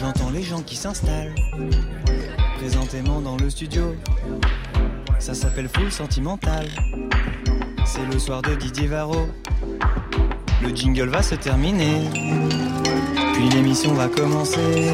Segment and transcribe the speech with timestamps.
[0.00, 1.34] J'entends les gens qui s'installent
[2.56, 3.94] présentément dans le studio.
[5.18, 6.66] Ça s'appelle Full Sentimental.
[7.84, 9.28] C'est le soir de Didier Varro.
[10.62, 12.08] Le jingle va se terminer.
[13.34, 14.88] Puis l'émission va commencer.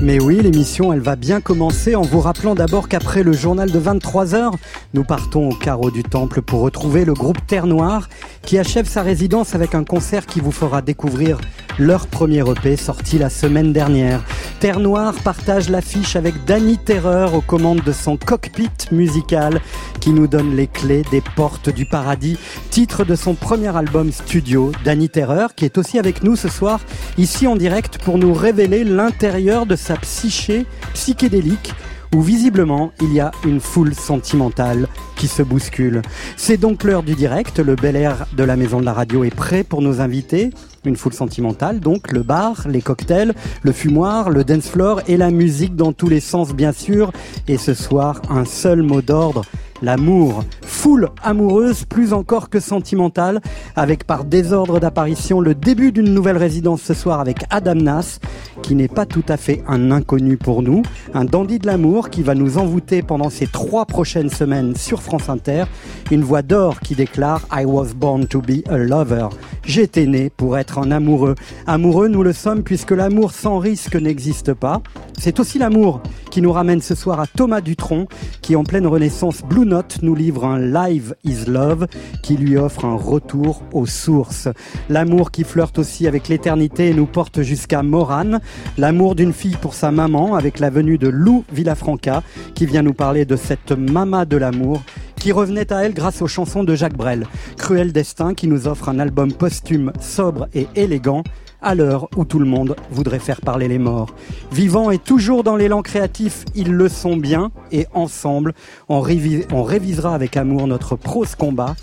[0.00, 3.80] Mais oui, l'émission, elle va bien commencer en vous rappelant d'abord qu'après le journal de
[3.80, 4.52] 23h,
[4.92, 8.08] nous partons au carreau du temple pour retrouver le groupe Terre Noire
[8.42, 11.38] qui achève sa résidence avec un concert qui vous fera découvrir
[11.78, 14.22] leur premier EP sorti la semaine dernière.
[14.60, 19.60] Terre Noire partage l'affiche avec Danny Terreur aux commandes de son cockpit musical
[20.00, 22.38] qui nous donne les clés des portes du paradis,
[22.70, 26.80] titre de son premier album studio, Danny Terreur, qui est aussi avec nous ce soir,
[27.18, 31.72] ici en direct pour nous révéler l'intérieur de sa psyché psychédélique
[32.14, 36.02] où visiblement il y a une foule sentimentale qui se bouscule.
[36.36, 39.34] C'est donc l'heure du direct, le bel air de la maison de la radio est
[39.34, 40.50] prêt pour nos invités.
[40.84, 45.30] Une foule sentimentale, donc le bar, les cocktails, le fumoir, le dance floor et la
[45.30, 47.10] musique dans tous les sens bien sûr.
[47.48, 49.44] Et ce soir, un seul mot d'ordre,
[49.84, 50.44] l'amour.
[50.62, 53.40] Foule amoureuse, plus encore que sentimentale,
[53.76, 58.18] avec par désordre d'apparition le début d'une nouvelle résidence ce soir avec Adam Nas,
[58.62, 60.82] qui n'est pas tout à fait un inconnu pour nous,
[61.12, 65.28] un dandy de l'amour qui va nous envoûter pendant ces trois prochaines semaines sur France
[65.28, 65.64] Inter,
[66.10, 69.28] une voix d'or qui déclare I was born to be a lover.
[69.64, 71.34] J'étais né pour être un amoureux.
[71.66, 74.82] Amoureux, nous le sommes puisque l'amour sans risque n'existe pas.
[75.18, 78.08] C'est aussi l'amour qui nous ramène ce soir à Thomas Dutronc,
[78.42, 79.64] qui en pleine renaissance Blue
[80.02, 81.88] Nous livre un Live is Love
[82.22, 84.48] qui lui offre un retour aux sources.
[84.88, 88.40] L'amour qui flirte aussi avec l'éternité nous porte jusqu'à Morane.
[88.78, 92.22] L'amour d'une fille pour sa maman avec la venue de Lou Villafranca
[92.54, 94.80] qui vient nous parler de cette mama de l'amour
[95.16, 97.26] qui revenait à elle grâce aux chansons de Jacques Brel.
[97.56, 101.24] Cruel Destin qui nous offre un album posthume sobre et élégant
[101.64, 104.14] à l'heure où tout le monde voudrait faire parler les morts.
[104.52, 108.54] Vivant et toujours dans l'élan créatif, ils le sont bien et ensemble,
[108.88, 111.74] on, révisera avec amour notre prose combat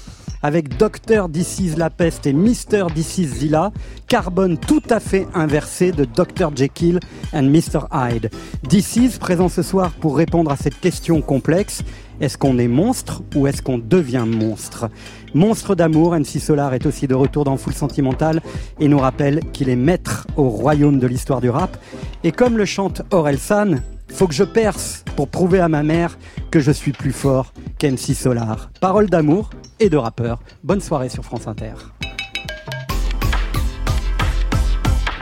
[0.43, 1.29] avec Dr.
[1.31, 2.87] This la peste et Mr.
[2.93, 3.71] This Zilla,
[4.07, 6.55] carbone tout à fait inversé de Dr.
[6.55, 6.99] Jekyll
[7.33, 7.81] and Mr.
[7.91, 8.31] Hyde.
[8.67, 11.83] This présent ce soir pour répondre à cette question complexe.
[12.19, 14.89] Est-ce qu'on est monstre ou est-ce qu'on devient monstre?
[15.33, 18.41] Monstre d'amour, MC Solar est aussi de retour dans Full Sentimental
[18.79, 21.77] et nous rappelle qu'il est maître au royaume de l'histoire du rap.
[22.23, 26.17] Et comme le chante Aurel San, faut que je perce pour prouver à ma mère
[26.51, 28.71] que je suis plus fort qu'MC Solar.
[28.81, 29.49] Parole d'amour
[29.79, 30.39] et de rappeur.
[30.63, 31.75] Bonne soirée sur France Inter.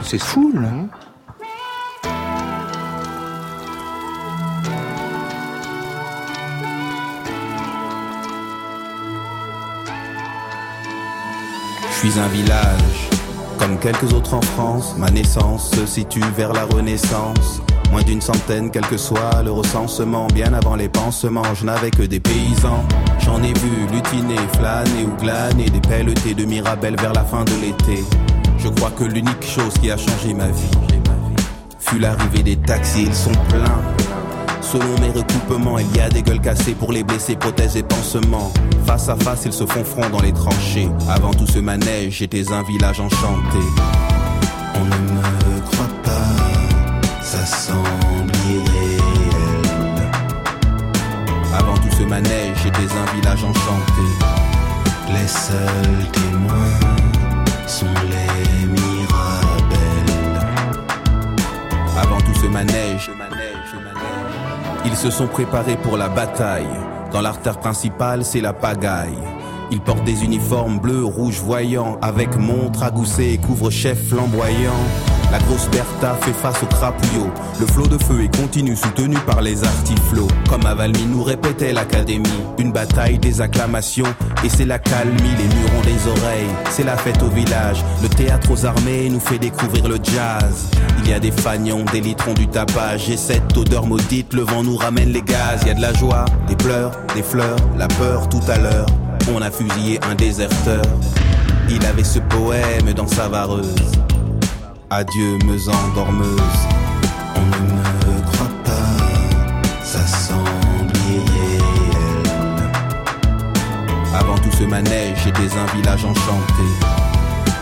[0.02, 1.09] C'est fou, là.
[12.00, 13.10] Suis un village,
[13.58, 14.96] comme quelques autres en France.
[14.98, 17.62] Ma naissance se situe vers la Renaissance.
[17.92, 20.28] Moins d'une centaine, quel que soit le recensement.
[20.28, 22.86] Bien avant les pansements, je n'avais que des paysans.
[23.20, 27.52] J'en ai vu lutiner, flâner ou glaner des pelletés de Mirabelle vers la fin de
[27.62, 28.02] l'été.
[28.60, 30.72] Je crois que l'unique chose qui a changé ma vie
[31.80, 33.08] fut l'arrivée des taxis.
[33.08, 33.82] Ils sont pleins
[34.72, 38.54] Selon mes recoupements, il y a des gueules cassées pour les blessés, prothèses et pansements.
[38.86, 40.88] Face à face, ils se font front dans les tranchées.
[41.10, 43.58] Avant tout ce manège, j'étais un village enchanté.
[44.76, 49.02] On ne me croit pas, ça semble irréel.
[51.58, 54.08] Avant tout ce manège, j'étais un village enchanté.
[55.12, 56.80] Les seuls témoins
[57.66, 60.46] sont les mirabelles.
[62.00, 63.10] Avant tout ce manège,
[64.86, 66.68] ils se sont préparés pour la bataille.
[67.12, 69.18] Dans l'artère principale, c'est la pagaille.
[69.72, 74.74] Ils portent des uniformes bleus, rouges voyants, avec montre à gousset et couvre-chef flamboyant.
[75.32, 77.30] La grosse Bertha fait face au crapouillot.
[77.60, 80.28] Le flot de feu est continu, soutenu par les artiflots.
[80.50, 82.28] Comme à Valmy nous répétait l'académie.
[82.58, 84.12] Une bataille des acclamations,
[84.44, 86.50] et c'est la calmie, les murs ont des oreilles.
[86.72, 90.72] C'est la fête au village, le théâtre aux armées nous fait découvrir le jazz.
[91.04, 94.64] Il y a des fagnons, des litrons, du tapage, et cette odeur maudite, le vent
[94.64, 95.60] nous ramène les gaz.
[95.62, 98.88] Il y a de la joie, des pleurs, des fleurs, la peur tout à l'heure.
[99.34, 100.82] On a fusillé un déserteur.
[101.70, 103.76] Il avait ce poème dans sa vareuse.
[104.92, 106.40] Adieu, meuse endormeuse.
[107.36, 111.62] On ne me croit pas, ça semble irréel.
[114.16, 116.70] Avant tout ce manège, j'étais un village enchanté.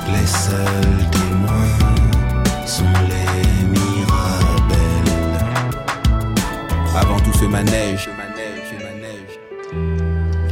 [0.07, 1.77] Les seuls témoins
[2.65, 4.87] sont les mirabelles.
[6.95, 8.09] Avant tout ce manège,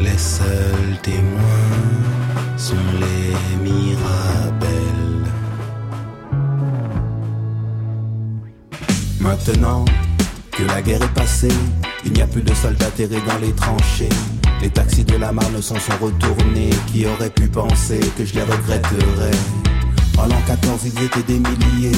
[0.02, 3.34] les seuls témoins sont les
[3.64, 4.75] mirabelles.
[9.26, 9.84] Maintenant
[10.52, 11.52] que la guerre est passée,
[12.06, 14.10] il n'y a plus de soldats terrés dans les tranchées.
[14.62, 16.70] Les taxis de la Marne sont, sont retournés.
[16.86, 19.32] Qui aurait pu penser que je les regretterais?
[20.20, 21.98] En l'an 14, ils étaient des milliers.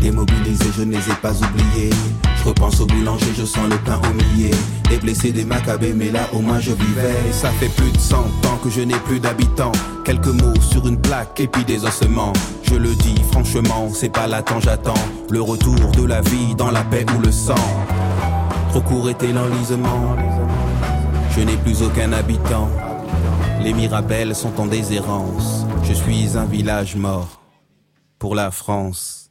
[0.00, 1.90] Démobilisés, je ne les ai pas oubliés.
[2.38, 4.54] Je repense au boulanger, je sens le pain au millet.
[4.88, 7.32] Des blessés, des macabées, mais là au moins je vivais.
[7.32, 9.72] Ça fait plus de 100 ans que je n'ai plus d'habitants.
[10.04, 12.32] Quelques mots sur une plaque et puis des ossements.
[12.62, 15.21] Je le dis franchement, c'est pas l'attente, j'attends.
[15.32, 17.54] Le retour de la vie dans la paix ou le sang.
[18.68, 20.14] Trop court était l'enlisement.
[21.30, 22.68] Je n'ai plus aucun habitant.
[23.62, 25.64] Les Mirabelles sont en déshérence.
[25.84, 27.40] Je suis un village mort.
[28.18, 29.21] Pour la France.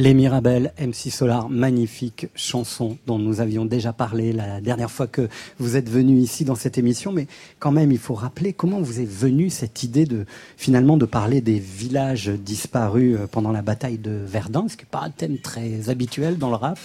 [0.00, 5.28] Les Mirabelles, MC Solar, magnifique chanson dont nous avions déjà parlé la dernière fois que
[5.58, 7.12] vous êtes venu ici dans cette émission.
[7.12, 7.26] Mais
[7.58, 10.24] quand même, il faut rappeler comment vous est venue cette idée de
[10.56, 14.90] finalement de parler des villages disparus euh, pendant la bataille de Verdun, ce qui n'est
[14.90, 16.78] pas un thème très habituel dans le rap.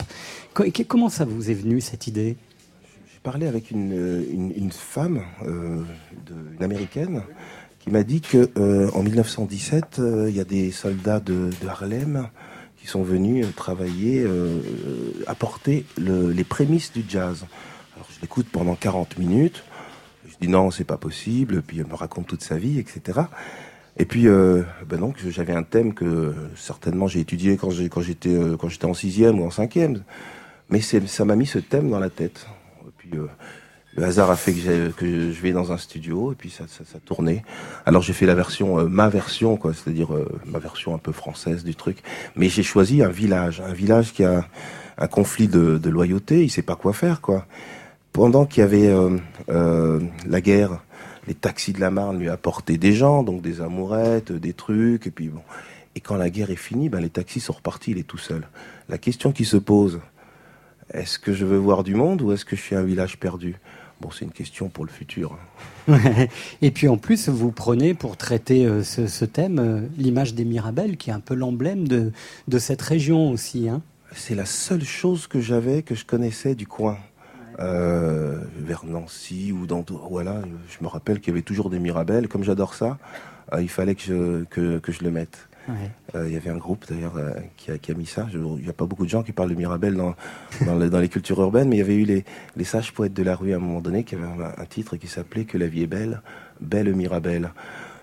[0.85, 2.35] Comment ça vous est venu cette idée?
[3.13, 5.83] J'ai parlé avec une, femme, euh,
[6.57, 7.21] une américaine,
[7.79, 12.27] qui m'a dit que euh, en 1917, il y a des soldats de Harlem
[12.87, 14.59] sont venus travailler, euh,
[15.27, 17.45] apporter le, les prémices du jazz.
[17.95, 19.63] Alors je l'écoute pendant 40 minutes.
[20.27, 21.61] Je dis non, c'est pas possible.
[21.61, 23.21] Puis elle me raconte toute sa vie, etc.
[23.97, 28.57] Et puis, euh, ben donc, j'avais un thème que certainement j'ai étudié quand j'étais euh,
[28.57, 30.03] quand j'étais en sixième ou en cinquième.
[30.69, 32.47] Mais ça m'a mis ce thème dans la tête.
[33.13, 33.27] Euh,
[33.95, 36.99] le hasard a fait que, je vais dans un studio et puis ça, ça, ça
[36.99, 37.43] tournait.
[37.85, 41.63] Alors j'ai fait la version, euh, ma version, c'est-à-dire euh, ma version un peu française
[41.63, 42.03] du truc.
[42.35, 44.45] Mais j'ai choisi un village, un village qui a
[44.97, 46.43] un conflit de, loyauté.
[46.43, 47.45] Il sait pas quoi faire, quoi.
[48.11, 48.93] Pendant qu'il y avait
[49.49, 50.81] euh, la guerre,
[51.27, 55.11] les taxis de la Marne lui apportaient des gens, donc des amourettes, des trucs, et
[55.11, 55.41] puis bon.
[55.95, 58.47] Et quand la guerre est finie, ben les taxis sont repartis, il est tout seul.
[58.89, 60.01] La question qui se pose,
[60.93, 63.55] est-ce que je veux voir du monde ou est-ce que je suis un village perdu?
[64.01, 65.37] Bon, c'est une question pour le futur.
[66.61, 70.97] Et puis en plus, vous prenez pour traiter euh, ce, thème euh, l'image des Mirabelles,
[70.97, 72.11] qui est un peu l'emblème de,
[72.47, 73.69] de, cette région aussi.
[73.69, 73.81] Hein.
[74.13, 76.97] C'est la seule chose que j'avais, que je connaissais du coin.
[77.59, 82.27] Euh, vers Nancy ou dans voilà je me rappelle qu'il y avait toujours des Mirabelles
[82.27, 82.97] comme j'adore ça
[83.57, 86.85] il fallait que je, que, que je le mette euh, il y avait un groupe
[86.89, 88.27] d'ailleurs euh, qui, a, qui, a, mis ça.
[88.33, 90.15] Il n'y a pas beaucoup de gens qui parlent de Mirabel dans,
[90.65, 93.35] dans, les cultures urbaines, mais il y avait eu les, les, sages poètes de la
[93.35, 95.87] rue à un moment donné qui avaient un, titre qui s'appelait Que la vie est
[95.87, 96.21] belle,
[96.61, 97.51] belle Mirabel.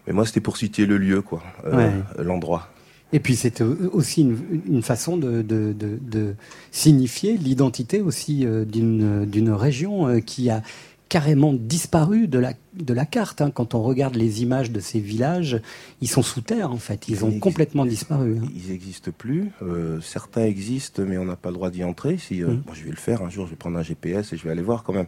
[0.07, 2.69] Mais moi, c'était pour citer le lieu, quoi, euh, l'endroit.
[3.15, 6.35] Et puis c'était aussi une, une façon de, de, de, de
[6.71, 10.63] signifier l'identité aussi d'une région qui a
[11.13, 13.43] carrément disparu de la, de la carte.
[13.43, 13.51] Hein.
[13.51, 15.61] Quand on regarde les images de ces villages,
[16.01, 17.07] ils sont sous terre en fait.
[17.11, 18.39] Ils, ont complètement disparu.
[18.43, 18.49] Hein.
[18.57, 19.51] Ils n'existent plus.
[19.61, 22.17] Euh, certains existent, mais on n'a pas le droit d'y entrer.
[22.17, 22.63] Si, euh, mmh.
[22.73, 23.45] je vais le faire un jour.
[23.45, 25.05] Je vais prendre un GPS et je vais aller voir quand même.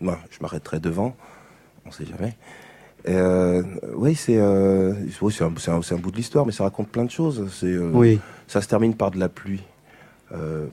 [0.00, 1.14] Moi, je m'arrêterai devant.
[1.84, 2.34] On ne sait jamais.
[3.08, 3.62] Euh,
[3.94, 7.48] oui, c'est oui, un, un, un, bout de l'histoire, mais ça raconte plein de choses.
[7.52, 8.18] C'est oui.
[8.48, 9.62] Ça se termine par de la pluie.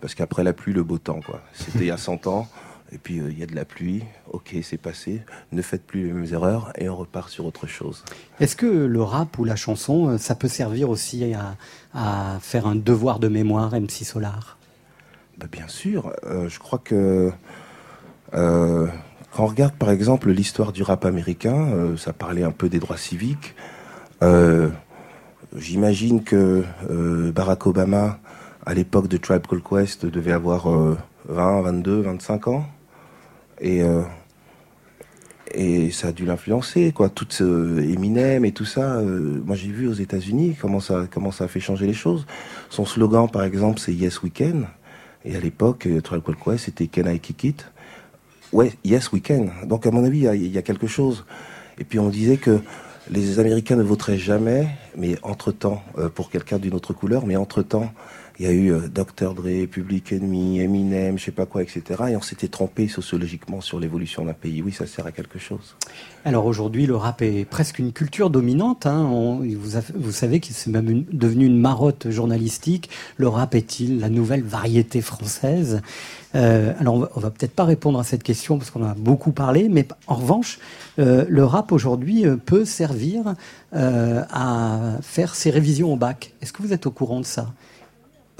[0.02, 1.20] parce qu'après la pluie, le beau temps.
[1.54, 2.48] C'était il y a 100 ans.
[2.94, 5.22] Et puis euh, il y a de la pluie, ok, c'est passé,
[5.52, 8.04] ne faites plus les mêmes erreurs et on repart sur autre chose.
[8.40, 11.34] Est-ce que le rap ou la chanson, euh, ça peut servir aussi
[11.94, 14.58] à, faire un devoir de mémoire, MC Solar?
[15.38, 17.32] Bah, Bien sûr, euh, je crois que
[18.34, 22.98] quand on regarde par exemple l'histoire du rap américain, ça parlait un peu des droits
[22.98, 23.56] civiques.
[25.58, 26.64] J'imagine que
[27.32, 28.20] Barack Obama,
[28.66, 30.70] à l'époque de Tribe Called Quest, devait avoir
[31.28, 32.66] 20, 22, 25 ans.
[33.62, 34.02] Et, euh,
[35.54, 37.10] et ça a dû l'influencer, quoi.
[37.10, 38.96] Tout ce Eminem et tout ça.
[38.96, 42.26] Euh, moi, j'ai vu aux États-Unis comment ça, comment ça a fait changer les choses.
[42.70, 44.64] Son slogan, par exemple, c'est Yes We Can.
[45.24, 47.72] Et à l'époque, euh, Trial Quest, c'était Can I Kick It?
[48.52, 49.48] Ouais, yes, we can.
[49.66, 51.26] Donc à mon avis, il y, a quelque chose.
[51.78, 52.60] Et puis on disait que
[53.10, 57.94] les Américains ne voteraient jamais, mais entre-temps, euh, pour quelqu'un d'une autre couleur, mais entre-temps,
[58.42, 59.36] il y a eu euh, Dr.
[59.36, 61.84] Dre, Public Enemy, Eminem, je sais pas quoi, etc.
[62.10, 64.64] Et on s'était trompé sociologiquement sur l'évolution d'un pays.
[64.64, 65.76] Oui, ça sert à quelque chose.
[66.26, 68.88] Alors aujourd'hui, le rap est presque une culture dominante.
[68.88, 69.40] Hein.
[69.56, 72.90] vous, savez que c'est même devenu une marotte journalistique.
[73.18, 75.84] Le rap est-il la nouvelle variété française?
[76.34, 78.96] Euh, Alors on va, va peut-être pas répondre à cette question parce qu'on en a
[78.96, 80.58] beaucoup parlé, mais en revanche,
[80.98, 83.36] euh, le rap aujourd'hui peut servir
[83.72, 86.34] à faire ses révisions au bac.
[86.42, 87.54] Est-ce que vous êtes au courant de ça?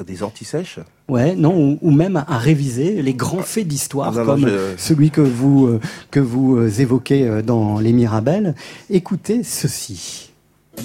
[0.06, 5.12] Des antisèches Ouais, non, ou, même à réviser les grands faits d'histoire ah, comme celui
[5.12, 5.80] que vous euh,
[6.10, 8.56] que vous euh, évoquez euh, dans Les Mirabelles.
[8.90, 10.32] Écoutez ceci.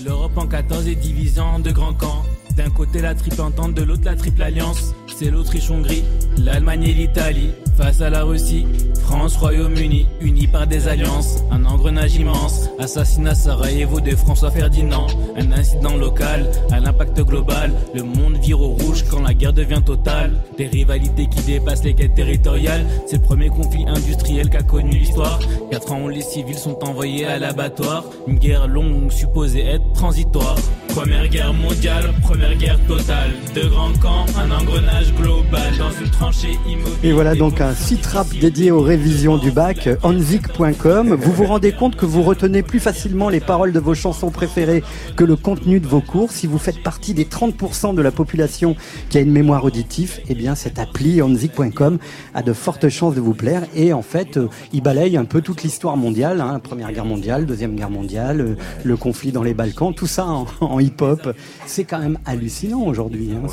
[0.05, 2.23] L'Europe en 14 est divisée en deux grands camps.
[2.57, 4.95] D'un côté la triple entente, de l'autre la triple alliance.
[5.19, 6.05] C'est l'Autriche-Hongrie,
[6.37, 8.67] l'Allemagne et l'Italie face à la Russie.
[9.03, 11.43] France, Royaume-Uni, unis par des alliances.
[11.51, 15.07] Un engrenage immense, assassinat Sarajevo de François Ferdinand.
[15.39, 17.73] Un incident local, à l'impact global.
[17.95, 20.35] Le monde vire au rouge quand la guerre devient totale.
[20.59, 22.85] Des rivalités qui dépassent les quêtes territoriales.
[23.07, 25.39] C'est le premier conflit industriel qu'a connu l'histoire.
[25.71, 28.05] Quatre ans où les civils sont envoyés à l'abattoir.
[28.27, 30.57] Une guerre longue supposée être transitoire.
[30.89, 33.33] Première guerre mondiale, première guerre totale.
[33.55, 36.93] Deux grands camps, un engrenage global dans une tranchée immobile.
[37.03, 41.15] Et voilà donc un site rap dédié aux révisions du bac, onzik.com.
[41.15, 44.83] Vous vous rendez compte que vous retenez plus facilement les paroles de vos chansons préférées
[45.17, 46.33] que le contenu de vos cours.
[46.33, 48.77] Si vous faites partie des 30% de la population
[49.09, 51.99] qui a une mémoire auditive, eh bien cette appli onzik.com
[52.35, 53.63] a de fortes chances de vous plaire.
[53.75, 57.47] Et en fait, euh, il balaye un peu toute l'histoire mondiale, hein, Première Guerre mondiale,
[57.47, 60.27] Deuxième Guerre mondiale, euh, le conflit dans les Balkans, tout ça
[60.61, 61.35] en hip-hop.
[61.67, 63.31] C'est quand même hallucinant aujourd'hui.
[63.33, 63.47] Hein,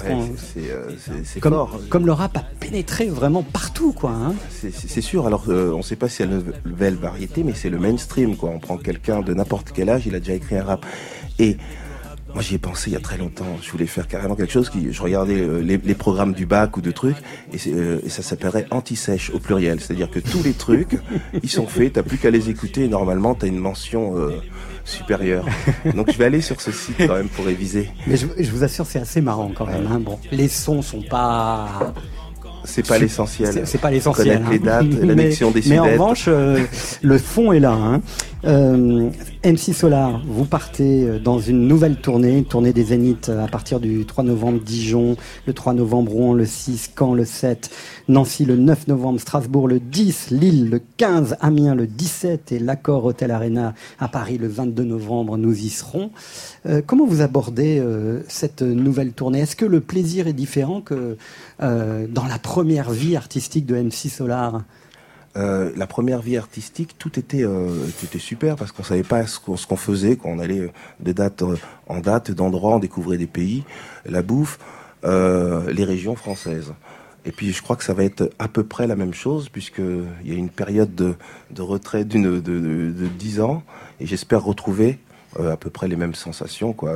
[1.24, 1.80] c'est comme, fort.
[1.90, 4.12] Comme le rap a pénétré vraiment partout, quoi.
[4.12, 4.34] Hein.
[4.50, 5.28] C'est sûr.
[5.28, 8.38] Alors, euh, on ne sait pas si c'est la nouvelle variété, mais c'est le mainstream,
[8.38, 8.50] quoi.
[8.50, 10.86] On prend quelqu'un de n'importe quel âge, il a déjà écrit un rap.
[11.40, 11.58] Et
[12.34, 13.58] moi, j'y ai pensé il y a très longtemps.
[13.62, 16.82] Je voulais faire carrément quelque chose qui, je regardais euh, les, programmes du bac ou
[16.82, 17.18] de trucs,
[17.52, 19.82] et, euh, et ça s'appellerait anti-sèche au pluriel.
[19.82, 20.98] C'est-à-dire que tous les trucs,
[21.44, 24.16] ils sont faits, t'as plus qu'à les écouter, et normalement, t'as une mention
[24.86, 25.46] supérieur.
[25.96, 27.90] Donc je vais aller sur ce site quand même pour réviser.
[28.08, 29.88] Mais je, vous assure, c'est assez marrant quand même.
[29.92, 30.00] Hein.
[30.00, 31.94] Bon, les sons sont pas
[32.66, 33.64] c'est pas l'essentiel.
[33.66, 34.38] C'est pas l'essentiel.
[34.38, 35.06] Connaître les dates, hein.
[35.06, 36.60] l'annexion des Mais en revanche, euh,
[37.02, 37.74] le fond est là.
[37.74, 38.02] Hein.
[38.46, 39.10] Euh,
[39.46, 43.80] MC Solar, vous partez euh, dans une nouvelle tournée, une tournée des Zéniths à partir
[43.80, 47.70] du 3 novembre Dijon, le 3 novembre Rouen, le 6 Caen, le 7
[48.08, 53.06] Nancy, le 9 novembre Strasbourg, le 10 Lille, le 15 Amiens, le 17 et l'Accord
[53.06, 55.38] Hotel Arena à Paris le 22 novembre.
[55.38, 56.12] Nous y serons.
[56.66, 57.84] Euh, comment vous abordez
[58.28, 59.40] cette nouvelle tournée?
[59.40, 61.18] Est-ce que le plaisir est différent que
[61.60, 64.64] dans la première vie artistique de MC Solar?
[65.36, 69.40] Euh, la première vie artistique, tout était, euh, était super parce qu'on savait pas ce
[69.40, 71.44] qu'on, faisait, qu'on allait euh, de date
[71.88, 73.64] en date, d'endroit, on découvrait des pays,
[74.06, 74.60] la bouffe,
[75.04, 76.74] les régions françaises.
[77.26, 80.06] Et puis je crois que ça va être à peu près la même chose puisqu'il
[80.26, 81.16] y a une période de,
[81.52, 82.60] de retrait d'une de,
[82.92, 83.64] de, 10 ans
[84.00, 85.00] et j'espère retrouver
[85.40, 86.96] à peu près les mêmes sensations, quoi,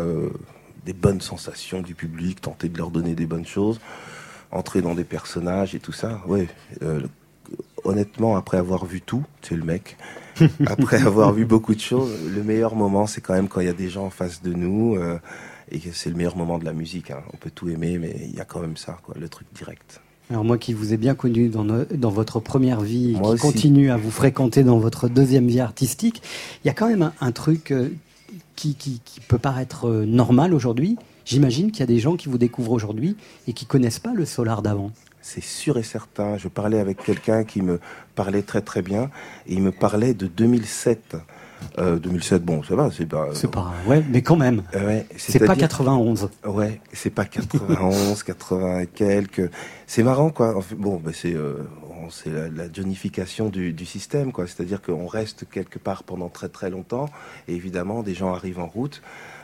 [0.85, 3.79] des bonnes sensations du public, tenter de leur donner des bonnes choses,
[4.51, 6.21] entrer dans des personnages et tout ça.
[6.27, 6.47] Ouais,
[7.83, 9.97] honnêtement, après avoir vu tout, c'est le mec,
[10.65, 13.69] après avoir vu beaucoup de choses, le meilleur moment, c'est quand même quand il y
[13.69, 14.95] a des gens en face de nous.
[14.95, 15.19] Euh,
[15.69, 17.11] et c'est le meilleur moment de la musique.
[17.11, 17.21] Hein.
[17.33, 19.99] On peut tout aimer, mais il y a quand même ça, quoi, le truc direct.
[20.29, 23.97] Alors moi qui vous ai bien connu dans, dans votre première vie, qui continue à
[23.97, 26.21] vous fréquenter dans votre deuxième vie artistique,
[26.63, 27.89] il y a quand même un, truc euh,
[28.55, 30.97] qui, qui, qui, peut paraître euh, normal aujourd'hui.
[31.23, 33.15] J'imagine qu'il y a des gens qui vous découvrent aujourd'hui
[33.47, 34.91] et qui connaissent pas le Solar d'avant
[35.27, 36.37] c'est sûr et certain.
[36.37, 37.81] Je parlais avec quelqu'un qui me
[38.15, 39.11] parlait très très bien
[39.45, 41.17] et il me parlait de 2007.
[41.77, 43.29] 2007, euh, bon, ça va, c'est pas.
[43.33, 44.63] C'est pas, ouais, mais quand même.
[44.73, 46.29] ouais, c'est pas 91.
[46.45, 49.49] Ouais, c'est pas 91, 80 et quelques.
[49.85, 50.59] C'est marrant, quoi.
[50.77, 51.67] bon, c'est, euh,
[52.09, 54.47] c'est la, la johnification du, du, système, quoi.
[54.47, 57.09] C'est-à-dire qu'on reste quelque part pendant très très longtemps,
[57.47, 59.01] et évidemment, des gens arrivent en route.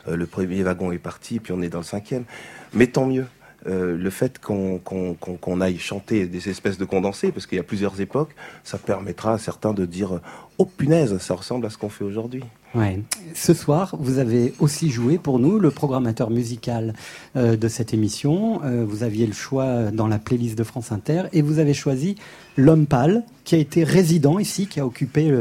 [0.08, 2.24] Euh, le premier wagon est parti, puis on est dans le cinquième.
[2.72, 3.26] Mais tant mieux.
[3.66, 7.98] Euh, le fait qu'on aille chanter des espèces de condensés, parce qu'il y a plusieurs
[8.00, 10.20] époques, ça permettra à certains de dire
[10.58, 12.42] Oh punaise, ça ressemble à ce qu'on fait aujourd'hui.
[12.74, 13.00] Ouais.
[13.34, 16.92] Ce soir, vous avez aussi joué pour nous le programmateur musical
[17.36, 18.60] euh, de cette émission.
[18.64, 22.16] Euh, vous aviez le choix dans la playlist de France Inter et vous avez choisi
[22.56, 25.32] L'Homme Pâle, qui a été résident ici, qui a occupé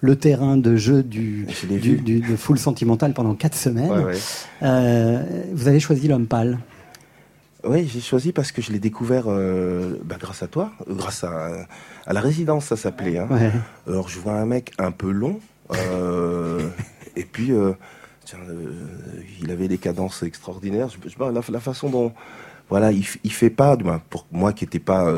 [0.00, 3.92] le, terrain de jeu du, du, du, de Full Sentimental pendant quatre semaines.
[4.60, 6.58] vous avez choisi L'Homme Pâle.
[7.68, 11.66] Oui, j'ai choisi parce que je l'ai découvert euh, bah, grâce à toi, grâce à,
[12.06, 13.18] à la résidence, ça s'appelait.
[13.18, 13.28] Hein.
[13.30, 13.50] Ouais.
[13.86, 15.38] Alors je vois un mec un peu long,
[15.74, 16.66] euh,
[17.16, 17.72] et puis euh,
[18.24, 18.72] tiens, euh,
[19.42, 20.88] il avait des cadences extraordinaires.
[20.88, 22.12] Je, je- la, la façon dont
[22.70, 25.12] voilà, il, il fait pas, bah, pour moi qui n'étais pas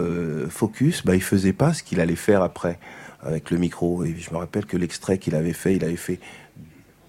[0.49, 2.78] focus, bah, il faisait pas ce qu'il allait faire après
[3.23, 4.04] avec le micro.
[4.04, 6.21] Et je me rappelle que l'extrait qu'il avait fait, il avait fait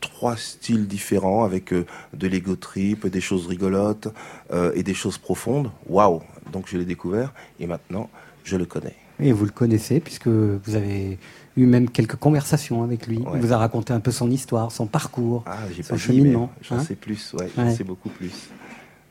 [0.02, 4.10] trois styles différents avec euh, de l'ego trip, des choses rigolotes
[4.52, 5.72] euh, et des choses profondes.
[5.88, 8.10] Waouh Donc je l'ai découvert et maintenant
[8.44, 8.96] je le connais.
[9.20, 11.18] Et vous le connaissez puisque vous avez
[11.56, 13.20] eu même quelques conversations avec lui.
[13.20, 13.32] Ouais.
[13.36, 15.44] Il vous a raconté un peu son histoire, son parcours.
[15.46, 17.50] Ah, Son pas cheminement, mais j'en hein sais plus, ouais, Ouais.
[17.56, 18.32] j'en sais beaucoup plus.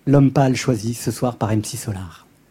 [0.06, 2.26] L'homme pâle choisi ce soir par MC Solar.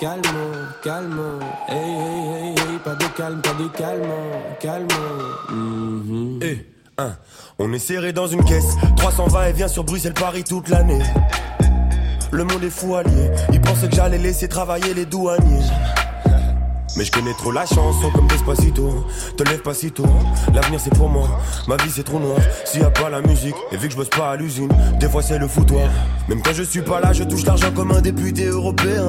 [0.00, 0.22] Calme,
[0.82, 1.38] calme.
[1.68, 4.08] Hey, hey, hey, hey, pas de calme, pas de calme,
[4.58, 4.88] calme.
[5.50, 6.40] Mhm.
[6.42, 6.66] Eh,
[6.96, 7.12] hein,
[7.58, 8.76] on est serré dans une caisse.
[8.96, 11.02] 320 et vient sur Bruxelles-Paris toute l'année.
[12.30, 13.30] Le monde est fou allié.
[13.52, 15.66] Ils pensaient que j'allais laisser travailler les douaniers.
[16.96, 19.06] Mais je connais trop la chanson comme Despacito.
[19.36, 20.06] Te lève pas si tôt.
[20.54, 21.28] L'avenir c'est pour moi.
[21.68, 22.38] Ma vie c'est trop noir.
[22.64, 25.08] S'il y a pas la musique, et vu que je bosse pas à l'usine, des
[25.08, 25.88] fois c'est le foutoir.
[26.28, 29.08] Même quand je suis pas là, je touche l'argent comme un député européen.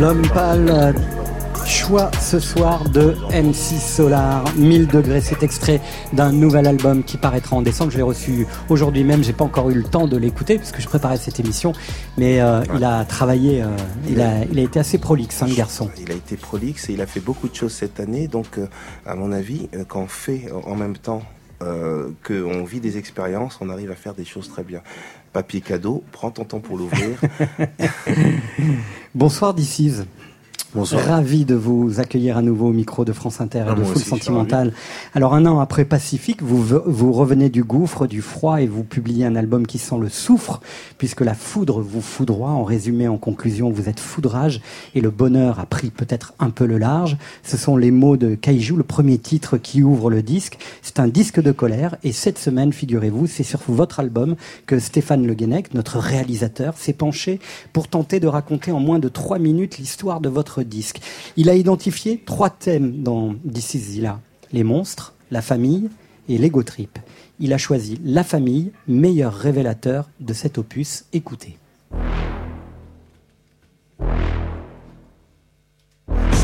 [0.00, 0.94] L'homme pâle,
[1.66, 5.20] choix ce soir de MC Solar, 1000 degrés.
[5.20, 5.78] C'est extrait
[6.14, 7.90] d'un nouvel album qui paraîtra en décembre.
[7.90, 9.22] Je l'ai reçu aujourd'hui même.
[9.22, 11.74] J'ai pas encore eu le temps de l'écouter parce que je préparais cette émission.
[12.16, 13.66] Mais euh, il a travaillé, euh,
[14.08, 15.90] il, a, il a été assez prolixe, hein, le garçon.
[16.00, 18.26] Il a été prolixe et il a fait beaucoup de choses cette année.
[18.26, 18.68] Donc, euh,
[19.04, 21.22] à mon avis, quand on fait en même temps
[21.62, 24.80] euh, qu'on vit des expériences, on arrive à faire des choses très bien.
[25.32, 27.20] Papier cadeau, prends ton temps pour l'ouvrir.
[29.14, 30.06] Bonsoir, Dissiz.
[30.72, 31.04] Bonsoir.
[31.04, 34.00] Ravi de vous accueillir à nouveau au micro de France Inter et Ah, de Foule
[34.00, 34.72] Sentimentale.
[35.14, 39.26] Alors un an après Pacifique, vous, vous revenez du gouffre, du froid et vous publiez
[39.26, 40.60] un album qui sent le soufre,
[40.96, 42.50] puisque la foudre vous foudroie.
[42.50, 44.60] En résumé, en conclusion, vous êtes foudrage
[44.94, 47.16] et le bonheur a pris peut-être un peu le large.
[47.42, 50.56] Ce sont les mots de Kaiju, le premier titre qui ouvre le disque.
[50.82, 55.26] C'est un disque de colère et cette semaine, figurez-vous, c'est sur votre album que Stéphane
[55.26, 57.40] Le Guenec, notre réalisateur, s'est penché
[57.72, 61.00] pour tenter de raconter en moins de trois minutes l'histoire de votre disque.
[61.36, 64.20] Il a identifié trois thèmes dans This Is Zilla.
[64.52, 65.90] Les monstres, la famille
[66.28, 66.98] et l'ego trip.
[67.38, 71.04] Il a choisi la famille, meilleur révélateur de cet opus.
[71.12, 71.56] Écoutez.
[76.08, 76.40] Je je.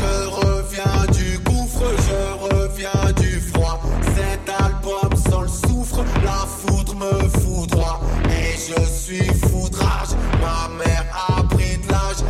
[8.29, 10.09] Et je suis foudrage,
[10.41, 12.23] ma mère a pris de l'âge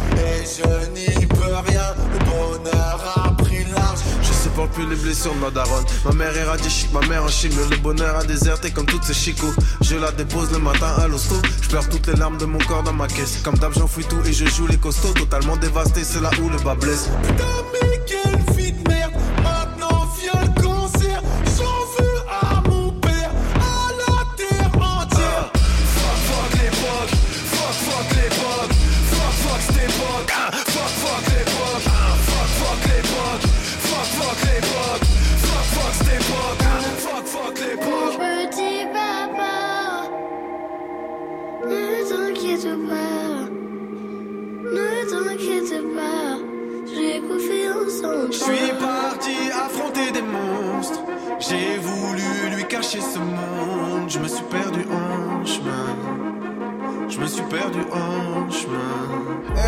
[4.57, 5.85] vois plus les blessures de ma daronne.
[6.03, 7.51] Ma mère est radiée ma mère en Chine.
[7.69, 9.53] Le bonheur a déserté comme toutes ces chicots.
[9.81, 11.35] Je la dépose le matin à l'hosto.
[11.61, 13.39] Je perds toutes les larmes de mon corps dans ma caisse.
[13.43, 15.13] Comme d'hab, j'enfouis tout et je joue les costauds.
[15.13, 17.07] Totalement dévasté, c'est là où le bas blesse.
[17.27, 17.45] Putain,
[48.29, 51.01] Je suis parti affronter des monstres.
[51.39, 54.09] J'ai voulu lui cacher ce monde.
[54.09, 55.95] Je me suis perdu en chemin.
[57.09, 58.75] Je me suis perdu en chemin.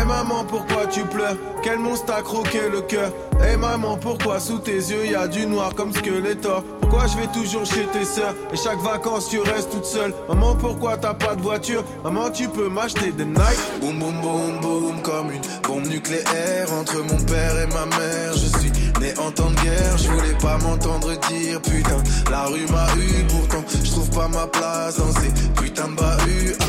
[0.00, 1.36] Eh maman, pourquoi tu pleures?
[1.62, 3.12] Quel monstre t'a croqué le cœur?
[3.50, 7.28] Eh maman, pourquoi sous tes yeux y a du noir comme Skeletor Pourquoi je vais
[7.28, 8.34] toujours chez tes sœurs?
[8.52, 11.84] Et chaque vacances tu restes toute seule Maman, pourquoi t'as pas de voiture?
[12.02, 16.96] Maman, tu peux m'acheter des Nike Boum boum boum boum comme une bombe nucléaire entre
[16.96, 18.32] mon père et ma mère.
[18.32, 22.02] Je suis né en temps de guerre, je voulais pas m'entendre dire putain.
[22.28, 26.56] La rue m'a eu, pourtant je trouve pas ma place dans ces putains de bahuts.
[26.58, 26.64] Ah.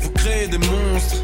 [0.00, 1.16] Vous créez des monstres,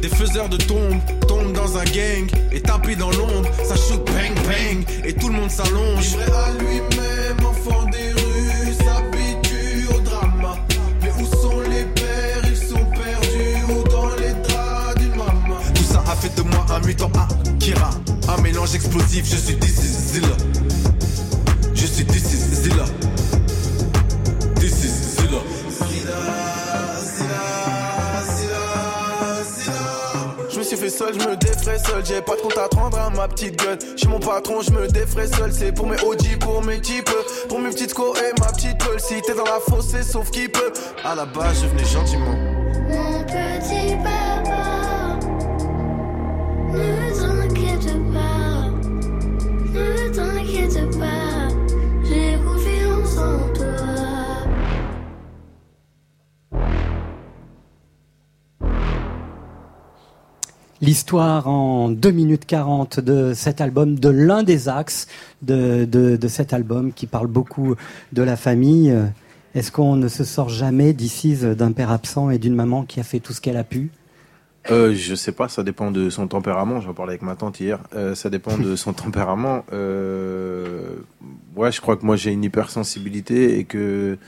[0.00, 3.48] des faiseurs de tombes, tombent dans un gang et tapis dans l'ombre.
[3.64, 6.10] Ça shoot bang bang et tout le monde s'allonge.
[6.10, 10.56] Livré à lui-même, enfant des rues, s'habitue au drama.
[11.02, 12.42] Mais où sont les pères?
[12.44, 15.56] Ils sont perdus ou dans les draps d'une maman.
[15.74, 17.90] Tout ça a fait de moi un mutant Akira.
[18.28, 20.36] Un mélange explosif, je suis this is Zilla.
[21.74, 22.84] Je suis this is Zilla.
[30.98, 32.04] Je me défrais seul.
[32.04, 33.78] J'ai pas de compte à te rendre à ma petite gueule.
[33.96, 35.52] Chez mon patron, je me défrais seul.
[35.52, 37.10] C'est pour mes OG, pour mes types,
[37.48, 39.00] pour mes petites co et ma petite peule.
[39.00, 40.72] Si t'es dans la fosse, sauf qui peut.
[41.04, 42.59] À la base, je venais gentiment.
[60.82, 65.08] L'histoire en 2 minutes 40 de cet album, de l'un des axes
[65.42, 67.74] de, de, cet album qui parle beaucoup
[68.12, 68.94] de la famille.
[69.54, 73.02] Est-ce qu'on ne se sort jamais d'ici d'un père absent et d'une maman qui a
[73.02, 73.90] fait tout ce qu'elle a pu?
[74.70, 76.80] Euh, je sais pas, ça dépend de son tempérament.
[76.80, 77.80] J'en parlais avec ma tante hier.
[77.94, 79.64] Euh, ça dépend de son tempérament.
[79.72, 80.96] Euh,
[81.56, 84.18] ouais, je crois que moi j'ai une hypersensibilité et que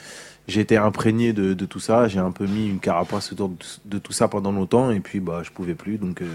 [0.49, 2.09] j'ai été imprégné de, de tout ça.
[2.09, 5.21] J'ai un peu mis une carapace autour de, de tout ça pendant longtemps et puis
[5.21, 6.27] bah je pouvais plus, donc euh,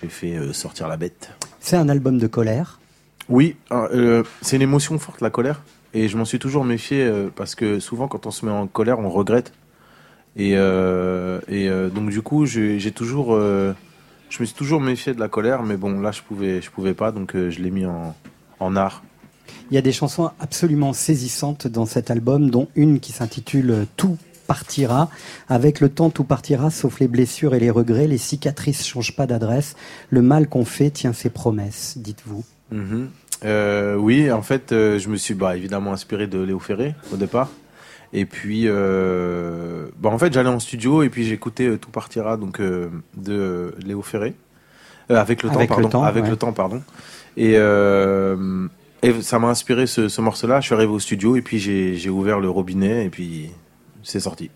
[0.00, 1.30] j'ai fait euh, sortir la bête.
[1.60, 2.80] C'est un album de colère?
[3.28, 5.62] Oui, euh, c'est une émotion forte la colère
[5.92, 8.98] et je m'en suis toujours méfié parce que souvent quand on se met en colère,
[8.98, 9.52] on regrette.
[10.36, 13.74] Et, et donc du coup, j'ai toujours, je
[14.40, 17.10] me suis toujours méfié de la colère, mais bon là je pouvais, je pouvais pas,
[17.10, 18.14] donc je l'ai mis en,
[18.60, 19.02] en art.
[19.70, 24.16] Il y a des chansons absolument saisissantes dans cet album, dont une qui s'intitule Tout
[24.46, 25.10] partira.
[25.48, 28.06] Avec le temps, tout partira, sauf les blessures et les regrets.
[28.06, 29.76] Les cicatrices changent pas d'adresse.
[30.10, 32.44] Le mal qu'on fait tient ses promesses, dites-vous.
[32.72, 33.10] Mhm.
[33.44, 37.16] Euh, oui, en fait, euh, je me suis bah, évidemment inspiré de Léo Ferré au
[37.16, 37.50] départ.
[38.14, 42.60] Et puis, euh, bah, en fait, j'allais en studio et puis j'écoutais Tout partira donc
[42.60, 44.34] de Léo Ferré
[45.10, 45.88] avec le Avec temps, le pardon.
[45.88, 46.30] temps, avec ouais.
[46.30, 46.82] le temps, pardon.
[47.36, 47.56] Et,
[49.02, 50.60] et ça m'a inspiré ce, ce morceau-là.
[50.60, 53.50] Je suis arrivé au studio et puis j'ai ouvert le robinet et puis
[54.02, 54.50] c'est sorti.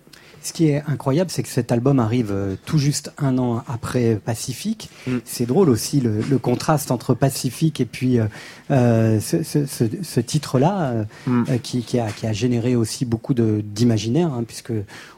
[0.45, 4.17] Ce qui est incroyable, c'est que cet album arrive euh, tout juste un an après
[4.25, 4.91] Pacifique.
[5.07, 5.19] Mm.
[5.25, 8.25] C'est drôle aussi le, le contraste entre Pacifique et puis euh,
[8.73, 11.45] euh, ce, ce- ce- ce titre-là, Mm.
[11.49, 14.73] euh, qui, qui a, qui a généré aussi beaucoup d'imaginaire, hein, puisque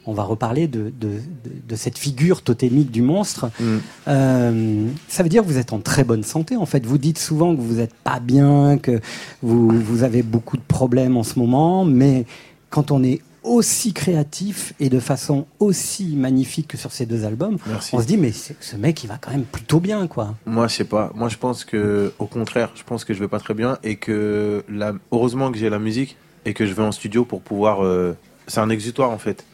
[0.07, 1.21] on va reparler de, de, de-
[1.69, 3.51] de cette figure totémique du monstre.
[3.61, 3.65] Mm.
[4.09, 6.57] Euh, ça veut dire que vous êtes en très bonne santé.
[6.57, 9.01] En fait, vous dites souvent que vous n'êtes pas bien, que
[9.43, 12.27] vous, vous avez beaucoup de problèmes en ce moment, mais
[12.71, 17.59] quand on est aussi créatif et de façon aussi magnifique que sur ces deux albums,
[17.67, 17.95] Merci.
[17.95, 20.35] on se dit mais ce mec il va quand même plutôt bien quoi.
[20.47, 21.13] Moi, je sais pas.
[21.15, 23.97] Moi, je pense que, au contraire, je pense que je vais pas très bien et
[23.97, 24.95] que, la...
[25.13, 27.85] heureusement que j'ai la musique et que je vais en studio pour pouvoir.
[27.85, 29.45] euh, C'est un exutoire en fait,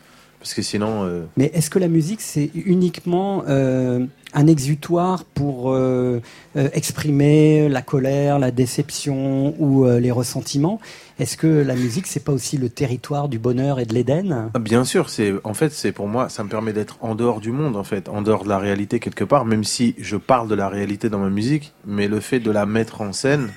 [0.40, 1.04] parce que sinon.
[1.04, 6.20] euh, Mais est-ce que la musique c'est uniquement euh, un exutoire pour euh,
[6.56, 10.80] euh, exprimer la colère, la déception ou euh, les ressentiments.
[11.18, 14.50] Est-ce que la musique c'est pas aussi le territoire du bonheur et de l'Éden?
[14.54, 17.40] Ah, Bien sûr, c'est en fait c'est pour moi ça me permet d'être en dehors
[17.40, 20.48] du monde en fait, en dehors de la réalité quelque part, même si je parle
[20.48, 23.50] de la réalité dans ma musique, mais le fait de la mettre en scène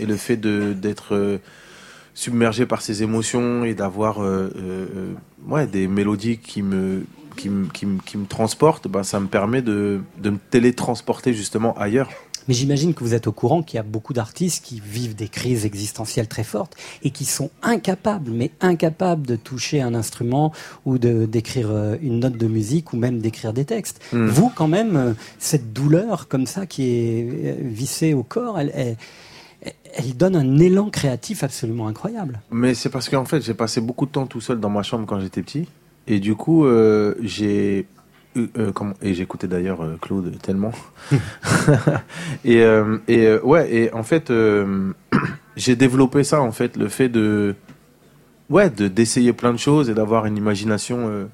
[0.00, 1.40] Et le fait d'être
[2.14, 4.20] submergé par ses émotions et d'avoir
[5.48, 7.02] ouais, des mélodies qui me,
[7.38, 11.32] qui, me- qui, me- qui me transportent, bah, ça me permet de, de me télétransporter
[11.32, 12.08] justement ailleurs.
[12.48, 15.28] Mais j'imagine que vous êtes au courant qu'il y a beaucoup d'artistes qui vivent des
[15.28, 20.50] crises existentielles très fortes et qui sont incapables, mais incapables de toucher un instrument
[20.86, 24.00] ou de d'écrire euh, une note de musique ou même d'écrire des textes.
[24.14, 24.26] Mm.
[24.28, 28.72] Vous, quand même, euh, cette douleur comme ça qui est euh, vissée au corps, elle,
[28.74, 28.96] elle,
[29.94, 32.40] elle donne un élan créatif absolument incroyable.
[32.50, 35.04] Mais c'est parce qu'en fait, j'ai passé beaucoup de temps tout seul dans ma chambre
[35.04, 35.68] quand j'étais petit.
[36.08, 37.86] Et du coup, euh, j'ai.
[38.36, 40.72] euh, comment- et j'écoutais d'ailleurs euh, Claude tellement.
[42.44, 44.32] et euh, et ouais, et en fait,
[45.56, 47.54] j'ai développé ça, en fait, le fait de.
[48.50, 51.28] Ouais, de- d'essayer plein de choses et d'avoir une imagination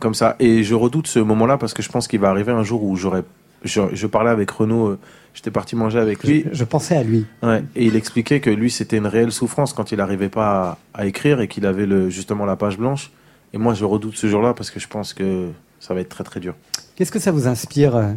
[0.00, 0.36] comme ça.
[0.40, 2.96] Et je redoute ce moment-là parce que je pense qu'il va arriver un jour où
[2.96, 3.24] j'aurais.
[3.64, 4.98] Je, je parlais avec Renaud,
[5.34, 6.44] j'étais parti manger avec lui.
[6.52, 7.26] Je, je pensais à lui.
[7.42, 11.00] Ouais, et il expliquait que lui, c'était une réelle souffrance quand il n'arrivait pas à,
[11.02, 13.10] à écrire et qu'il avait le, justement la page blanche.
[13.52, 15.48] Et moi, je redoute ce jour-là parce que je pense que
[15.80, 16.54] ça va être très très dur.
[16.96, 18.12] Qu'est-ce que ça vous inspire, euh,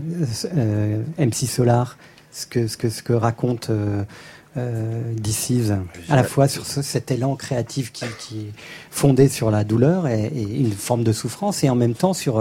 [0.57, 1.97] euh, MC Solar,
[2.31, 4.03] ce que, ce que, ce que raconte euh,
[4.57, 5.13] euh,
[6.09, 8.53] à la fois sur ce- cet élan créatif qui, qui est
[8.89, 12.39] fondé sur la douleur et, et une forme de souffrance, et en même temps sur,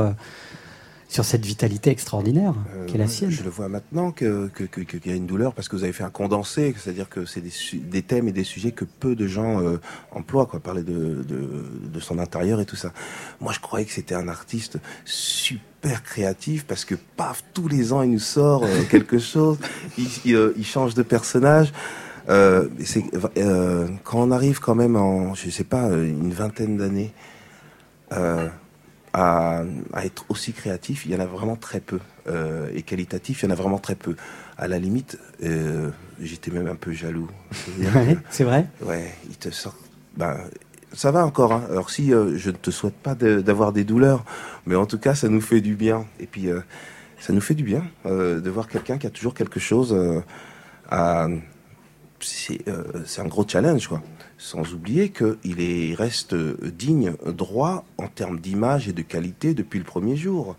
[1.11, 2.55] sur cette vitalité extraordinaire
[2.87, 5.13] qui est la Euh, sienne Je le vois maintenant que que- que- que- qu'il y
[5.13, 8.29] a une douleur parce que vous avez fait un condensé, c'est-à-dire que c'est des, thèmes
[8.29, 9.81] et des sujets que peu de gens euh,
[10.13, 12.93] emploient, quoi, parler de, de, de son intérieur et tout ça.
[13.41, 18.03] Moi, je croyais que c'était un artiste super créatif parce que paf, tous les ans,
[18.03, 19.59] il nous sort euh, quelque chose,
[19.99, 21.73] il, il, euh, il change de personnage.
[22.29, 23.03] Euh, c'est
[23.37, 27.13] euh, quand on arrive quand même en, je sais pas, une vingtaine d'années.
[28.13, 28.49] Euh,
[29.13, 31.99] à, à être aussi créatif, il y en a vraiment très peu.
[32.29, 34.15] Euh, et qualitatif, il y en a vraiment très peu.
[34.57, 37.29] À la limite, euh, j'étais même un peu jaloux.
[37.79, 39.75] Ouais, c'est vrai Ouais, il te sort.
[40.17, 40.37] Ben,
[40.93, 41.53] ça va encore.
[41.53, 41.65] Hein.
[41.71, 44.25] Alors si euh, je ne te souhaite pas de- d'avoir des douleurs,
[44.67, 46.07] mais en tout cas, ça nous fait du bien.
[46.21, 46.49] Et puis,
[47.19, 49.97] ça nous fait du bien de voir quelqu'un qui a toujours quelque chose
[50.91, 51.29] à.
[52.21, 52.61] C'est
[53.21, 54.03] un gros challenge, quoi.
[54.43, 59.53] Sans oublier qu'il est, il reste euh, digne, droit en termes d'image et de qualité
[59.53, 60.57] depuis le premier jour.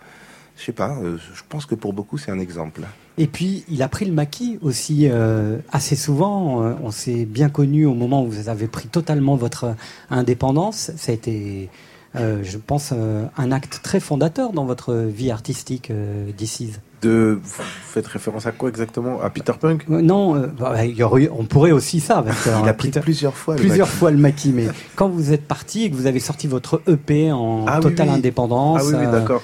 [0.56, 1.00] Je sais pas.
[1.00, 2.82] euh, je pense que pour beaucoup, c'est un exemple.
[3.18, 6.60] Et puis, il a pris le maquis aussi euh, assez souvent.
[6.84, 9.76] On s'est bien connu au moment où vous avez pris totalement votre
[10.12, 10.92] indépendance.
[10.96, 11.70] Ça a été,
[12.16, 15.92] je pense, un acte très fondateur dans votre vie artistique
[16.38, 16.74] d'Icis.
[17.02, 19.22] De, vous faites référence à quoi exactement?
[19.22, 19.86] À Peter Punk?
[19.90, 22.22] Euh, Non, euh, bah, il y aurait eu- on pourrait aussi ça.
[22.22, 23.56] Parce que, Il a pris plusieurs fois.
[23.56, 23.98] le plusieurs maquis.
[23.98, 24.52] fois le maquis.
[24.54, 28.10] Mais quand vous êtes parti et que vous avez sorti votre EP en Ah totale
[28.10, 28.16] oui.
[28.16, 29.42] indépendance, Ah oui, oui, euh, d'accord.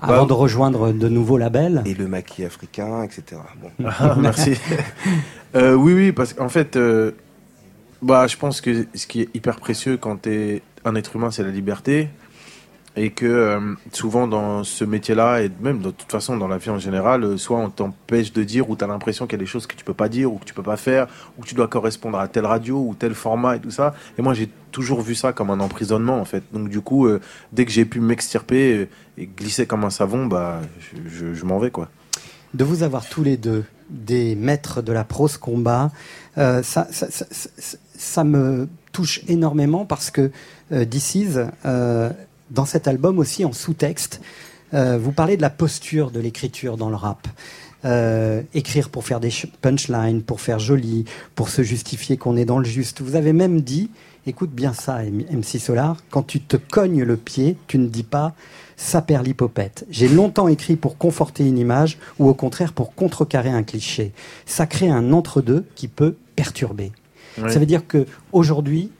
[0.00, 1.82] avant Bah, de rejoindre de nouveaux labels.
[1.84, 3.40] Et le maquis africain, etc.
[3.60, 3.68] Bon.
[4.00, 4.54] Ah, merci.
[5.56, 6.76] Euh, oui, oui, parce qu'en fait,
[8.02, 11.30] bah, je pense que ce qui est hyper précieux quand tu es un être humain,
[11.30, 12.08] c'est la liberté.
[12.96, 13.60] Et que euh,
[13.92, 17.36] souvent dans ce métier-là, et même de toute façon dans la vie en général, euh,
[17.36, 19.74] soit on t'empêche de dire, ou tu as l'impression qu'il y a des choses que
[19.74, 22.18] tu peux pas dire, ou que tu peux pas faire, ou que tu dois correspondre
[22.18, 23.94] à telle radio, ou tel format et tout ça.
[24.16, 26.44] Et moi, j'ai toujours vu ça comme un emprisonnement, en fait.
[26.52, 27.20] Donc du coup, euh,
[27.52, 30.60] dès que j'ai pu m'extirper et glisser comme un savon, bah,
[31.06, 31.88] je, m'en vais, quoi.
[32.54, 35.90] de vous avoir tous les deux des maîtres de la prose combat,
[36.36, 36.88] ça,
[37.96, 40.30] ça, me touche énormément parce que
[40.72, 40.86] euh,
[42.50, 44.20] dans cet album aussi en sous-texte,
[44.74, 47.26] euh, vous parlez de la posture de l'écriture dans le rap.
[47.84, 51.04] Euh, écrire pour faire des ch- punchlines, pour faire joli,
[51.34, 53.02] pour se justifier qu'on est dans le juste.
[53.02, 53.90] Vous avez même dit,
[54.26, 58.32] écoute bien ça, MC Solar, quand tu te cognes le pied, tu ne dis pas
[58.76, 59.84] ça perd l'hypopète.
[59.90, 64.12] J'ai longtemps écrit pour conforter une image ou au contraire pour contrecarrer un cliché.
[64.46, 66.90] Ça crée un entre-deux qui peut perturber.
[67.50, 68.90] Ça veut dire que aujourd'hui,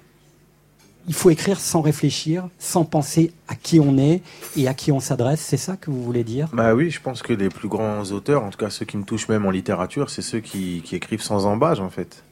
[1.06, 4.22] il faut écrire sans réfléchir, sans penser à qui on est
[4.56, 5.40] et à qui on s'adresse.
[5.40, 6.48] C'est ça que vous voulez dire?
[6.52, 9.04] Bah oui, je pense que les plus grands auteurs, en tout cas ceux qui me
[9.04, 12.24] touchent même en littérature, c'est ceux qui, écrivent sans embâge en fait.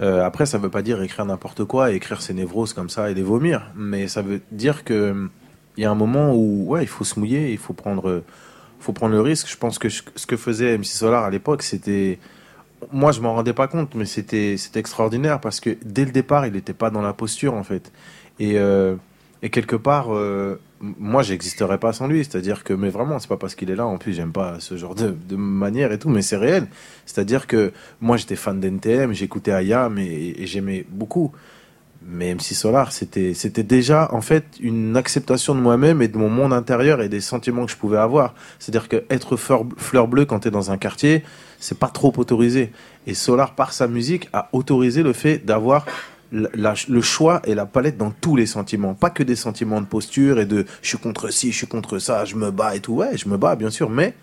[0.00, 3.14] Euh, après, ça veut pas dire écrire n'importe quoi, écrire ses névroses comme ça et
[3.14, 5.28] les vomir, mais ça veut dire que
[5.76, 8.22] il y a un moment où ouais, il faut se mouiller, il faut prendre,
[8.80, 9.48] faut prendre le risque.
[9.48, 12.18] Je pense que ce que faisait MC Solar à l'époque, c'était
[12.92, 16.52] moi je m'en rendais pas compte, mais c'était extraordinaire parce que dès le départ, il
[16.52, 17.92] n'était pas dans la posture en fait.
[18.38, 18.96] Et, euh,
[19.42, 22.24] et quelque part, euh, moi j'existerais pas sans lui.
[22.24, 23.86] C'est-à-dire que, mais vraiment, c'est pas parce qu'il est là.
[23.86, 26.66] En plus, j'aime pas ce genre de, de manière et tout, mais c'est réel.
[27.06, 31.32] C'est-à-dire que moi j'étais fan d'NTM, j'écoutais Ayam et, j'aimais beaucoup.
[32.02, 36.54] Mais MC Solar, c'était, déjà en fait une acceptation de moi-même et de mon monde
[36.54, 38.34] intérieur et des sentiments que je pouvais avoir.
[38.58, 41.22] C'est-à-dire que être fleur, fleur bleue quand tu es dans un quartier,
[41.60, 42.72] c'est pas trop autorisé.
[43.06, 45.86] Et Solar, par sa musique, a autorisé le fait d'avoir
[46.32, 48.94] la- la- le choix et la palette dans tous les sentiments.
[48.94, 51.98] Pas que des sentiments de posture et de je suis contre ci, je suis contre
[51.98, 52.94] ça, je me bats et tout.
[52.94, 54.14] Ouais, je me bats, bien sûr, mais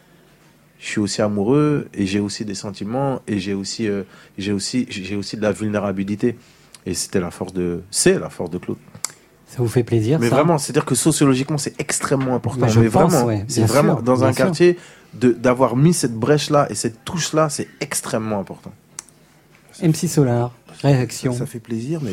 [0.79, 4.03] je suis aussi amoureux et j'ai aussi des sentiments et j'ai aussi, euh,
[4.37, 6.37] j'ai aussi, j'ai aussi de la vulnérabilité.
[6.85, 8.77] Et c'était la force de, c'est la force de Claude.
[9.45, 10.35] Ça vous fait plaisir Mais ça?
[10.35, 12.67] vraiment, c'est-à-dire que sociologiquement, c'est extrêmement important.
[12.67, 14.45] Je Mais pense, vraiment, ouais, c'est vraiment dans un sûr.
[14.45, 14.77] quartier
[15.13, 18.73] d'avoir mis cette brèche là et cette touche là, c'est extrêmement important.
[19.81, 21.33] MC Solar, réaction.
[21.33, 22.11] Ça fait plaisir, mais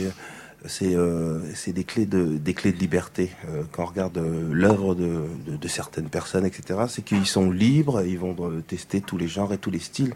[0.67, 3.31] c'est euh, c'est des clés de des clés de liberté.
[3.49, 7.51] Euh, quand on regarde euh, l'œuvre de, de, de certaines personnes, etc., c'est qu'ils sont
[7.51, 10.15] libres, ils vont euh, tester tous les genres et tous les styles.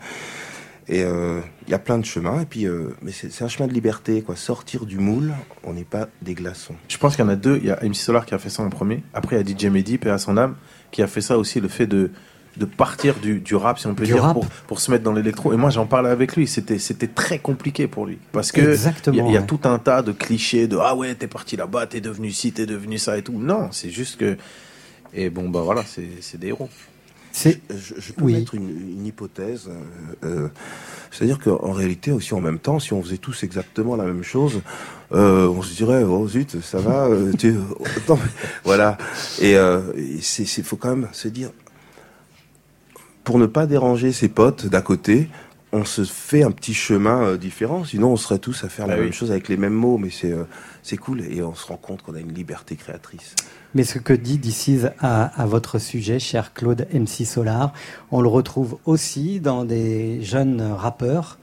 [0.90, 2.40] Et euh, il y a plein de chemins.
[2.40, 4.36] Et puis, euh, mais c'est c'est un chemin de liberté, quoi.
[4.36, 6.74] Sortir du moule, on n'est pas des glaçons.
[6.88, 7.58] Je pense qu'il y en a deux.
[7.58, 9.02] Il y a MC Solar qui a fait ça en premier.
[9.12, 10.56] Après, il y a DJ Mehdi, paix à son âme,
[10.90, 12.10] qui a fait ça aussi, le fait de,
[12.58, 15.12] de partir du, du rap, si on peut Du dire, pour, pour se mettre dans
[15.12, 15.52] l'électro.
[15.52, 16.46] Et moi, j'en parlais avec lui.
[16.46, 18.18] C'était, c'était très compliqué pour lui.
[18.32, 19.46] Parce que il y a, il y a ouais.
[19.46, 22.66] tout un tas de clichés de Ah ouais, t'es parti là-bas, t'es devenu ci, t'es
[22.66, 23.38] devenu ça et tout.
[23.38, 24.36] Non, c'est juste que.
[25.14, 26.68] Et bon, bah voilà, c'est, c'est des héros.
[27.32, 28.32] C'est Je, je peux Oui.
[28.34, 29.68] mettre une, une hypothèse.
[30.24, 30.48] euh, euh,
[31.10, 34.60] C'est-à-dire qu'en réalité, aussi en même temps, si on faisait tous exactement la même chose,
[35.12, 37.52] euh, on se dirait, oh zut, ça va, euh, tu...
[38.08, 38.30] non, mais
[38.64, 38.98] voilà.
[39.40, 39.80] Et euh,
[40.20, 41.50] c'est, faut quand même se dire,
[43.28, 45.28] pour ne pas déranger ses potes d'à côté,
[45.72, 47.84] on se fait un petit chemin euh, différent.
[47.84, 49.02] Sinon, on serait tous à faire la Ah oui.
[49.02, 49.98] même chose avec les mêmes mots.
[49.98, 50.44] Mais c'est, euh,
[50.82, 53.34] c'est cool et on se rend compte qu'on a une liberté créatrice.
[53.74, 57.74] Mais ce que dit Dissiz à, à votre sujet, cher Claude MC Solar,
[58.10, 61.36] on le retrouve aussi dans des jeunes rappeurs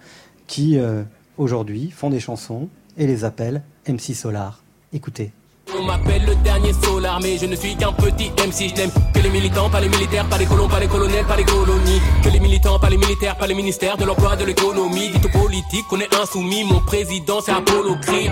[0.47, 1.03] qui, euh,
[1.37, 2.67] aujourd'hui, font des chansons
[2.97, 4.63] et les appellent MC Solar.
[4.91, 5.33] Écoutez.
[5.77, 8.69] On m'appelle le dernier solar, mais je ne suis qu'un petit MC.
[8.69, 11.35] Je n'aime que les militants, pas les militaires, pas les colons, pas les colonels, pas
[11.35, 12.01] les colonies.
[12.23, 15.09] Que les militants, pas les militaires, pas les ministères de l'emploi, de l'économie.
[15.09, 16.63] Dites aux politiques qu'on est insoumis.
[16.63, 18.31] Mon président, c'est Apollo Creed.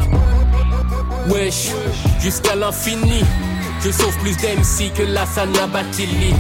[1.29, 1.71] Wesh,
[2.19, 3.23] jusqu'à l'infini.
[3.83, 5.25] Je sauve plus d'MC que la
[5.67, 6.33] Batili.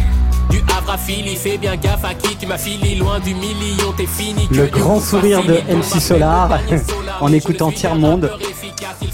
[0.53, 2.93] Du Havre à Philly, fais bien gaffe à qui tu m'affilie.
[2.93, 4.47] Loin du million, t'es fini.
[4.51, 5.53] Le grand sourire de.
[5.53, 6.59] MC Solar
[7.21, 8.29] en écoutant Tiers Monde.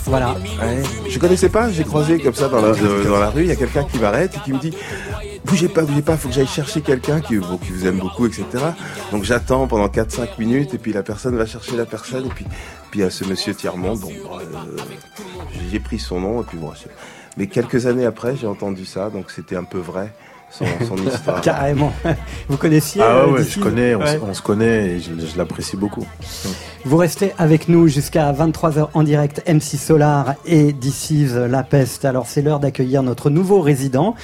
[0.03, 0.33] Voilà.
[0.33, 0.83] Ouais.
[1.07, 3.51] Je connaissais pas, j'ai croisé comme ça dans la, euh, dans la rue, il y
[3.51, 4.73] a quelqu'un qui m'arrête et qui me dit
[5.45, 8.25] bougez pas, bougez pas, faut que j'aille chercher quelqu'un qui, bon, qui vous aime beaucoup,
[8.25, 8.43] etc.
[9.13, 12.45] Donc j'attends pendant 4-5 minutes et puis la personne va chercher la personne et puis
[12.91, 14.81] puis il y a ce monsieur Tiers-Monde, bon, euh,
[15.71, 16.73] j'ai pris son nom et puis bon.
[17.37, 20.11] Mais quelques années après, j'ai entendu ça, donc c'était un peu vrai
[20.51, 21.41] son, son histoire.
[21.41, 21.91] Carrément.
[22.47, 24.19] Vous connaissiez Ah euh, ouais, ouais, Dissiz je connais, on, s- Ouais.
[24.29, 26.05] on se connaît et je, je l'apprécie beaucoup.
[26.85, 32.05] Vous restez avec nous jusqu'à 23h en direct, MC Solar et Dissiz La Peste.
[32.05, 34.15] Alors c'est l'heure d'accueillir notre nouveau résident,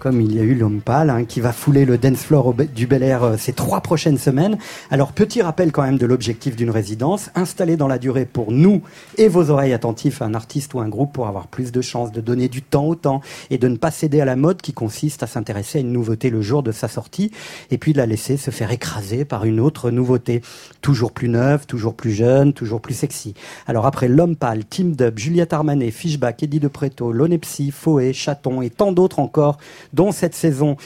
[0.00, 2.86] comme il y a eu l'homme pâle, hein, qui va fouler le dance floor du
[2.86, 4.58] Bel Air euh, ces trois prochaines semaines.
[4.90, 8.82] Alors petit rappel quand même de l'objectif d'une résidence, installée dans la durée pour nous
[9.18, 12.20] et vos oreilles attentives un artiste ou un groupe pour avoir plus de chances de
[12.20, 15.22] donner du temps au temps et de ne pas céder à la mode qui consiste
[15.22, 17.30] à s'intéresser à une nouveauté le jour de sa sortie
[17.70, 20.40] et puis de la laisser se faire écraser par une autre nouveauté,
[20.80, 23.34] toujours plus neuve, toujours plus jeune, toujours plus sexy.
[23.66, 28.62] Alors après L'Homme Pâle, Team Dub, Juliette Armanet, Fishback, Eddie de Preto, Lonepsy, Foé, Chaton
[28.62, 29.58] et tant d'autres encore,
[29.92, 30.76] dont cette saison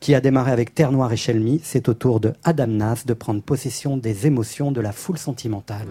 [0.00, 3.14] qui a démarré avec Terre Noire et Shelmy, c'est au tour de Adam Nas de
[3.14, 5.86] prendre possession des émotions de la foule sentimentale.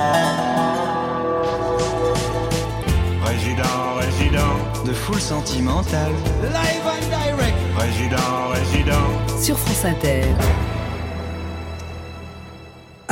[3.23, 4.85] Résident, résident.
[4.85, 6.11] De foule sentimentale.
[6.43, 7.57] Live and direct.
[7.77, 9.41] Résident, résident.
[9.41, 10.23] Sur France Inter.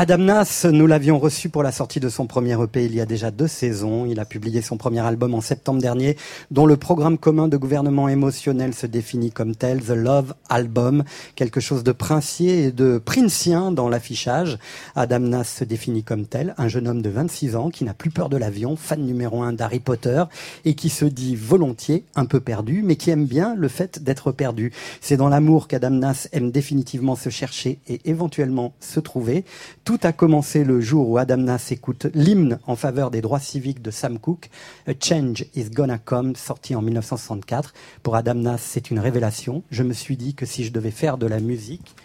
[0.02, 3.06] Adam Nas, nous l'avions reçu pour la sortie de son premier EP il y a
[3.06, 4.06] déjà deux saisons.
[4.06, 6.16] Il a publié son premier album en septembre dernier,
[6.52, 11.04] dont le programme commun de gouvernement émotionnel se définit comme tel, The Love Album,
[11.36, 14.58] quelque chose de princier et de princien dans l'affichage.
[14.96, 18.10] Adam Nas se définit comme tel, un jeune homme de 26 ans qui n'a plus
[18.10, 20.24] peur de l'avion, fan numéro un d'Harry Potter,
[20.64, 24.32] et qui se dit volontiers un peu perdu, mais qui aime bien le fait d'être
[24.32, 24.72] perdu.
[25.02, 29.44] C'est dans l'amour qu'Adam Nas aime définitivement se chercher et éventuellement se trouver.
[29.90, 33.82] Tout a commencé le jour où Adam Nas écoute l'hymne en faveur des droits civiques
[33.82, 34.52] de Sam Cooke,
[34.86, 37.74] A Change is Gonna Come, sorti en 1964.
[38.04, 39.64] Pour Adam Nas, c'est une révélation.
[39.72, 41.96] Je me suis dit que si je devais faire de la musique,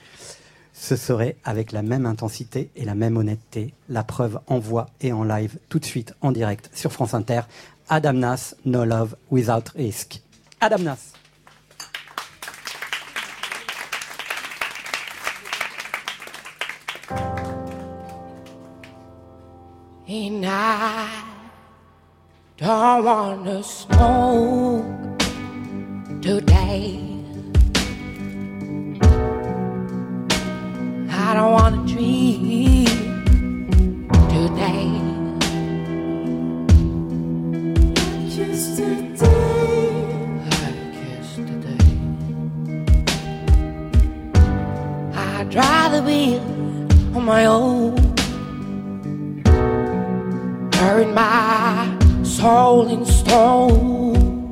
[0.73, 3.75] ce serait avec la même intensité et la même honnêteté.
[3.91, 7.43] La preuve en voix et en live, tout de suite en direct sur France Inter.
[7.91, 10.23] Adam Nas, No Love Without Risk.
[10.63, 11.13] Adam Nas.
[20.57, 21.25] I
[22.59, 24.85] don't want to smoke
[26.23, 27.01] today.
[31.11, 32.87] I don't want to dream
[34.29, 34.87] today.
[38.29, 39.25] Just today.
[45.17, 46.39] I'd rather be
[47.17, 48.04] on my own
[50.95, 54.51] turn my soul in stone.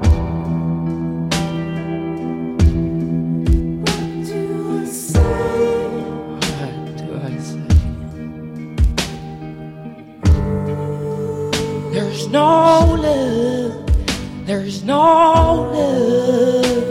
[3.82, 4.26] What
[6.98, 7.62] do I say?
[11.92, 12.50] There's no
[13.06, 13.86] love,
[14.46, 16.82] there's no love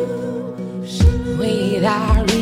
[1.38, 2.41] without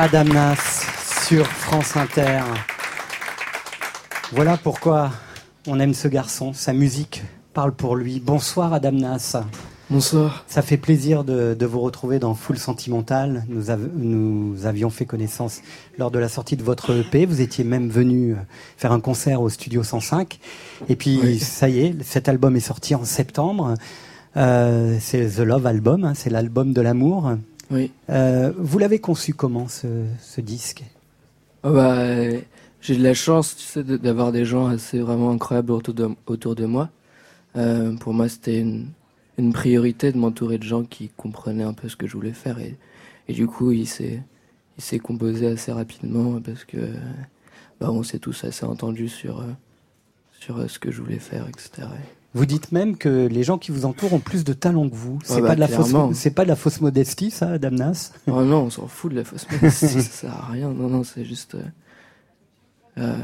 [0.00, 0.84] Adam Nas
[1.26, 2.42] sur France Inter.
[4.30, 5.10] Voilà pourquoi
[5.66, 8.20] on aime ce garçon, sa musique parle pour lui.
[8.20, 9.42] Bonsoir Adam Nas.
[9.90, 10.44] Bonsoir.
[10.46, 13.44] Ça fait plaisir de, vous retrouver dans Full Sentimental.
[13.48, 15.62] Nous, avions fait connaissance
[15.98, 17.26] lors de la sortie de votre EP.
[17.26, 18.36] Vous étiez même venu euh,
[18.76, 20.38] faire un concert au Studio 105.
[20.88, 23.74] Et puis, ça y est, cet album est sorti en septembre.
[24.36, 26.12] Euh, c'est The Love Album, hein.
[26.14, 27.32] c'est l'album de l'amour.
[27.70, 27.92] Oui.
[28.08, 30.84] Euh, vous l'avez conçu comment, ce, ce disque?
[31.62, 32.40] Ah bah, euh,
[32.80, 36.54] j'ai de la chance, tu sais, d'avoir des gens assez vraiment incroyables autour de, autour
[36.54, 36.90] de moi.
[37.56, 38.88] Euh, pour moi, c'était une,
[39.36, 42.58] une priorité de m'entourer de gens qui comprenaient un peu ce que je voulais faire.
[42.58, 42.76] Et,
[43.28, 44.22] et du coup, il s'est,
[44.78, 46.78] il s'est composé assez rapidement parce que
[47.80, 49.44] bah, on s'est tous assez entendus sur,
[50.40, 51.88] sur ce que je voulais faire, etc.
[52.34, 55.18] Vous dites même que les gens qui vous entourent ont plus de talent que vous.
[55.24, 58.12] C'est Ah bah, pas de la fausse, c'est pas de la fausse modestie, ça, Damnas
[58.26, 60.68] Oh non, on s'en fout de la fausse modestie, ça sert à rien.
[60.70, 61.54] Non, non, c'est juste.
[61.54, 61.62] euh,
[62.98, 63.16] euh,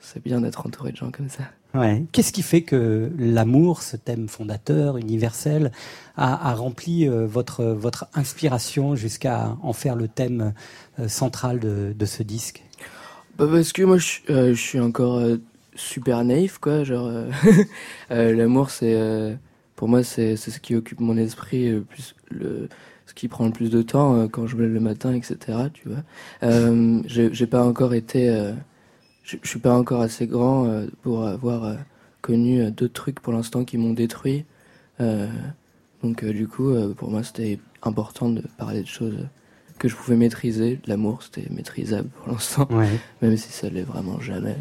[0.00, 1.42] c'est bien d'être entouré de gens comme ça.
[1.74, 2.04] Ouais.
[2.12, 5.70] Qu'est-ce qui fait que l'amour, ce thème fondateur, universel,
[6.16, 10.54] a, a rempli euh, votre, votre inspiration jusqu'à en faire le thème
[11.08, 12.62] central de, de ce disque?
[13.36, 15.20] Bah parce que moi je, suis- je suis encore
[15.76, 17.30] super naïf quoi, genre euh,
[18.10, 19.34] euh, l'amour c'est euh,
[19.76, 22.68] pour moi c'est c'est ce qui occupe mon esprit plus le
[23.06, 25.38] ce qui prend le plus de temps quand je me lève le matin etc
[25.72, 26.02] tu vois.
[27.06, 28.52] J'ai pas encore été
[29.22, 31.76] je suis pas encore assez grand pour avoir
[32.20, 34.44] connu d'autres trucs pour l'instant qui m'ont détruit.
[35.00, 35.28] Euh,
[36.02, 39.28] donc euh, du coup euh, pour moi c'était important de parler de choses
[39.78, 40.80] que je pouvais maîtriser.
[40.86, 42.88] L'amour, c'était maîtrisable pour l'instant, Ouais.
[43.20, 44.56] même si ça l'est vraiment jamais.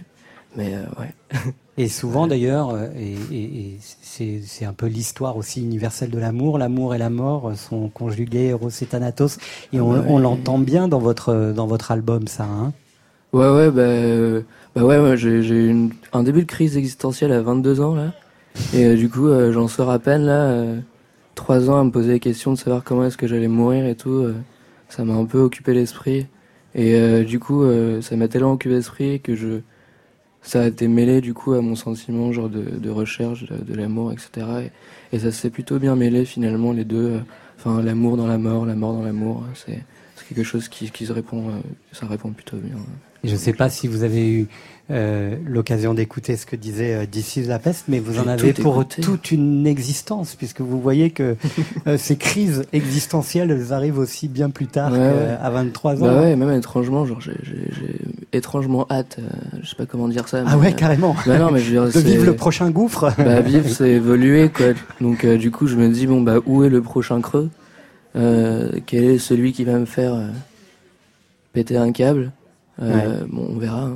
[0.56, 1.14] Mais euh, ouais.
[1.78, 6.58] Et souvent d'ailleurs, euh, et, et- et c'est un peu l'histoire aussi universelle de l'amour,
[6.58, 9.38] l'amour et la mort sont conjugués, Eros et Thanatos,
[9.74, 12.46] et on, l'entend bien dans votre, dans votre album, ça.
[12.46, 12.72] Hein
[13.34, 14.42] Ouais, ouais, bah,
[14.76, 18.14] bah ouais, ouais, j'ai eu un début de crise existentielle à 22 ans, là.
[18.72, 20.46] Et euh, du coup, euh, j'en sors à peine, là.
[20.46, 20.80] euh,
[21.36, 23.96] trois ans à me poser la question de savoir comment est-ce que j'allais mourir et
[23.96, 24.26] tout.
[24.88, 26.28] ça m'a un peu occupé l'esprit.
[26.76, 27.64] Et du coup,
[28.02, 29.60] ça m'a tellement occupé l'esprit que je.
[30.46, 34.70] Ça a été mêlé, du coup, à mon sentiment, genre, de, recherche, de, l'amour, etc.
[35.12, 37.20] Et, ça s'est plutôt bien mêlé, finalement, les deux.
[37.58, 39.44] Enfin, l'amour dans la mort, la mort dans l'amour.
[39.56, 39.84] C'est
[40.16, 41.50] c'est quelque chose qui, qui se répond.
[41.50, 41.60] euh,
[41.92, 42.78] ça répond plutôt bien.
[43.26, 44.48] Je ne sais pas si vous avez eu
[44.92, 47.06] euh, l'occasion d'écouter ce que disait euh,
[47.36, 49.02] is la peste, mais vous en avez pour écouté.
[49.02, 51.36] toute une existence, puisque vous voyez que
[51.88, 56.06] euh, ces crises existentielles, elles arrivent aussi bien plus tard Ouais, qu'à 23 ans.
[56.06, 57.34] Bah ouais, même étrangement, genre j'ai
[58.32, 59.24] étrangement hâte, euh,
[59.64, 60.44] je sais pas comment dire ça.
[60.46, 61.16] Ah ouais, carrément.
[61.26, 63.12] Bah non, mais je veux dire, De vivre le prochain gouffre.
[63.18, 64.68] Bah vivre, c'est évoluer quoi.
[65.02, 67.50] Donc du coup, je me dis bon bah où est le prochain creux?
[68.14, 70.16] Quel est celui qui va me faire
[71.54, 72.32] péter un câble?
[72.82, 73.84] Euh, Bon, on verra.
[73.84, 73.94] hein.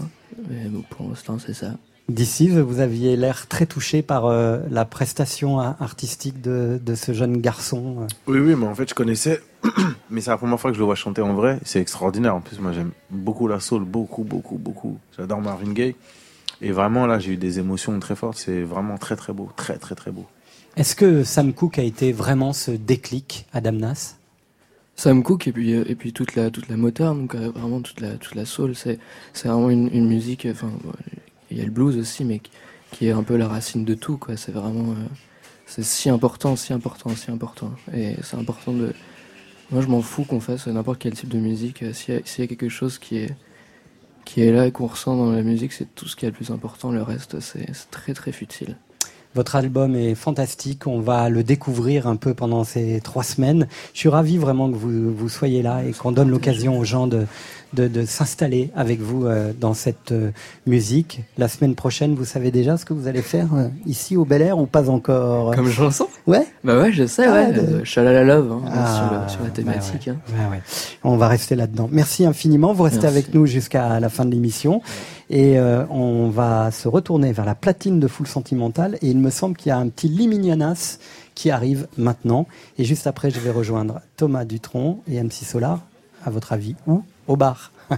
[0.50, 1.74] Mais bon, pour l'instant, c'est ça.
[2.08, 7.38] D'ici, vous aviez l'air très touché par euh, la prestation artistique de, de ce jeune
[7.38, 7.98] garçon.
[8.02, 8.08] euh.
[8.26, 9.42] Oui, oui, mais en fait, je connaissais,
[10.10, 11.60] mais c'est la première fois que je le vois chanter en vrai.
[11.64, 12.34] C'est extraordinaire.
[12.36, 14.98] En plus, moi, j'aime beaucoup la soul, beaucoup, beaucoup, beaucoup.
[15.18, 15.96] J'adore Marvin Gaye.
[16.62, 18.38] Et vraiment, là, j'ai eu des émotions très fortes.
[18.40, 19.50] C'est vraiment très, très beau.
[19.56, 20.26] Très, très, très beau.
[20.78, 24.16] Est-ce que Sam Cooke a été vraiment ce déclic à Damnas
[25.00, 28.02] Sam Cooke et puis et puis toute la toute la Motown donc euh, vraiment toute
[28.02, 29.00] la toute la soul c'est
[29.32, 30.70] c'est vraiment une, une musique euh, enfin
[31.50, 32.52] il y a le blues aussi mais qui,
[32.92, 34.36] qui est un peu la racine de tout quoi.
[34.36, 35.06] C'est vraiment euh,
[35.66, 37.72] c'est si important si important si important.
[37.94, 38.94] Et c'est important de
[39.72, 42.44] moi je m'en fous qu'on fasse n'importe quel type de musique s'il y, s'il y
[42.44, 43.34] a quelque chose qui est
[44.26, 46.36] qui est là et qu'on ressent dans la musique c'est tout ce qui est le
[46.36, 48.76] plus important le reste c'est très très futile
[49.36, 50.88] Votre album est fantastique.
[50.88, 53.68] On va le découvrir un peu pendant ces trois semaines.
[53.94, 57.06] Je suis ravi vraiment que vous, vous soyez là et qu'on donne l'occasion aux gens
[57.06, 57.26] de,
[57.74, 60.32] de, de s'installer avec vous euh, dans cette euh,
[60.66, 61.22] musique.
[61.38, 64.42] La semaine prochaine, vous savez déjà ce que vous allez faire euh, ici au Bel
[64.42, 66.48] Air ou pas encore Comme chanson Ouais.
[66.64, 69.46] bah ouais je sais Ah, ouais de- Shalala Love hein, Ah, sur, le- sur la
[69.48, 70.14] bah thématique ouais.
[70.14, 70.18] hein.
[70.52, 70.62] Ouais, ouais.
[71.04, 71.90] On va rester là-dedans.
[71.92, 72.74] Merci infiniment.
[72.74, 73.18] Vous restez Merci.
[73.18, 74.82] avec nous jusqu'à la fin de l'émission.
[75.32, 78.98] Et on va se retourner vers la platine de Full Sentimental.
[79.04, 80.98] Et il me semble qu'il y a un petit Liminianas
[81.36, 82.48] qui arrive maintenant.
[82.80, 85.82] Et juste après, je vais rejoindre Thomas Dutronc et MC Solar.
[86.26, 87.02] À votre avis, où?
[87.30, 87.72] Au bar.
[87.92, 87.96] À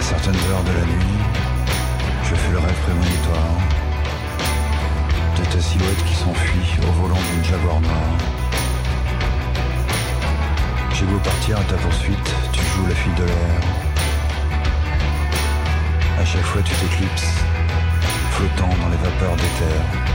[0.00, 1.22] certaines heures de la nuit,
[2.24, 3.38] je fais le rêve prémonitoire
[5.38, 8.18] de ta silhouette qui s'enfuit au volant d'une Jaguar noire.
[10.92, 13.83] J'ai beau partir à ta poursuite, tu joues la fille de l'air.
[16.18, 17.34] À chaque fois tu t'éclipses,
[18.30, 20.13] flottant dans les vapeurs d'éther.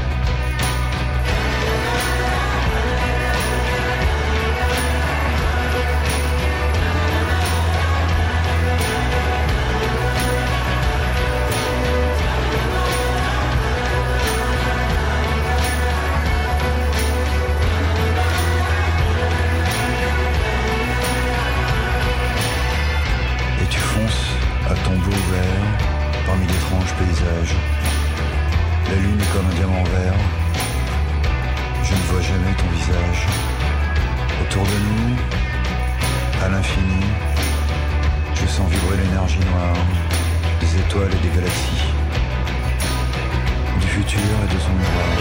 [27.40, 30.14] La lune est comme un diamant vert.
[31.84, 33.28] Je ne vois jamais ton visage.
[34.42, 35.16] Autour de nous,
[36.44, 37.06] à l'infini,
[38.36, 39.78] je sens vibrer l'énergie noire
[40.60, 41.86] des étoiles et des galaxies,
[43.80, 45.18] du futur et de son miroir.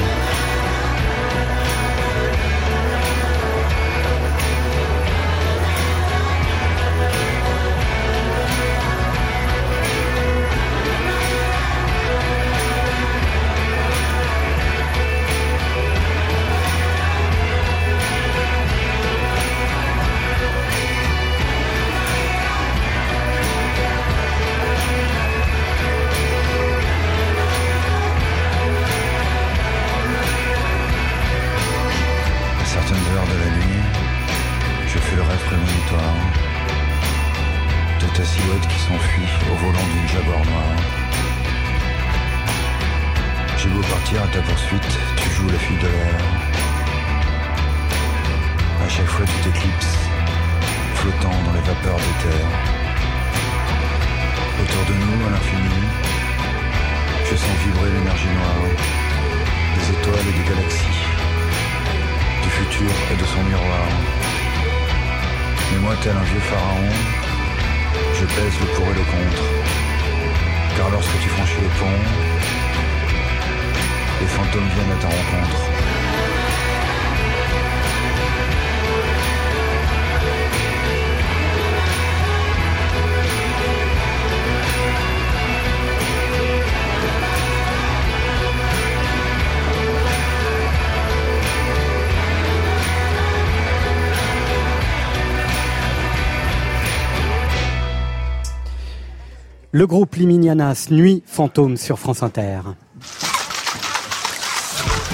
[99.79, 102.63] Le groupe Liminianas, Nuit Fantôme sur France Inter.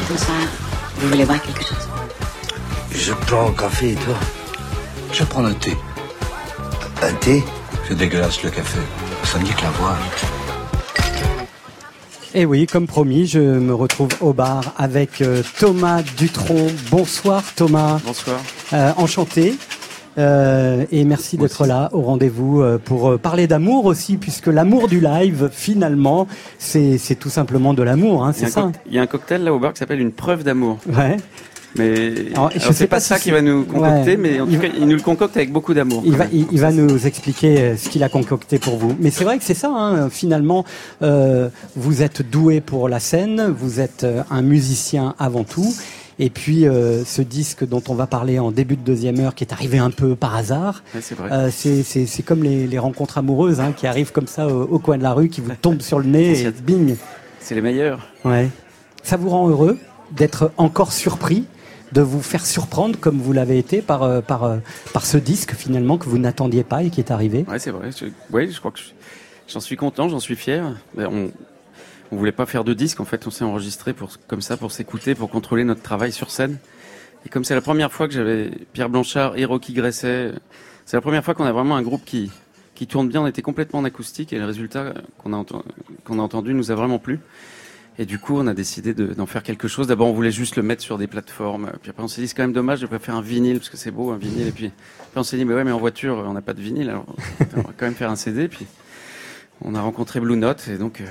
[0.09, 0.39] Bonsoir.
[0.97, 1.87] Vous voulez boire quelque chose?
[2.91, 4.15] Je prends un café et toi?
[5.13, 5.77] Je prends un thé.
[7.03, 7.45] Un thé?
[7.87, 8.79] C'est dégueulasse le café.
[9.25, 9.99] Ça me dit que la voix.
[12.33, 16.71] Et oui, comme promis, je me retrouve au bar avec euh, Thomas Dutronc.
[16.91, 18.01] Bonsoir Thomas.
[18.03, 18.41] Bonsoir.
[18.73, 19.59] Euh, enchanté.
[20.17, 24.87] Euh, et merci d'être là au rendez-vous euh, pour euh, parler d'amour aussi, puisque l'amour
[24.89, 26.27] du live, finalement,
[26.59, 28.69] c'est tout simplement de l'amour, hein, Il y, a c'est un ça.
[28.69, 30.79] coc- il y a un cocktail là au bar qui s'appelle une preuve d'amour.
[30.87, 31.17] Ouais.
[31.77, 31.95] Mais
[32.35, 34.17] Alors, alors, je sais pas pas, si ça qui va nous concocter, Ouais.
[34.17, 36.03] mais en Il tout cas, il nous le concocte avec beaucoup d'amour.
[36.07, 38.95] Il va, il, il va nous expliquer euh, ce qu'il a concocté pour vous.
[39.01, 40.65] Mais c'est vrai que c'est ça, hein, finalement,
[41.03, 45.75] euh, vous êtes doué pour la scène, vous êtes un musicien avant tout.
[46.19, 49.43] Et puis euh, ce disque dont on va parler en début de deuxième heure, qui
[49.45, 51.17] est arrivé un peu par hasard, Ouais, c'est
[51.99, 55.03] euh, comme les, les rencontres amoureuses hein, qui arrivent comme ça au, au coin de
[55.03, 56.97] la rue, qui vous tombent sur le nez et bing.
[57.41, 58.07] C'est les meilleurs.
[58.25, 58.49] Ouais.
[59.03, 59.79] Ça vous rend heureux
[60.13, 61.45] d'être encore surpris,
[61.93, 64.57] de vous faire surprendre comme vous l'avez été par, euh, par, euh,
[64.93, 67.45] par ce disque finalement que vous n'attendiez pas et qui est arrivé?
[67.49, 67.91] Ouais, c'est vrai.
[67.91, 68.93] Je, ouais, je crois que je-
[69.53, 70.65] j'en suis content, j'en suis fier.
[70.97, 71.31] Ben, on,
[72.15, 74.71] on voulait pas faire de disque, en fait, on s'est enregistré pour, comme ça pour
[74.73, 76.59] s'écouter, pour contrôler notre travail sur scène.
[77.27, 80.33] Et comme c'est la première fois que j'avais Pierre Blanchard et Rocky Gresset,
[80.87, 82.31] c'est la première fois qu'on a vraiment un groupe qui,
[82.75, 83.23] qui tourne bien.
[83.23, 85.37] On était complètement en acoustique et le résultat qu'on a,
[86.23, 87.21] entendu nous a vraiment plu.
[87.99, 89.87] Et du coup, on a décidé de- d'en faire quelque chose.
[89.87, 91.71] D'abord, on voulait juste le mettre sur des plateformes.
[91.81, 93.71] Puis après, on s'est dit, c'est quand même dommage de pas faire un vinyle, parce
[93.71, 94.49] que c'est beau, un vinyle.
[94.49, 96.61] Et puis, après, on s'est dit, mais ouais, mais en voiture, on n'a pas de
[96.61, 97.07] vinyle, alors
[97.57, 98.49] on va quand même faire un CD.
[98.49, 98.67] Puis,
[99.63, 101.05] on a rencontré Blue Note, et donc, euh,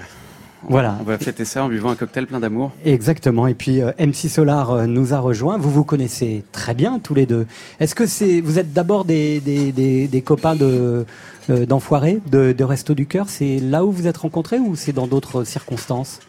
[0.69, 0.97] Voilà.
[1.01, 2.71] on va fêter ça en buvant un cocktail plein d'amour.
[2.85, 3.47] Exactement.
[3.47, 5.57] Et puis euh, MC Solar euh, nous a rejoint.
[5.57, 7.45] Vous vous connaissez très bien tous les deux.
[7.79, 11.05] Est-ce que c'est vous êtes d'abord des, des, des, des copains de
[11.49, 13.29] euh, d'enfoirés, de, de Resto du Cœur?
[13.29, 16.19] C'est là où vous êtes rencontrés ou c'est dans d'autres circonstances?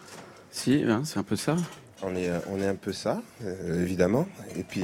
[0.51, 1.55] Si, hein, c'est un peu ça.
[2.03, 4.27] On est, on est un peu ça, euh, évidemment.
[4.57, 4.83] Et puis.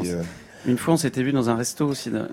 [0.68, 2.28] Une fois, on s'était vu dans un resto aussi de-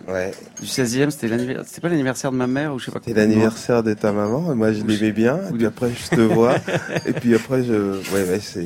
[0.61, 1.11] du 16e.
[1.11, 1.65] C'était l'anniversaire.
[1.67, 3.01] C'était pas l'anniversaire de ma mère ou je sais pas.
[3.05, 6.21] C'est l'anniversaire de ta maman, et moi je l'aimais bien, et puis après je te
[6.21, 6.57] vois,
[7.07, 7.73] et puis après je.
[8.13, 8.61] Ouais, ouais, c'est.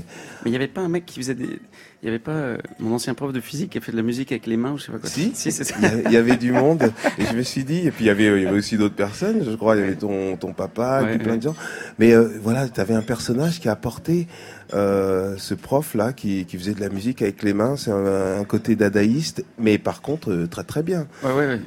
[0.45, 1.61] Mais il n'y avait pas un mec qui faisait des.
[2.03, 4.03] Il n'y avait pas euh, mon ancien prof de physique qui a fait de la
[4.03, 5.09] musique avec les mains ou je sais pas quoi.
[5.09, 5.77] Si, si c'est ça.
[6.05, 8.25] Il y, avait, du monde, et je me suis dit, et puis il y avait,
[8.25, 11.05] il y avait aussi d'autres personnes, je crois, il y avait ton, ton papa, et
[11.05, 11.55] Ouais, puis plein de gens.
[12.01, 14.27] Mais euh, voilà, tu avais un personnage qui a apporté
[14.75, 18.45] euh, ce prof-là qui, qui faisait de la musique avec les mains, c'est un, un
[18.45, 21.07] côté dadaïste, mais par contre très très bien.
[21.23, 21.61] Ouais, ouais, ouais.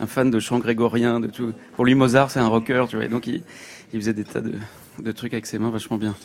[0.00, 1.52] Un fan de chant grégorien, de tout.
[1.76, 3.04] Pour lui, Mozart, c'est un rocker, tu vois.
[3.04, 3.42] Et donc, il,
[3.92, 4.54] il faisait des tas de,
[5.00, 6.16] de trucs avec ses mains vachement bien.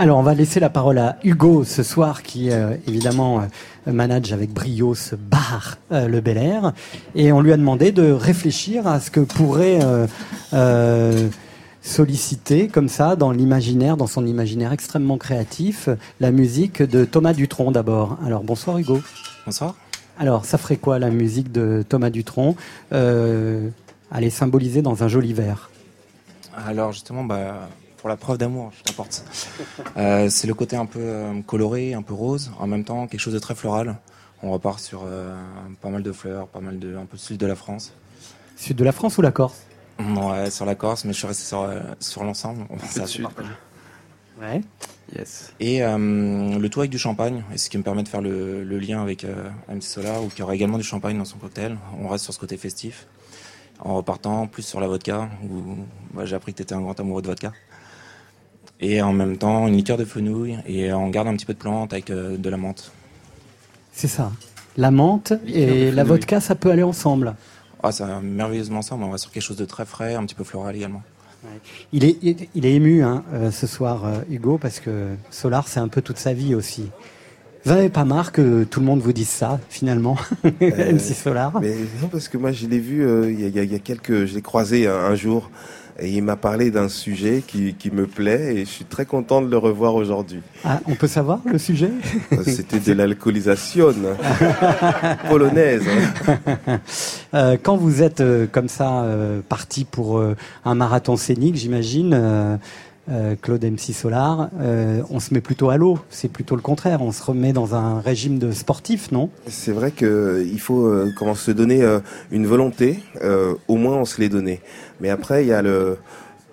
[0.00, 4.32] Alors, on va laisser la parole à Hugo ce soir, qui euh, évidemment euh, manage
[4.32, 6.72] avec brio ce bar, euh, le Bel Air,
[7.16, 9.80] et on lui a demandé de réfléchir à ce que pourrait
[11.82, 15.88] solliciter comme ça dans l'imaginaire, dans son imaginaire extrêmement créatif,
[16.20, 18.18] la musique de Thomas Dutronc d'abord.
[18.24, 19.00] Alors, bonsoir Hugo.
[19.46, 19.74] Bonsoir.
[20.16, 22.54] Alors, ça ferait quoi la musique de Thomas Dutronc
[22.92, 25.70] à les symboliser dans un joli verre?
[26.68, 27.68] Alors justement, bah,
[27.98, 29.24] pour la preuve d'amour, je t'apporte.
[29.96, 33.20] Euh, c'est le côté un peu euh, coloré, un peu rose, en même temps quelque
[33.20, 33.96] chose de très floral.
[34.42, 35.34] On repart sur euh,
[35.80, 37.92] pas mal de fleurs, pas mal de un peu sud de la France.
[38.56, 39.62] Sud de la France ou la Corse?
[39.98, 42.64] Ouais, sur la Corse, mais je suis resté sur, euh, sur l'ensemble.
[42.88, 43.26] C'est sud.
[44.40, 44.60] Ouais.
[45.16, 45.52] Yes.
[45.58, 48.62] Et euh, le tout avec du champagne, et ce qui me permet de faire le,
[48.62, 51.76] le lien avec euh, MC Solar, ou qui aura également du champagne dans son cocktail.
[51.98, 53.06] On reste sur ce côté festif,
[53.80, 55.78] en repartant plus sur la vodka, où
[56.12, 57.52] bah, j'ai appris que tu étais un grand amoureux de vodka.
[58.80, 61.58] Et en même temps, une liqueur de fenouil, et on garde un petit peu de
[61.58, 62.92] plante avec euh, de la menthe.
[63.92, 64.30] C'est ça.
[64.76, 67.34] La menthe et la vodka, ça peut aller ensemble.
[67.82, 70.36] Ah, ça va merveilleusement ensemble, on va sur quelque chose de très frais, un petit
[70.36, 71.02] peu floral également.
[71.92, 75.80] Il est, il est ému hein, euh, ce soir, euh, Hugo, parce que Solar, c'est
[75.80, 76.90] un peu toute sa vie aussi.
[77.64, 80.16] Vous n'avez pas marre que tout le monde vous dise ça, finalement,
[80.62, 83.64] Euh, MC Solar Mais non, parce que moi, je l'ai vu euh, il y, a-
[83.64, 84.26] y y quelques.
[84.26, 85.50] Je l'ai croisé un, un jour
[86.00, 89.42] et il m'a parlé d'un sujet qui, qui me plaît et je suis très content
[89.42, 90.40] de le revoir aujourd'hui.
[90.64, 91.90] Ah, On peut savoir le sujet?
[92.46, 93.88] C'était de l'alcoolisation
[95.28, 95.82] polonaise.
[96.26, 96.80] hein.
[97.34, 102.58] Euh, Quand vous êtes euh, comme ça euh, parti pour euh, un marathon scénique, j'imagine,
[103.10, 105.98] euh, euh, Claude MC Solar, euh, on se met plutôt à l'eau.
[106.10, 107.02] C'est plutôt le contraire.
[107.02, 109.30] On se remet dans un régime de sportif, non?
[109.48, 112.00] C'est vrai qu'il faut euh, comment se donner euh,
[112.30, 113.00] une volonté.
[113.22, 114.60] euh, au moins, on se l'est donné.
[115.00, 115.98] Mais après, il y a le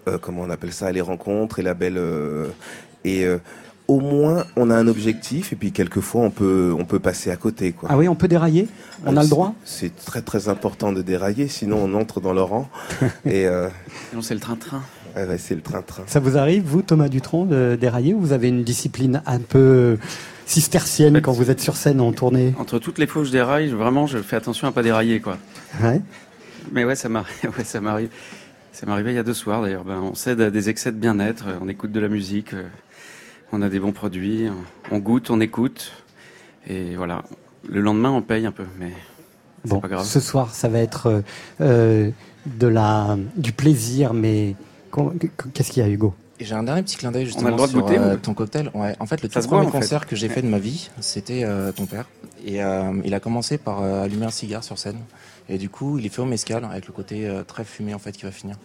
[0.08, 2.48] euh, comment on appelle ça, les rencontres et la belle euh,
[3.04, 3.38] et euh,
[3.88, 7.36] au moins, on a un objectif et puis quelquefois, on peut on peut passer à
[7.38, 7.90] côté quoi.
[7.92, 8.68] Ah oui, on peut dérailler?
[9.06, 9.54] On a le droit?
[9.64, 12.68] C'est très très important de dérailler, sinon on entre dans le rang.
[13.26, 13.70] et euh,
[14.14, 14.82] Non, c'est le train-train.
[15.16, 16.04] Ouais, ouais, c'est le train-train.
[16.08, 19.98] Ça vous arrive, vous, Thomas Dutronc, de dérailler ou vous avez une discipline un peu
[20.46, 22.54] cistercienne quand vous êtes sur scène en tournée?
[22.60, 25.20] Entre toutes les fois où je déraille, je- vraiment, je fais attention à pas dérailler,
[25.20, 25.38] quoi.
[25.82, 26.02] Ouais.
[26.72, 27.36] Mais ouais, ça m'arrive.
[27.58, 28.10] Ouais, ça m'arrive.
[28.72, 29.86] Ça m'est arrivé il y a deux soirs d'ailleurs.
[29.86, 32.64] Ben, on cède à des excès de bien-être, euh, on écoute de la musique, euh,
[33.54, 34.48] on a des bons produits,
[34.92, 35.94] on goûte, on écoute,
[36.68, 37.24] et voilà.
[37.70, 38.92] Le lendemain, on paye un peu, mais
[39.64, 40.04] c'est Bon, pas grave.
[40.06, 41.22] ce soir, ça va être euh,
[41.62, 42.10] euh,
[42.48, 44.56] de la, du plaisir, mais
[45.54, 46.14] qu'est-ce qu'il y a, Hugo?
[46.40, 48.34] J'ai un dernier petit clin d'œil justement le droit de sur goûter, euh, ou- ton
[48.34, 48.70] cocktail.
[48.74, 49.72] Ouais, en fait, le Ça tout premier fait.
[49.72, 52.06] concert que j'ai fait de ma vie, c'était euh, ton père.
[52.46, 54.98] Et euh, il a commencé par euh, allumer un cigare sur scène.
[55.48, 58.00] Et du coup, il est fait au mescal avec le côté euh, très fumé en
[58.00, 58.58] fait qui va finir.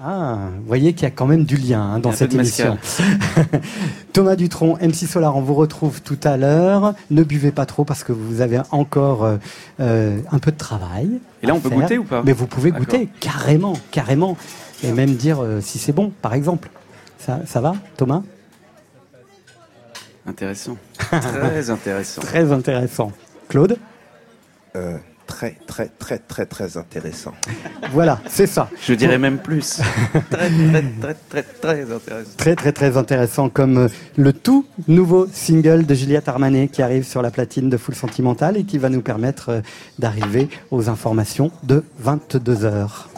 [0.00, 2.36] Ah, vous voyez qu'il y a quand même du lien hein, dans a cette de
[2.38, 2.76] émission.
[4.12, 6.94] Thomas Dutronc, MC Solar, on vous retrouve tout à l'heure.
[7.10, 9.38] Ne buvez pas trop parce que vous avez encore
[9.80, 11.20] euh, un peu de travail.
[11.42, 11.78] Et là, on peut faire.
[11.78, 12.22] goûter ou pas?
[12.24, 14.36] Mais vous pouvez goûter, carrément, carrément.
[14.84, 16.70] Et même dire euh, si c'est bon, par exemple.
[17.18, 18.22] Ça, ça va, Thomas?
[20.26, 20.76] Intéressant.
[20.98, 22.22] Très intéressant.
[22.22, 23.12] Très intéressant.
[23.48, 23.76] Claude?
[24.76, 27.32] Euh, très très très très très intéressant.
[27.92, 28.68] Voilà, c'est ça.
[28.82, 29.80] Je dirais même plus.
[30.30, 32.30] très, très, très, très, très intéressant.
[32.36, 37.04] Très très très intéressant comme euh, le tout nouveau single de Juliette Armanet qui arrive
[37.04, 39.62] sur la platine de Full Sentimental et qui va nous permettre
[39.98, 43.08] d'arriver aux informations de 22 heures.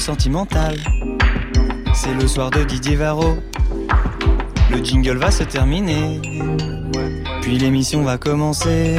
[0.00, 0.76] Sentimental.
[1.94, 3.36] C'est le soir de Didier Varro.
[4.70, 6.20] Le jingle va se terminer.
[7.42, 8.98] Puis l'émission va commencer.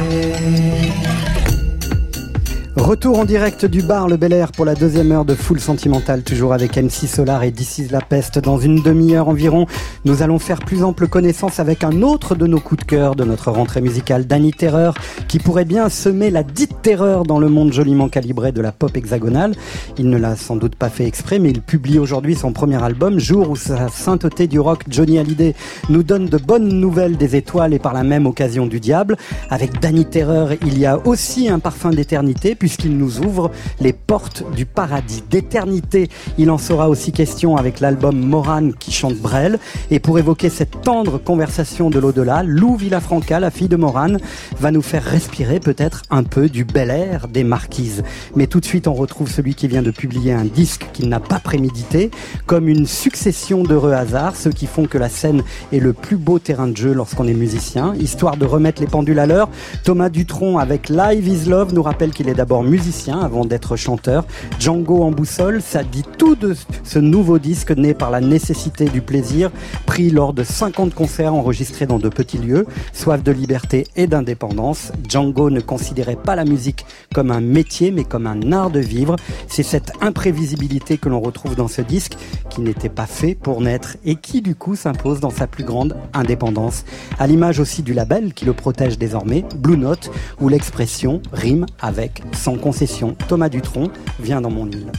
[2.92, 6.22] Retour en direct du bar Le Bel Air pour la deuxième heure de Full Sentimental,
[6.22, 8.38] toujours avec MC Solar et d'ici la peste.
[8.38, 9.64] Dans une demi-heure environ,
[10.04, 13.24] nous allons faire plus ample connaissance avec un autre de nos coups de cœur de
[13.24, 14.92] notre rentrée musicale, Danny Terreur,
[15.26, 18.94] qui pourrait bien semer la dite terreur dans le monde joliment calibré de la pop
[18.94, 19.54] hexagonale.
[19.96, 23.18] Il ne l'a sans doute pas fait exprès, mais il publie aujourd'hui son premier album,
[23.18, 25.54] jour où sa sainteté du rock Johnny Hallyday
[25.88, 29.16] nous donne de bonnes nouvelles des étoiles et par la même occasion du diable.
[29.48, 34.44] Avec Danny Terreur, il y a aussi un parfum d'éternité, puisqu'il nous ouvre les portes
[34.54, 35.22] du paradis.
[35.30, 36.08] D'éternité,
[36.38, 39.58] il en sera aussi question avec l'album Morane qui chante Brel.
[39.90, 44.18] Et pour évoquer cette tendre conversation de l'au-delà, Lou Villafranca, la fille de Morane,
[44.58, 48.02] va nous faire respirer peut-être un peu du bel air des marquises.
[48.34, 51.20] Mais tout de suite, on retrouve celui qui vient de publier un disque qu'il n'a
[51.20, 52.10] pas prémédité,
[52.46, 56.38] comme une succession d'heureux hasards, ceux qui font que la scène est le plus beau
[56.38, 57.94] terrain de jeu lorsqu'on est musicien.
[58.00, 59.48] Histoire de remettre les pendules à l'heure,
[59.84, 64.24] Thomas Dutronc avec Live is Love nous rappelle qu'il est d'abord musicien avant d'être chanteur.
[64.58, 66.54] Django en boussole, ça dit tout de
[66.84, 69.50] ce nouveau disque né par la nécessité du plaisir,
[69.86, 74.92] pris lors de 50 concerts enregistrés dans de petits lieux, soif de liberté et d'indépendance.
[75.08, 79.16] Django ne considérait pas la musique comme un métier, mais comme un art de vivre.
[79.48, 82.16] C'est cette imprévisibilité que l'on retrouve dans ce disque,
[82.50, 85.96] qui n'était pas fait pour naître et qui du coup s'impose dans sa plus grande
[86.12, 86.84] indépendance.
[87.18, 90.10] À l'image aussi du label qui le protège désormais, Blue Note,
[90.40, 93.14] où l'expression rime avec sans concession.
[93.28, 93.90] Thomas Dutronc
[94.20, 94.90] vient dans mon île.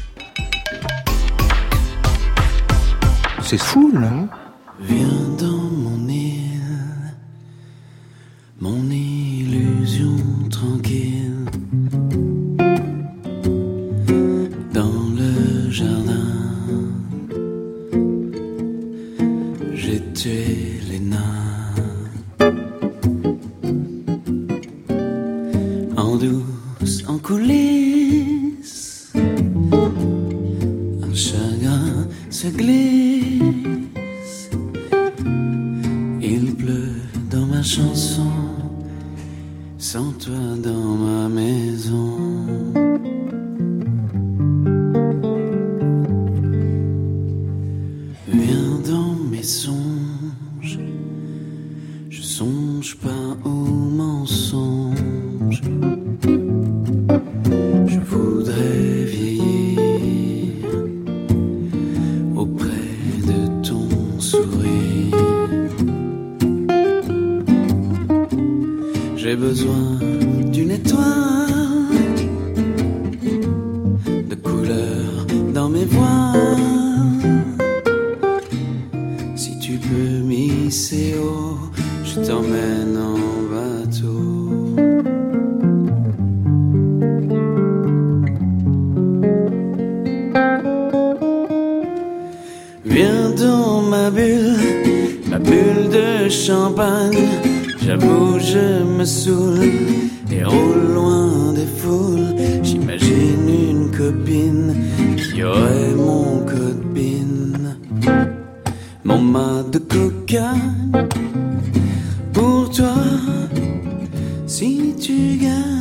[3.42, 4.12] C'est fou, là.
[4.80, 7.14] Viens dans mon île,
[8.60, 10.18] mon illusion
[10.50, 11.46] tranquille.
[14.74, 16.28] Dans le jardin,
[19.74, 20.53] j'ai tué
[27.24, 34.50] coulisses, un chagrin se glisse.
[36.22, 37.00] Il pleut
[37.32, 38.32] dans ma chanson,
[39.78, 42.18] sans toi dans ma maison.
[48.28, 49.83] Viens dans mes songes,
[69.54, 70.00] besoin
[70.52, 72.08] d'une étoile,
[74.32, 76.34] de couleur dans mes voix.
[79.36, 81.60] Si tu peux m'hisser haut,
[82.04, 83.20] je t'emmène en
[83.54, 84.24] bateau.
[92.86, 94.58] Viens dans ma bulle,
[95.30, 97.53] ma bulle de champagne.
[97.86, 99.60] J'avoue, je me saoule
[100.32, 102.34] et au loin des foules.
[102.64, 104.74] J'imagine une copine
[105.18, 107.76] qui aurait mon code PIN,
[109.04, 110.54] mon mât de coca.
[112.32, 112.96] Pour toi,
[114.48, 115.73] si tu gagnes.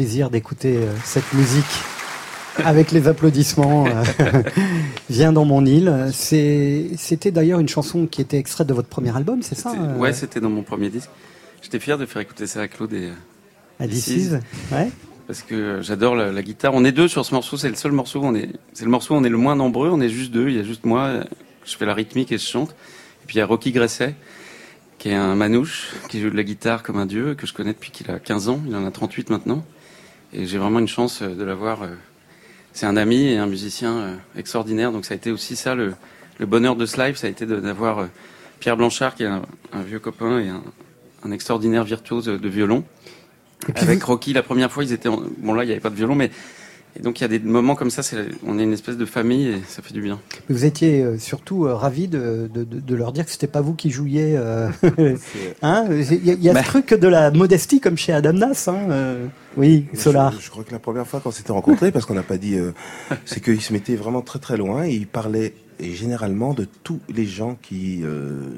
[0.00, 1.66] Plaisir d'écouter euh, cette musique
[2.64, 3.84] avec les applaudissements.
[3.86, 4.02] euh,
[5.10, 6.08] Viens dans mon île.
[6.10, 9.98] C'est- C'était d'ailleurs une chanson qui était extraite de votre premier album, c'est ça euh,
[9.98, 11.10] Ouais, c'était dans mon premier disque.
[11.60, 13.10] J'étais fier de faire écouter ça à Claude et
[13.78, 14.30] À Is,
[14.72, 14.88] ouais.
[15.26, 16.72] Parce que j'adore la, la guitare.
[16.72, 17.58] On est deux sur ce morceau.
[17.58, 18.20] C'est le seul morceau.
[18.20, 19.90] où On est, c'est le morceau où on est le moins nombreux.
[19.90, 20.48] On est juste deux.
[20.48, 21.24] Il y a juste moi.
[21.66, 22.70] Je fais la rythmique et je chante.
[22.70, 24.14] Et puis il y a Rocky Gresset,
[24.98, 27.74] qui est un manouche, qui joue de la guitare comme un dieu, que je connais
[27.74, 28.60] depuis qu'il a 15 ans.
[28.66, 29.62] Il en a 38 maintenant.
[30.32, 31.82] Et j'ai vraiment une chance euh, de l'avoir.
[31.82, 31.88] euh,
[32.72, 34.92] C'est un ami et un musicien euh, extraordinaire.
[34.92, 35.94] Donc ça a été aussi ça le,
[36.38, 37.16] le bonheur de ce live.
[37.16, 38.06] Ça a été d'avoir
[38.60, 40.62] Pierre Blanchard, qui est un, un vieux copain et un,
[41.24, 42.84] un extraordinaire virtuose de violon.
[43.74, 45.08] Avec Rocky, la première fois, ils étaient.
[45.08, 46.30] en- Bon, là, il n'y avait pas de violon, mais.
[46.98, 48.02] Et donc, il y a des moments comme ça,
[48.46, 50.18] on est une espèce de famille et ça fait du bien.
[50.48, 53.60] Vous étiez euh, surtout euh, ravi de, de, de- de leur dire que c'était pas
[53.60, 54.34] vous qui jouiez.
[54.36, 54.68] euh,
[55.62, 56.62] hein Il y a, y a Bah.
[56.62, 58.64] ce truc de la modestie comme chez Adam Nas.
[58.68, 59.26] Hein euh,
[59.56, 60.32] Oui, Moi, Solar.
[60.32, 62.56] Je, je crois que la première fois qu'on s'était rencontrés, parce qu'on n'a pas dit,
[62.56, 62.72] euh,
[63.24, 67.00] c'est qu'il se mettait vraiment très très loin et il parlait et généralement de tous
[67.08, 68.48] les gens qui euh,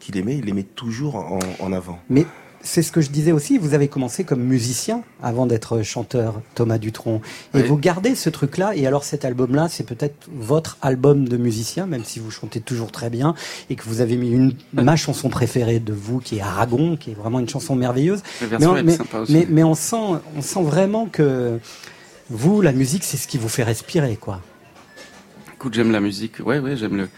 [0.00, 1.98] qu'il aimait, il les met toujours en, en avant.
[2.10, 2.26] Mais
[2.66, 6.78] c'est ce que je disais aussi, vous avez commencé comme musicien avant d'être chanteur, Thomas
[6.78, 7.20] Dutronc.
[7.54, 7.62] Et Oui.
[7.62, 12.04] vous gardez ce truc-là, et alors cet album-là, c'est peut-être votre album de musicien, même
[12.04, 13.34] si vous chantez toujours très bien,
[13.70, 17.12] et que vous avez mis une, ma chanson préférée de vous, qui est Aragon, qui
[17.12, 18.22] est vraiment une chanson merveilleuse.
[18.42, 18.98] Version on, mais,
[19.28, 19.96] mais- mais on, sent,
[20.36, 21.58] on sent vraiment que
[22.30, 24.40] vous, la musique, c'est ce qui vous fait respirer, quoi.
[25.54, 26.40] Écoute, j'aime la musique.
[26.44, 27.08] Ouais, ouais, j'aime le.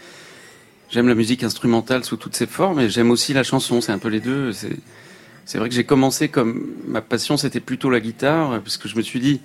[0.91, 3.79] J'aime la musique instrumentale sous toutes ses formes et j'aime aussi la chanson.
[3.81, 4.53] C'est un peu les deux.
[4.53, 4.75] C'est,
[5.49, 8.95] c'est vrai que j'ai commencé comme ma passion, c'était plutôt la guitare, parce que je
[8.95, 9.41] me suis dit,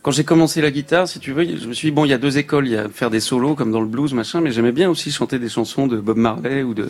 [0.00, 2.14] quand j'ai commencé la guitare, si tu veux, je me suis dit bon, il y
[2.14, 4.52] a deux écoles, il y a faire des solos comme dans le blues, machin, mais
[4.52, 6.88] j'aimais bien aussi chanter des chansons de Bob Marley ou de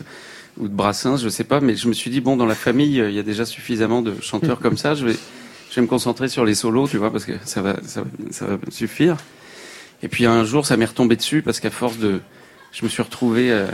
[0.57, 2.99] ou de Brassens, je sais pas, mais je me suis dit bon, dans la famille,
[2.99, 5.17] il y a déjà suffisamment de chanteurs comme ça, je vais
[5.71, 8.09] je vais me concentrer sur les solos, tu vois, parce que ça va ça va,
[8.31, 9.17] ça va suffire.
[10.05, 12.21] Et puis un jour, ça m'est retombé dessus parce qu'à force de,
[12.71, 13.51] je me suis retrouvé.
[13.51, 13.67] euh,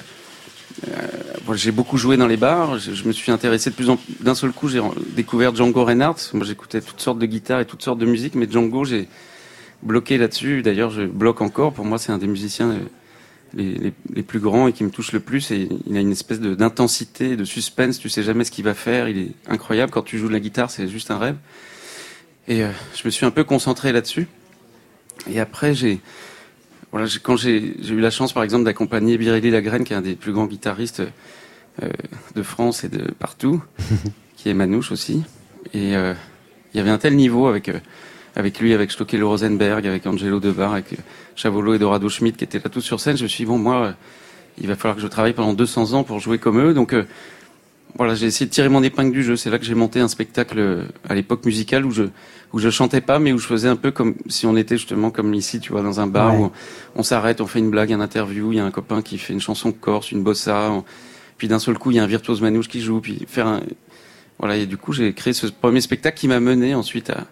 [1.45, 2.79] bon, j'ai beaucoup joué dans les bars.
[2.79, 4.15] Je, me suis intéressé de plus en plus.
[4.21, 4.81] D'un seul coup, j'ai
[5.15, 6.19] découvert Django Reinhardt.
[6.35, 9.09] Moi, j'écoutais toutes sortes de guitares et toutes sortes de musique, mais Django, j'ai
[9.83, 10.63] bloqué là-dessus.
[10.63, 11.73] D'ailleurs, je bloque encore.
[11.73, 15.21] Pour moi, c'est un des musiciens euh, les, plus grands et qui me touche le
[15.21, 15.51] plus.
[15.51, 17.99] Il a une espèce d'intensité, de suspense.
[17.99, 19.09] Tu sais jamais ce qu'il va faire.
[19.09, 19.93] Il est incroyable.
[19.93, 21.37] Quand tu joues de la guitare, c'est juste un rêve.
[22.49, 24.29] Et euh, je me suis un peu concentré là-dessus.
[25.31, 26.01] Et après, j'ai,
[26.93, 30.17] voilà, quand j'ai eu la chance, par exemple, d'accompagner Biréli Lagrène, qui est un des
[30.17, 31.03] plus grands guitaristes
[31.83, 31.89] euh,
[32.35, 33.63] de France et de partout,
[34.37, 35.23] qui est manouche aussi.
[35.73, 36.15] Et euh,
[36.75, 37.79] il y avait un tel niveau avec euh,
[38.37, 40.97] avec lui, avec Stockello Rosenberg, avec Angelo Debar, avec euh,
[41.37, 43.17] Chavolo et Dorado Schmidt, qui étaient là tous sur scène.
[43.17, 43.93] Je me suis dit, bon, moi, euh,
[44.61, 46.75] il va falloir que je travaille pendant 200 ans pour jouer comme eux.
[46.75, 47.05] Donc, euh,
[47.97, 49.37] voilà, j'ai essayé de tirer mon épingle du jeu.
[49.37, 52.05] C'est là que j'ai monté un spectacle euh, à l'époque musical où je
[52.53, 55.11] où je chantais pas, mais où je faisais un peu comme si on était justement
[55.13, 56.41] comme ici, tu vois, dans un bar Ouais.
[56.47, 56.53] où
[56.97, 59.33] on s'arrête, on fait une blague, un interview, il y a un copain qui fait
[59.33, 60.85] une chanson corse, une bossa, on-
[61.39, 63.61] puis d'un seul coup il y a un virtuose manouche qui joue, puis faire un
[64.41, 67.27] voilà et du coup j'ai créé ce premier spectacle qui m'a mené ensuite à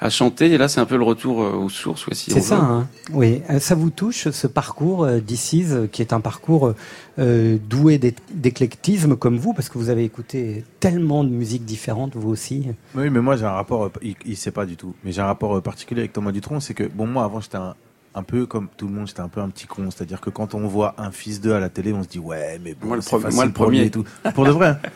[0.00, 2.34] à chanter et là c'est un peu le retour euh, aux sources, ouais, si on
[2.34, 3.42] C'est ça, hein oui.
[3.50, 6.74] Euh, Ça vous touche, ce parcours euh, d'Isis, euh, qui est un parcours
[7.18, 12.16] euh, doué d'é- d'éclectisme comme vous, parce que vous avez écouté tellement de musiques différentes,
[12.16, 12.66] vous aussi?
[12.94, 15.26] Oui, mais moi j'ai un rapport, il, il sait pas du tout, mais j'ai un
[15.26, 17.74] rapport particulier avec Thomas Dutronc, c'est que bon moi avant j'étais un,
[18.16, 20.54] un peu comme tout le monde, j'étais un peu un petit con, c'est-à-dire que quand
[20.54, 22.96] on voit un fils d'eux à la télé, on se dit ouais mais bon, Moi,
[22.96, 23.82] le c'est pro- facile moi, le premier.
[23.84, 24.76] et tout, pour de vrai.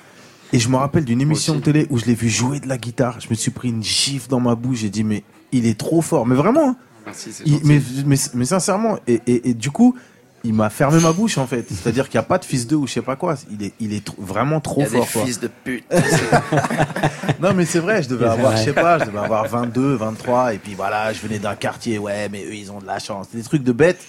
[0.52, 2.78] Et je me rappelle d'une émission de télé où je l'ai vu jouer de la
[2.78, 5.22] guitare, je me suis pris une gifle dans ma bouche, j'ai dit mais
[5.52, 6.70] il est trop fort, mais vraiment.
[6.70, 6.76] hein.
[7.04, 7.64] Merci, c'est Il- gentil.
[7.66, 9.94] mais, mais, mais sincèrement, et, et, et du coup,
[10.44, 11.66] il m'a fermé ma bouche en fait.
[11.68, 13.34] C'est-à-dire qu'il n'y a pas de fils d'eux ou je sais pas quoi.
[13.50, 15.08] Il est, il est tr- vraiment trop Il y a des fort.
[15.12, 15.24] quoi.
[15.26, 15.84] fils de pute.
[17.42, 18.60] non mais c'est vrai, je devais avoir, vrai.
[18.60, 21.98] je sais pas, je devais avoir 22, 23, et puis voilà, je venais d'un quartier,
[21.98, 23.28] ouais, mais eux ils ont de la chance.
[23.34, 24.00] Des trucs de bêtes.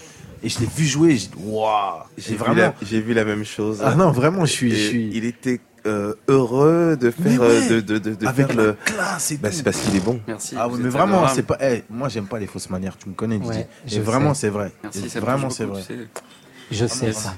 [0.41, 2.55] Et je l'ai vu jouer, j'ai dit, waouh, J'ai vraiment.
[2.55, 3.81] la- j'ai vu la même chose.
[3.83, 7.47] Ah non, vraiment, je suis- Et je suis- Il était euh, heureux de faire, ouais,
[7.47, 8.73] euh, de, de, de, de avec faire la le.
[8.85, 10.19] classe et Bah, c'est parce qu'il est bon.
[10.27, 10.55] Merci.
[10.57, 11.57] Ah vous oui, mais vraiment, c'est pas.
[11.61, 12.97] eh, moi, j'aime pas les fausses manières.
[12.97, 13.61] Tu me connais, Didier.
[13.61, 14.41] Ouais, et vraiment, sais.
[14.41, 14.71] c'est vrai.
[14.83, 15.81] Merci, vraiment, c'est vrai.
[16.71, 17.17] Je sais Yes.
[17.17, 17.33] ça.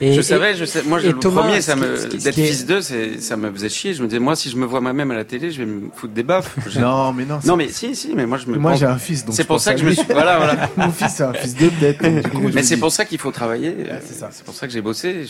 [0.00, 0.82] Et- je et- savais, je sais.
[0.82, 3.94] Moi, je- le Thomas, premier, ça me d'être fils d'eux, c'est ça me faisait chier.
[3.94, 5.82] Je me disais, moi, si je me vois moi-même à la télé, je vais me
[5.94, 6.56] foutre des baffes.
[6.68, 7.38] Je- Non, mais non.
[7.44, 8.56] Non, mais si, si, mais moi, je me.
[8.58, 10.04] Moi, pense- j'ai un fils, donc C'est pour ça que je me suis.
[10.10, 10.70] Voilà, voilà.
[10.76, 12.02] Mon fils, c'est un fils de bête.
[12.02, 13.74] donc, du coup, je Mais c'est pour ça qu'il faut travailler.
[14.04, 14.28] c'est ça.
[14.32, 15.26] C'est pour ça que j'ai bossé.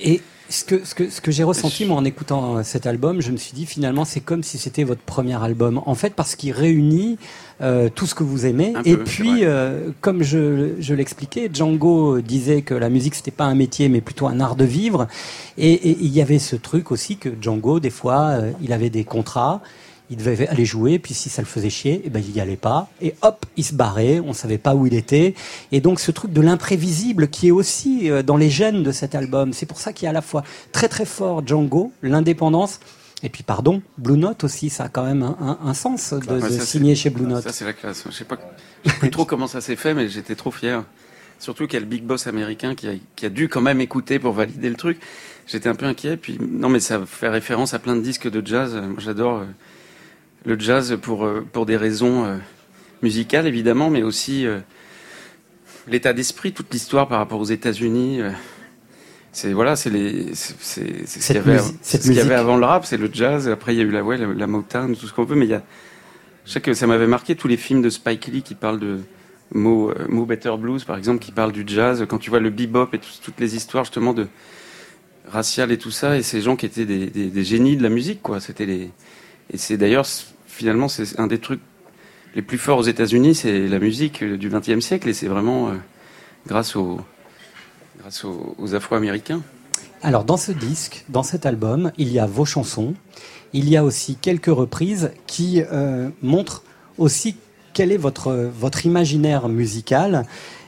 [0.00, 3.22] Et ce que, ce que, ce que j'ai ressenti moi en écoutant euh, cet album,
[3.22, 5.80] je me suis dit finalement c'est comme si c'était votre premier album.
[5.86, 7.16] En fait parce qu'il réunit
[7.62, 8.74] euh, tout ce que vous aimez.
[8.76, 13.30] Un et peu, puis euh, comme je, je l'expliquais, Django disait que la musique c'était
[13.30, 15.08] pas un métier mais plutôt un art de vivre.
[15.58, 19.04] Et, il y avait ce truc aussi que Django des fois euh, il avait des
[19.04, 19.60] contrats.
[20.10, 22.56] il devait aller jouer, puis si ça le faisait chier, eh ben, il y allait
[22.58, 22.88] pas.
[23.00, 25.34] Et hop, il se barrait, on savait pas où il était.
[25.72, 29.14] Et donc ce truc de l'imprévisible qui est aussi euh, dans les gènes de cet
[29.14, 29.52] album.
[29.54, 32.80] C'est pour ça qu'il y a à la fois très très fort Django, l'indépendance,
[33.22, 36.18] et puis pardon, Blue Note aussi, ça a quand même un, un- un sens de,
[36.18, 37.42] Ouais, de ça, c'est- signer chez Blue Note.
[37.42, 38.04] Ça, c'est la classe.
[38.06, 38.36] Je sais pas,
[38.84, 40.84] je sais plus trop comment ça s'est fait, mais j'étais trop fier.
[41.44, 43.82] Surtout qu'il y a le big boss américain qui a, qui a dû quand même
[43.82, 44.98] écouter pour valider le truc.
[45.46, 46.16] J'étais un peu inquiet.
[46.16, 48.74] Puis non, mais ça fait référence à plein de disques de jazz.
[48.74, 49.44] Moi, j'adore euh,
[50.46, 52.38] le jazz pour euh, pour des raisons euh,
[53.02, 54.60] musicales évidemment, mais aussi euh,
[55.86, 58.22] l'état d'esprit, toute l'histoire par rapport aux États-Unis.
[58.22, 58.30] euh,
[59.30, 60.54] c'est voilà, c'est les, c'est
[61.06, 63.48] ce qu'il y avait, ce qu'il y avait avant le rap, c'est le jazz.
[63.50, 65.44] Après, il y a eu la ouais, la, la Motown, tout ce qu'on veut, mais
[65.44, 65.62] il y a
[66.46, 69.00] je sais que ça m'avait marqué tous les films de Spike Lee qui parlent de
[69.54, 72.04] Mo, euh, Mo Better Blues, par exemple, qui parlent du jazz.
[72.08, 74.26] Quand tu vois le bebop et tout- toutes les histoires justement de
[75.28, 78.40] raciales et tout ça, et ces gens qui étaient des, génies de la musique, quoi.
[78.40, 78.90] C'était les
[79.52, 80.06] et c'est d'ailleurs
[80.46, 81.60] finalement c'est un des trucs
[82.34, 85.68] les plus forts aux États-Unis, c'est la musique euh, du XXe siècle, et c'est vraiment
[85.68, 85.72] euh,
[86.46, 87.00] grâce aux
[88.58, 89.40] aux, Afro-Américains.
[90.02, 92.94] Alors dans ce disque, dans cet album, il y a vos chansons,
[93.54, 95.62] il y a aussi quelques reprises qui
[96.20, 96.64] montrent
[96.98, 97.36] aussi
[97.74, 100.24] quel est votre, votre imaginaire musical?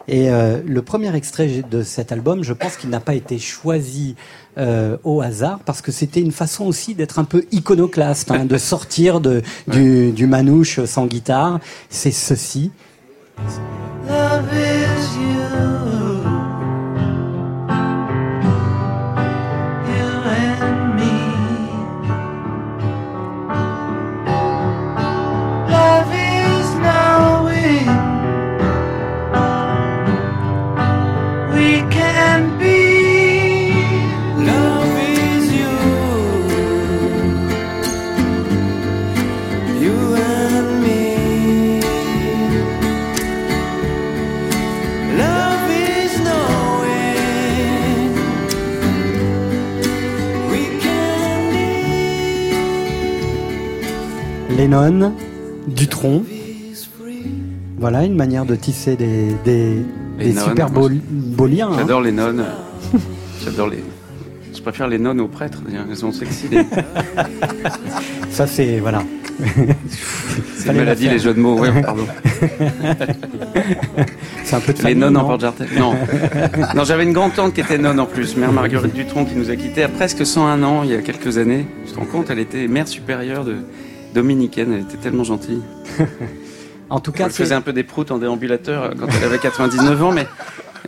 [0.09, 4.15] Et euh, le premier extrait de cet album, je pense qu'il n'a pas été choisi
[4.57, 8.59] euh, au hasard parce que c'était une façon aussi d'être un peu iconoclaste, hein, de
[8.59, 11.59] sortir de, du, du manouche sans guitare.
[11.91, 12.71] C'est ceci.
[14.09, 15.27] Love is you.
[15.31, 15.36] You
[54.69, 55.13] Lennon,
[55.69, 56.25] Dutron.
[57.79, 59.75] Voilà une manière de tisser des, des,
[60.19, 61.69] des Les nonnes, super beaux, beaux liens.
[61.73, 61.77] hein.
[61.79, 62.45] J'adore les nonnes.
[63.45, 63.85] J'adore les.
[64.55, 65.63] Je préfère les nonnes aux prêtres.
[65.89, 66.49] Elles sont sexy.
[66.51, 66.65] les-
[68.31, 69.03] Ça c'est voilà.
[70.57, 71.59] C'est une maladie, les jeux de mots.
[71.61, 72.07] Ouais, pardon.
[74.45, 75.69] C'est un peu de Les famille, nonnes en non porte-jartel.
[75.79, 75.95] Non.
[76.75, 79.57] non, j'avais une grande-tante qui était nonne en plus, mère Marguerite Dutronc, qui nous a
[79.57, 81.67] quittés à presque 101 ans, il y a quelques années.
[81.87, 83.57] Tu te rends compte, elle était mère supérieure de
[84.17, 85.63] dominicaine, elle était tellement gentille.
[86.89, 89.41] En tout cas, elle faisait un peu des proutes en déambulateur euh, quand elle avait
[89.41, 90.25] 99 ans, mais,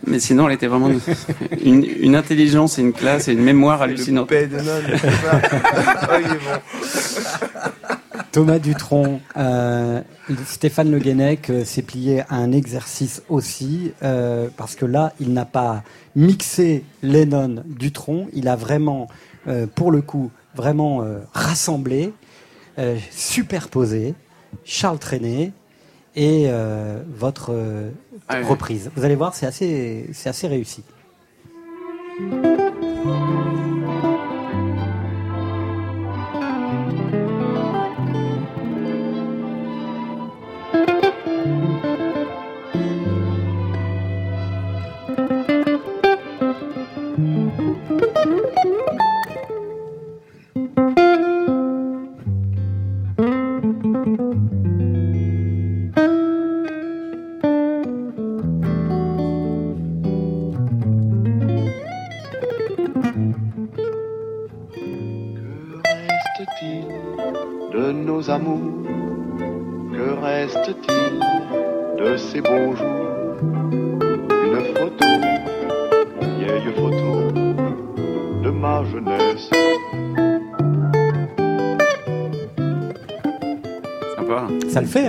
[0.06, 0.92] mais sinon, elle était vraiment
[1.60, 4.32] une, une intelligence et une classe et une mémoire hallucinante.
[8.30, 10.00] Thomas Dutronc, euh,
[10.46, 15.32] Stéphane Le Guenec euh, s'est plié à un exercice aussi, euh, parce que là, il
[15.32, 15.82] n'a pas
[16.14, 19.08] mixé Lennon Dutronc, il a vraiment,
[19.48, 22.12] euh, pour le coup, vraiment euh, rassemblé,
[22.78, 24.14] euh, superposé
[24.64, 25.52] Charles Trenet
[26.16, 27.90] et euh, votre euh,
[28.28, 28.44] Ah oui.
[28.46, 28.90] reprise.
[28.96, 30.82] Vous allez voir, c'est assez, c'est assez réussi.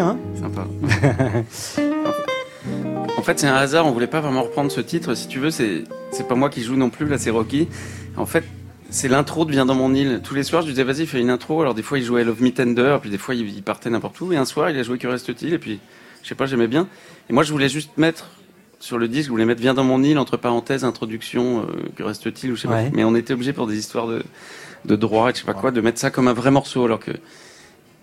[0.08, 0.66] Hein Sympa.
[3.18, 3.86] En fait, c'est un hasard.
[3.86, 5.14] On voulait pas vraiment reprendre ce titre.
[5.16, 7.06] Si tu veux, c'est c'est pas moi qui joue non plus.
[7.08, 7.68] Là, c'est Rocky.
[8.18, 8.44] En fait,
[8.90, 10.22] c'est l'intro de Viens dans mon île.
[10.24, 11.62] Tous les soirs, je lui disais vas-y, fais une intro.
[11.62, 14.32] Alors des fois, il jouait Love Me Tender, puis des fois, il partait n'importe où.
[14.34, 15.54] Et un soir, il a joué Que reste-t-il?
[15.54, 15.80] Et puis,
[16.24, 16.88] je sais pas, j'aimais bien.
[17.30, 18.30] Et moi, je voulais juste mettre
[18.80, 21.62] sur le disque, je voulais mettre Viens dans mon île entre parenthèses, introduction.
[21.64, 21.66] euh,
[21.98, 22.52] que reste-t-il?
[22.54, 22.86] Ou je sais Ouais.
[22.90, 22.96] pas.
[22.96, 24.24] Mais on était obligé pour des histoires de
[24.86, 27.00] de droit et je sais pas quoi, de mettre ça comme un vrai morceau, alors
[27.02, 27.12] que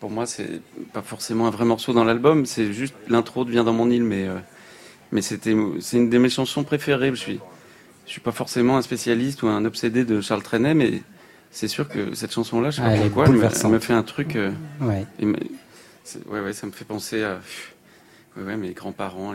[0.00, 0.60] pour moi, c'est
[0.92, 4.04] pas forcément un vrai morceau dans l'album, c'est juste l'intro de Viens dans mon île,
[4.04, 4.36] mais, euh,
[5.12, 7.10] mais c'était, c'est une de mes chansons préférées.
[7.10, 7.40] Je suis,
[8.06, 11.02] je suis pas forcément un spécialiste ou un obsédé de Charles Trenet, mais
[11.50, 13.64] c'est sûr que cette chanson-là, je sais pas pourquoi, elle me, bouleversante.
[13.64, 14.36] elle me fait un truc.
[14.36, 15.06] euh, Ouais.
[15.20, 15.34] me-
[16.28, 17.40] ouais, ouais, ça me fait penser à
[18.36, 19.34] ouais, ouais, mes grands-parents,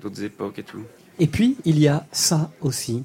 [0.00, 0.82] d'autres époques et tout.
[1.18, 3.04] Et puis, il y a ça aussi.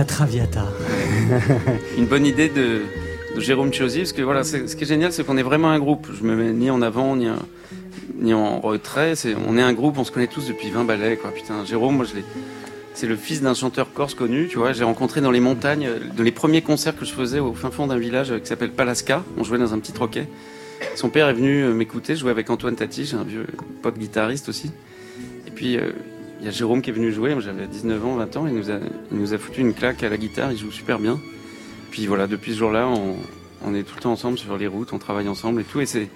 [0.00, 0.66] La Traviata.
[1.98, 2.84] Une bonne idée de,
[3.36, 6.08] Jérôme Chiosi, parce que voilà, ce qui est génial, c'est qu'on est vraiment un groupe.
[6.18, 9.12] Je me mets ni en avant, ni, en- retrait.
[9.46, 11.32] On est un groupe, on se connaît tous depuis 20 balais, quoi.
[11.32, 12.18] Putain, Jérôme, moi, je.
[12.94, 14.72] C'est le fils d'un chanteur corse connu, tu vois.
[14.72, 17.86] J'ai rencontré dans les montagnes, dans les premiers concerts que je faisais au fin fond
[17.86, 19.22] d'un village qui s'appelle Palaska.
[19.36, 20.28] On jouait dans un petit troquet.
[20.94, 23.44] Son père est venu euh, m'écouter, jouais avec Antoine Tati, j'ai un vieux
[23.82, 24.70] pote guitariste aussi.
[25.46, 25.90] Et puis, euh,
[26.40, 28.70] il y a Jérôme qui est venu jouer, j'avais 19 ans, 20 ans, il nous,
[28.70, 28.78] a,
[29.12, 31.20] il nous a foutu une claque à la guitare, il joue super bien.
[31.90, 33.16] Puis voilà, depuis ce jour-là, on,
[33.64, 35.80] on est tout le temps ensemble sur les routes, on travaille ensemble et tout.
[35.80, 36.08] Et c'est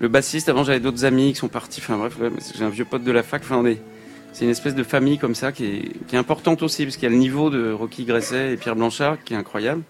[0.00, 0.48] le bassiste.
[0.48, 1.80] Avant, j'avais d'autres amis qui sont partis.
[1.82, 2.16] Enfin bref,
[2.54, 3.42] j'ai un vieux pote de la fac.
[3.42, 3.80] Enfin, on est,
[4.32, 7.04] c'est une espèce de famille comme ça qui est, qui est importante aussi, parce qu'il
[7.04, 9.82] y a le niveau de Rocky Gresset et Pierre Blanchard qui est incroyable.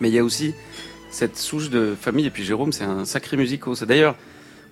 [0.00, 0.54] Mais il y a aussi
[1.10, 2.26] cette souche de famille.
[2.26, 3.74] Et puis Jérôme, c'est un sacré musico.
[3.74, 4.16] C'est d'ailleurs,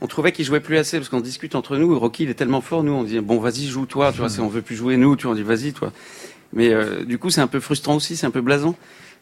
[0.02, 1.96] on trouvait qu'il jouait plus assez parce qu'on discute entre nous.
[1.96, 2.82] Rocky, il est tellement fort.
[2.82, 4.10] Nous, on dit bon, vas-y, joue toi.
[4.10, 5.92] Tu vois, si on veut plus jouer nous, tu vois, on dit vas-y, toi.
[6.52, 8.76] Mais euh, du coup, c'est un peu frustrant aussi, c'est un peu blasant.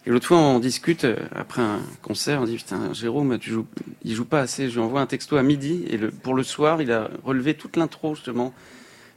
[0.06, 3.66] Et l'autre fois, on discute euh, après un concert, on dit putain, Jérôme, tu joues,
[4.04, 4.70] il joue pas assez.
[4.70, 7.52] Je lui envoie un texto à midi et le, pour le soir, il a relevé
[7.52, 8.54] toute l'intro justement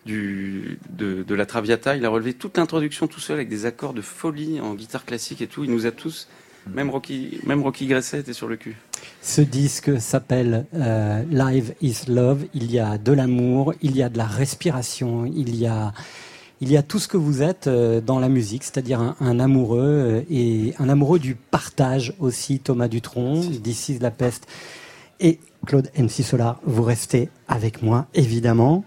[0.05, 1.95] du de, de la Traviata.
[1.95, 5.41] Il a relevé toute l'introduction tout seul avec des accords de folie en guitare classique
[5.41, 5.63] et tout.
[5.63, 6.27] Il nous a tous,
[6.67, 8.75] même Rocky, même Rocky Gresset était sur le cul.
[9.21, 12.45] Ce disque s'appelle euh, Live is Love.
[12.53, 15.93] Il y a de l'amour, il y a de la respiration, il y a,
[16.61, 19.39] il y a tout ce que vous êtes euh, dans la musique, c'est-à-dire un, un
[19.39, 22.59] amoureux euh, et un amoureux du partage aussi.
[22.59, 24.47] Thomas Dutronc, d'ici la peste
[25.19, 28.83] et Claude MC Solar, vous restez avec moi évidemment.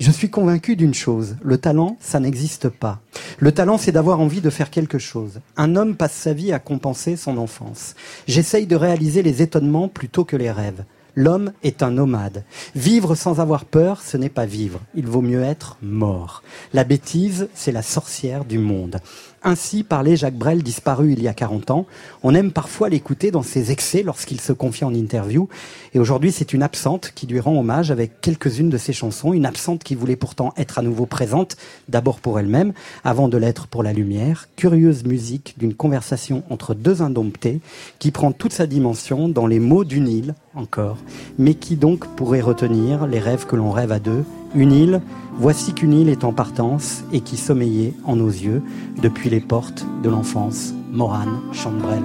[0.00, 3.00] Je suis convaincu d'une chose, le talent, ça n'existe pas.
[3.38, 5.40] Le talent, c'est d'avoir envie de faire quelque chose.
[5.58, 7.94] Un homme passe sa vie à compenser son enfance.
[8.26, 10.84] J'essaye de réaliser les étonnements plutôt que les rêves.
[11.16, 12.44] L'homme est un nomade.
[12.74, 14.80] Vivre sans avoir peur, ce n'est pas vivre.
[14.94, 16.42] Il vaut mieux être mort.
[16.72, 19.00] La bêtise, c'est la sorcière du monde.
[19.42, 21.86] Ainsi parlait Jacques Brel, disparu il y a 40 ans.
[22.22, 25.48] On aime parfois l'écouter dans ses excès lorsqu'il se confie en interview.
[25.94, 29.32] Et aujourd'hui, c'est une absente qui lui rend hommage avec quelques-unes de ses chansons.
[29.32, 31.56] Une absente qui voulait pourtant être à nouveau présente,
[31.88, 34.48] d'abord pour elle-même, avant de l'être pour la lumière.
[34.56, 37.60] Curieuse musique d'une conversation entre deux indomptés
[37.98, 40.98] qui prend toute sa dimension dans les mots d'une île, encore,
[41.38, 44.24] mais qui donc pourrait retenir les rêves que l'on rêve à deux.
[44.54, 45.00] Une île,
[45.38, 48.62] voici qu'une île est en partance et qui sommeillait en nos yeux
[49.00, 50.74] depuis les portes de l'enfance.
[50.90, 52.02] Morane Chambrel.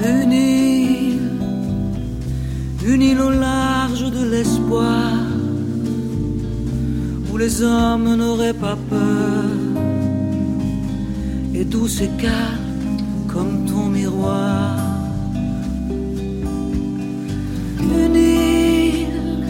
[0.00, 1.20] Une île,
[2.86, 5.10] une île au large de l'espoir,
[7.32, 9.44] où les hommes n'auraient pas peur,
[11.52, 14.93] et et calme comme ton miroir.
[17.84, 19.44] Une île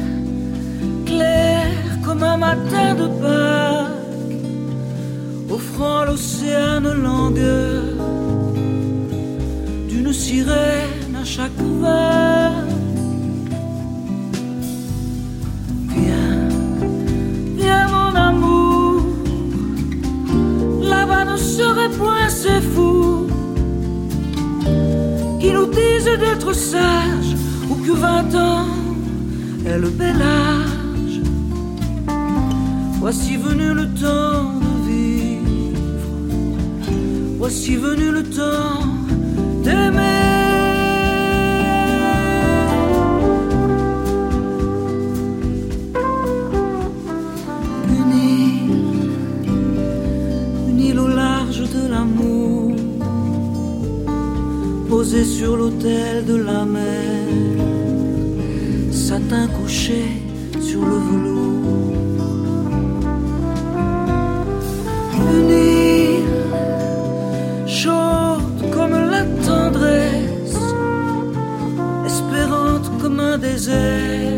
[1.06, 4.46] claire comme un matin de Pâques,
[5.50, 7.82] offrant l'océan langueur
[9.88, 12.72] d'une sirène à chaque vague.
[15.94, 16.48] Viens,
[17.56, 19.02] viens mon amour,
[20.82, 23.28] là-bas ne serait point ces fous
[25.40, 27.36] qui nous disent d'être sages
[27.84, 28.66] que vingt ans
[29.66, 31.20] est le bel âge.
[33.00, 35.78] Voici venu le temps de vivre,
[37.38, 38.80] voici venu le temps
[48.12, 48.70] île,
[50.70, 52.72] une île au large de l'amour,
[54.88, 57.13] posée sur l'autel de la mer,
[59.08, 60.04] satin couché
[60.62, 61.92] sur le velours.
[65.30, 66.30] Une île
[67.66, 70.58] chaude comme la tendresse,
[72.06, 74.33] espérante comme un désert.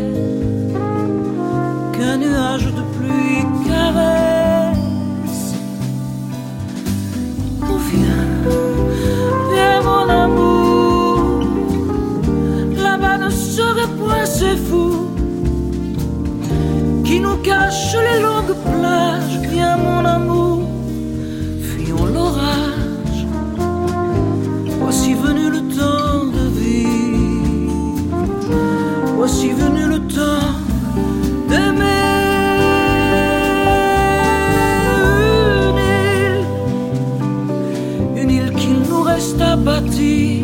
[14.39, 14.91] C'est fou
[17.03, 19.39] qui nous cache les longues plages.
[19.49, 20.59] Viens mon amour,
[21.63, 23.25] fuyons l'orage.
[24.79, 28.13] Voici venu le temps de vivre.
[29.15, 30.53] Voici venu le temps
[31.49, 32.05] d'aimer.
[35.65, 35.81] Une
[36.15, 36.45] île,
[38.21, 40.36] une île qu'il nous reste à bâtir.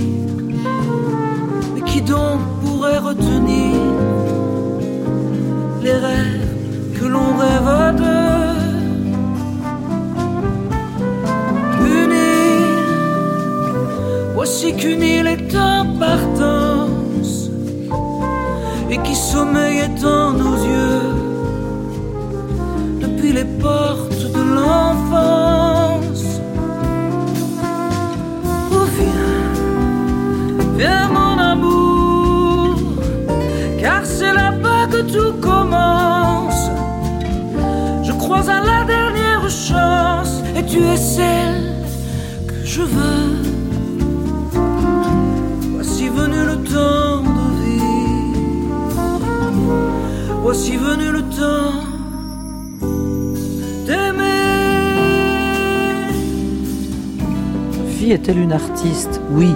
[59.33, 59.49] Oui.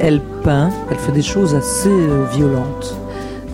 [0.00, 2.96] Elle peint, elle fait des choses assez euh, violentes.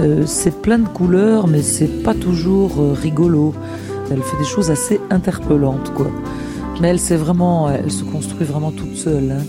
[0.00, 3.54] Euh, c'est plein de couleurs, mais c'est pas toujours euh, rigolo.
[4.10, 6.06] Elle fait des choses assez interpellantes, quoi.
[6.80, 9.32] Mais elle, c'est vraiment, elle se construit vraiment toute seule.
[9.32, 9.44] hein.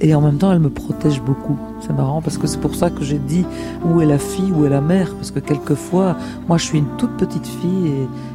[0.00, 1.56] Et en même temps, elle me protège beaucoup.
[1.80, 3.44] C'est marrant parce que c'est pour ça que j'ai dit
[3.84, 5.14] où est la fille, où est la mère.
[5.14, 6.16] Parce que quelquefois,
[6.46, 7.92] moi, je suis une toute petite fille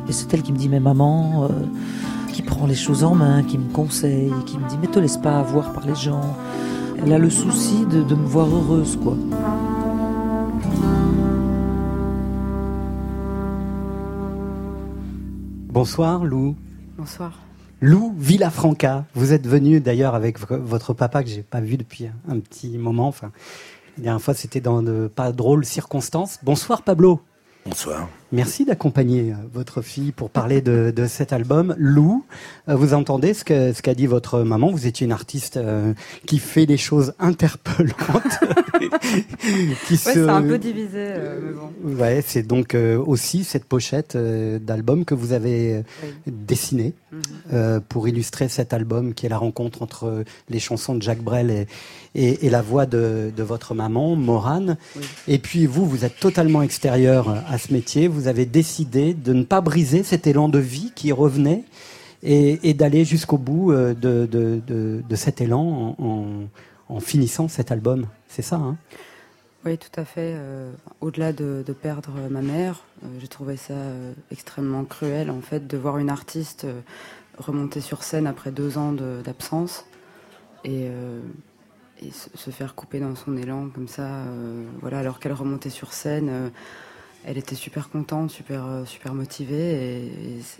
[0.07, 1.47] et, c'est elle qui me dit, mais maman,
[2.33, 5.17] qui prend les choses en main, qui me conseille, qui me dit, mais te laisse
[5.17, 6.21] pas avoir par les gens.
[7.01, 9.15] Elle a le souci de, de me voir heureuse, quoi.
[15.71, 16.55] Bonsoir Lou.
[16.97, 17.39] Bonsoir.
[17.79, 22.13] Lou Villafranca, vous êtes venu d'ailleurs avec votre papa que j'ai pas vu depuis un,
[22.27, 23.07] un petit moment.
[23.07, 23.31] Enfin,
[23.97, 26.39] la dernière fois c'était dans de pas drôles circonstances.
[26.43, 27.21] Bonsoir Pablo.
[27.65, 28.09] Bonsoir.
[28.31, 31.73] Merci d'accompagner euh, votre fille pour parler de, de cet album.
[31.77, 32.23] Lou,
[32.67, 34.69] euh, vous entendez ce que ce qu'a dit votre maman.
[34.71, 35.93] Vous étiez une artiste euh,
[36.27, 38.39] qui fait des choses interpellantes.
[39.87, 41.53] qui Ouais, c'est un peu divisé, euh, mais
[41.93, 42.01] bon.
[42.01, 45.81] Ouais, c'est donc euh, aussi cette pochette euh, d'album que vous avez euh,
[46.27, 47.21] dessinée Mhm.
[47.53, 51.49] euh, pour illustrer cet album qui est la rencontre entre les chansons de Jacques Brel
[51.49, 51.65] et,
[52.13, 54.77] et, et la voix de, de votre maman, Morane.
[55.27, 58.07] Et puis vous, vous êtes totalement extérieur à ce métier.
[58.07, 61.63] Vous avez décidé de ne pas briser cet élan de vie qui revenait
[62.23, 65.95] et, d'aller jusqu'au bout euh, de, cet élan
[66.87, 68.07] en, finissant cet album.
[68.27, 68.77] C'est ça, hein?
[69.65, 70.33] Oui, tout à fait.
[70.35, 70.71] Euh,
[71.01, 73.73] Au-delà de, perdre ma mère, euh, j'ai trouvé ça
[74.31, 76.65] extrêmement cruel, en fait, de voir une artiste
[77.37, 79.85] remonter sur scène après deux ans d'absence
[80.65, 80.89] et,
[82.11, 84.23] se, se faire couper dans son élan comme ça.
[84.81, 86.51] voilà, alors qu'elle remontait sur scène,
[87.25, 90.09] elle était super contente, super, euh, super motivée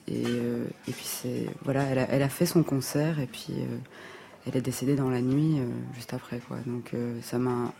[0.07, 3.77] et, euh, puis voilà, elle a, fait son concert et puis euh,
[4.47, 5.57] elle est décédée dans la nuit
[5.95, 6.57] juste après quoi.
[6.65, 6.91] Donc
[7.21, 7.73] ça m'a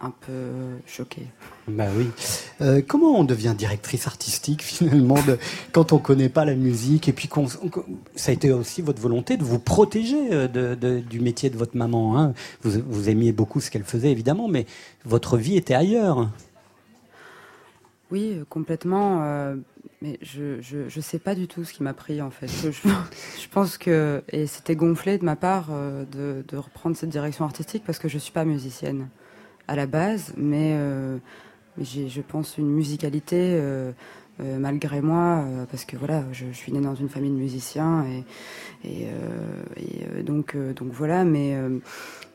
[0.00, 0.50] un peu
[0.86, 1.26] choquée.
[1.66, 2.06] Bah oui.
[2.86, 5.18] Comment on devient directrice artistique finalement
[5.72, 7.28] quand on connaît pas la musique et puis
[8.14, 12.18] ça a été aussi votre volonté de vous protéger de- du métier de votre maman.
[12.18, 12.34] Hein.
[12.62, 14.66] Vous, vous aimiez beaucoup ce qu'elle faisait évidemment, mais
[15.04, 16.30] votre vie était ailleurs.
[18.10, 19.22] Oui, euh, complètement.
[19.22, 19.56] euh,
[20.00, 22.48] mais je, je, je sais pas du tout ce qui m'a pris en fait.
[22.48, 27.44] Je, pense que et c'était gonflé de ma part euh, de, de reprendre cette direction
[27.44, 29.08] artistique parce que je suis pas musicienne
[29.66, 30.78] à la base, mais,
[31.78, 33.60] j'ai, je pense, une musicalité
[34.38, 38.06] malgré moi parce que voilà, je, suis née dans une famille de musiciens
[38.82, 41.54] et, et, donc donc voilà, mais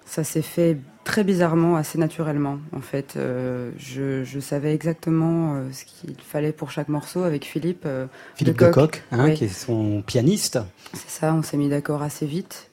[0.05, 3.15] ça s'est fait très bizarrement, assez naturellement en fait.
[3.17, 7.83] Euh, je, je savais exactement euh, ce qu'il fallait pour chaque morceau avec Philippe.
[7.85, 9.01] euh, Philippe Lecoq.
[9.01, 10.59] Lecoq, hein, qui est son pianiste.
[10.93, 12.69] C'est ça, on s'est mis d'accord assez vite.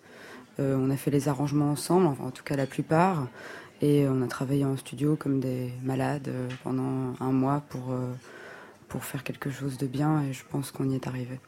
[0.59, 3.29] On a fait les arrangements ensemble, enfin en tout cas la plupart.
[3.81, 6.29] Et on a travaillé en studio comme des malades
[6.63, 7.95] pendant un mois pour,
[8.87, 11.41] pour faire quelque chose de bien et je pense qu'on y est arrivé.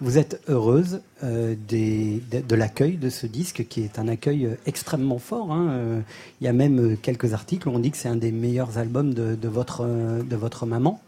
[0.00, 5.18] Vous êtes heureuse euh, de, l'accueil de ce disque qui est un accueil euh, extrêmement
[5.18, 5.52] fort.
[5.52, 5.70] hein.
[5.70, 6.00] Euh,
[6.40, 9.12] Il y a même quelques articles où on dit que c'est un des meilleurs albums
[9.12, 11.00] de, votre, maman.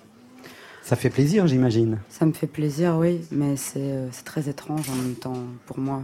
[0.82, 1.98] Ça fait plaisir, j'imagine.
[2.08, 6.02] Ça me fait plaisir, oui, mais c'est très étrange en même temps pour moi.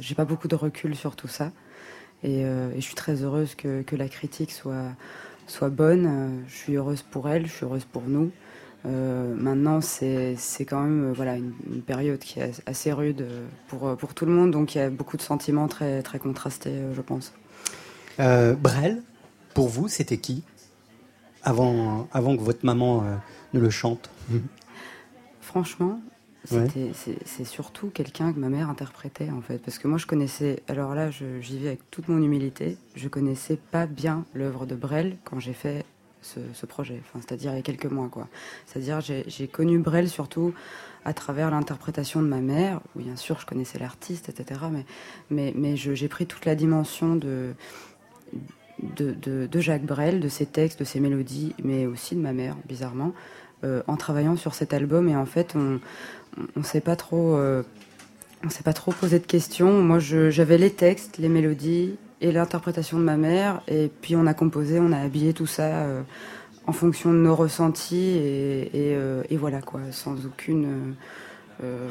[0.00, 1.52] J'ai pas beaucoup de recul sur tout ça.
[2.24, 2.42] Et,
[2.74, 6.42] je suis très heureuse que, la critique soit, bonne.
[6.48, 8.32] Je suis heureuse pour elle, je suis heureuse pour nous.
[8.88, 13.46] Euh, maintenant, c'est quand même euh, voilà, une, une période qui est assez rude euh,
[13.68, 16.74] pour, pour tout le monde, donc il y a beaucoup de sentiments très, très contrastés,
[16.94, 17.32] je pense.
[18.18, 19.02] Brel,
[19.54, 20.42] pour vous, c'était qui
[21.44, 23.04] avant, avant que votre maman
[23.54, 24.10] ne le chante?
[25.40, 26.00] Franchement,
[26.44, 29.58] c'est surtout quelqu'un que ma mère interprétait en fait.
[29.58, 33.56] Parce que moi je connaissais, alors là j'y vais avec toute mon humilité, je connaissais
[33.56, 35.84] pas bien l'œuvre de Brel quand j'ai fait
[36.22, 38.28] ce, projet, c'est-à-dire il y a quelques mois quoi.
[38.66, 40.52] C'est-à-dire j'ai connu Brel surtout
[41.04, 44.60] à travers l'interprétation de ma mère, où bien sûr je connaissais l'artiste, etc.
[45.30, 47.54] Mais, j'ai pris toute la dimension de,
[48.82, 52.56] de, de, Jacques Brel, de ses textes, de ses mélodies, mais aussi de ma mère,
[52.66, 53.14] bizarrement,
[53.64, 55.08] euh, en travaillant sur cet album.
[55.08, 55.80] Et en fait, on
[56.56, 57.62] on s'est pas trop euh,
[58.44, 59.82] on s'est pas trop posé de questions.
[59.82, 63.60] Moi, j'avais les textes, les mélodies et l'interprétation de ma mère.
[63.68, 66.02] Et puis on a composé, on a habillé tout ça euh,
[66.66, 70.94] en fonction de nos ressentis et, et, euh, et voilà quoi, sans aucune
[71.62, 71.88] euh,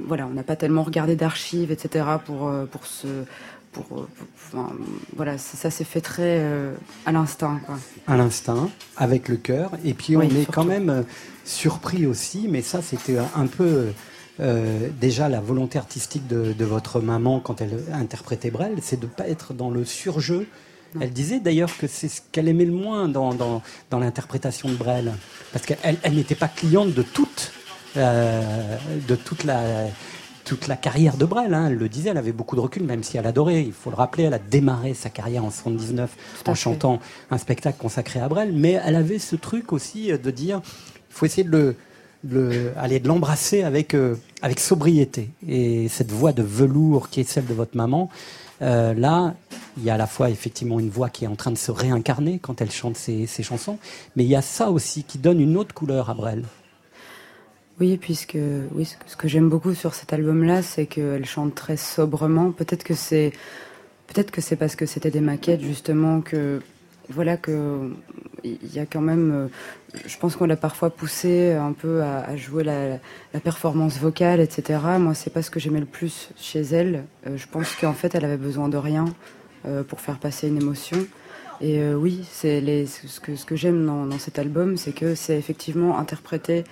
[0.00, 2.04] voilà, on n'a pas tellement regardé d'archives, etc.
[2.24, 3.06] pour pour se
[3.72, 4.06] pour, pour-
[4.36, 4.70] enfin,
[5.16, 6.42] voilà, ça, ça s'est fait très
[7.06, 7.76] à l'instinct quoi.
[8.06, 9.70] à l'instinct, avec le cœur.
[9.84, 10.52] Et puis on Oui, est surtout.
[10.52, 11.04] quand même
[11.44, 13.86] surpris aussi, mais ça c'était un peu
[14.40, 19.06] euh, déjà la volonté artistique de, de votre maman quand elle interprétait Brel, c'est de
[19.06, 20.46] ne pas être dans le surjeu.
[21.00, 24.74] Elle disait d'ailleurs que c'est ce qu'elle aimait le moins dans, dans, dans l'interprétation de
[24.74, 25.12] Brel,
[25.52, 27.52] parce qu'elle elle n'était pas cliente de toute,
[27.96, 28.76] euh,
[29.08, 29.86] de toute la,
[30.44, 31.52] toute la carrière de Brel.
[31.52, 31.66] hein.
[31.68, 33.62] Elle le disait, elle avait beaucoup de recul, même si elle adorait.
[33.64, 36.60] Il faut le rappeler, elle a démarré sa carrière en 79 Tout à en fait.
[36.60, 37.00] chantant
[37.30, 41.26] un spectacle consacré à Brel, mais elle avait ce truc aussi de dire, il faut
[41.26, 41.76] essayer de le,
[42.28, 45.30] le- aller de l'embrasser avec euh, avec sobriété.
[45.48, 48.10] Et cette voix de velours qui est celle de votre maman,
[48.62, 49.34] euh, là,
[49.76, 51.70] il y a à la fois effectivement une voix qui est en train de se
[51.70, 53.78] réincarner quand elle chante ses, chansons,
[54.16, 56.44] mais il y a ça aussi qui donne une autre couleur à Brel.
[57.80, 58.38] Oui, puisque
[58.72, 62.52] oui, ce que, ce que j'aime beaucoup sur cet album-là, c'est qu'elle chante très sobrement.
[62.52, 63.32] Peut-être que c'est
[64.06, 66.60] peut-être que c'est parce que c'était des maquettes justement que
[67.08, 67.90] voilà que
[68.44, 69.32] il y a quand même.
[69.32, 69.48] euh,
[70.06, 72.98] Je pense qu'on l'a parfois poussé un peu à, à jouer la,
[73.32, 74.80] la performance vocale, etc.
[74.98, 77.04] Moi, c'est pas ce que j'aimais le plus chez elle.
[77.26, 79.06] Euh, je pense qu'en fait, elle avait besoin de rien
[79.66, 80.98] euh, pour faire passer une émotion.
[81.60, 85.14] Et euh, oui, c'est ce que, ce que j'aime dans, dans cet album, c'est que
[85.14, 86.64] c'est effectivement interprété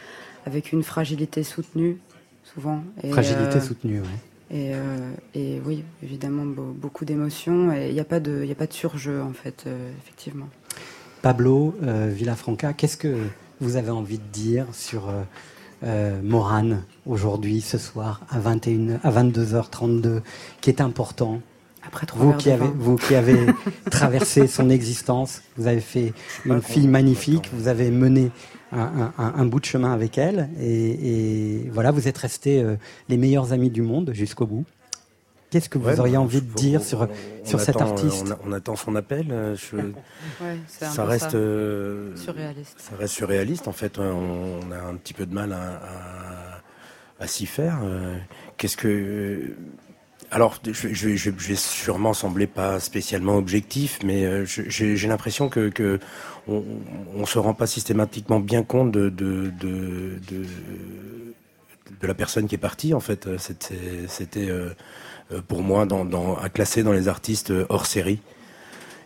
[0.44, 1.98] avec une fragilité soutenue,
[2.42, 2.82] souvent.
[3.02, 4.06] Et, Fragilité euh, soutenue, ouais.
[4.52, 7.72] Et, euh, et oui, évidemment, beau- beaucoup d'émotions.
[7.72, 9.90] Et il n'y a, pas de- il y a pas de surjeu, en fait, euh,
[10.02, 10.48] effectivement.
[11.22, 13.16] Pablo euh, Villafranca, qu'est-ce que
[13.60, 15.04] vous avez envie de dire sur
[15.84, 20.20] euh, Morane aujourd'hui, ce soir, à, 21, à 22h32,
[20.60, 21.40] qui est important?
[21.84, 23.36] Après trois vous qui, avez, vous qui avez
[23.90, 26.12] traversé son existence, vous avez fait
[26.44, 28.30] une fille magnifique, vous avez mené
[28.72, 32.76] un, un- bout de chemin avec elle, et, et voilà, vous êtes restés euh,
[33.08, 34.64] les meilleurs amis du monde jusqu'au bout.
[35.50, 37.76] Qu'est-ce que vous Ouais, auriez bah, envie de dire on- sur, on- sur on cet
[37.76, 39.26] attend, euh, artiste on, attend son appel.
[39.30, 39.76] euh, je-
[40.68, 41.36] ça reste ça.
[41.36, 42.74] euh, Surréaliste.
[42.78, 43.98] Ça reste surréaliste en fait.
[43.98, 45.56] On, on a un petit peu de mal à,
[47.20, 47.78] à- à s'y faire.
[48.56, 49.54] Qu'est-ce que
[50.30, 54.96] alors, je, je, vais- je vais- je vais sûrement sembler pas spécialement objectif, mais j'ai
[54.96, 56.00] j'ai l'impression que, que
[56.48, 56.62] on,
[57.14, 59.12] on se rend pas systématiquement bien compte de,
[62.02, 62.94] la personne qui est partie.
[62.94, 64.70] En fait, c'était euh,
[65.32, 65.86] euh, pour moi
[66.42, 68.20] à classer dans les artistes hors série.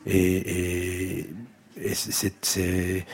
[0.07, 1.27] Et,
[1.93, 3.05] c'est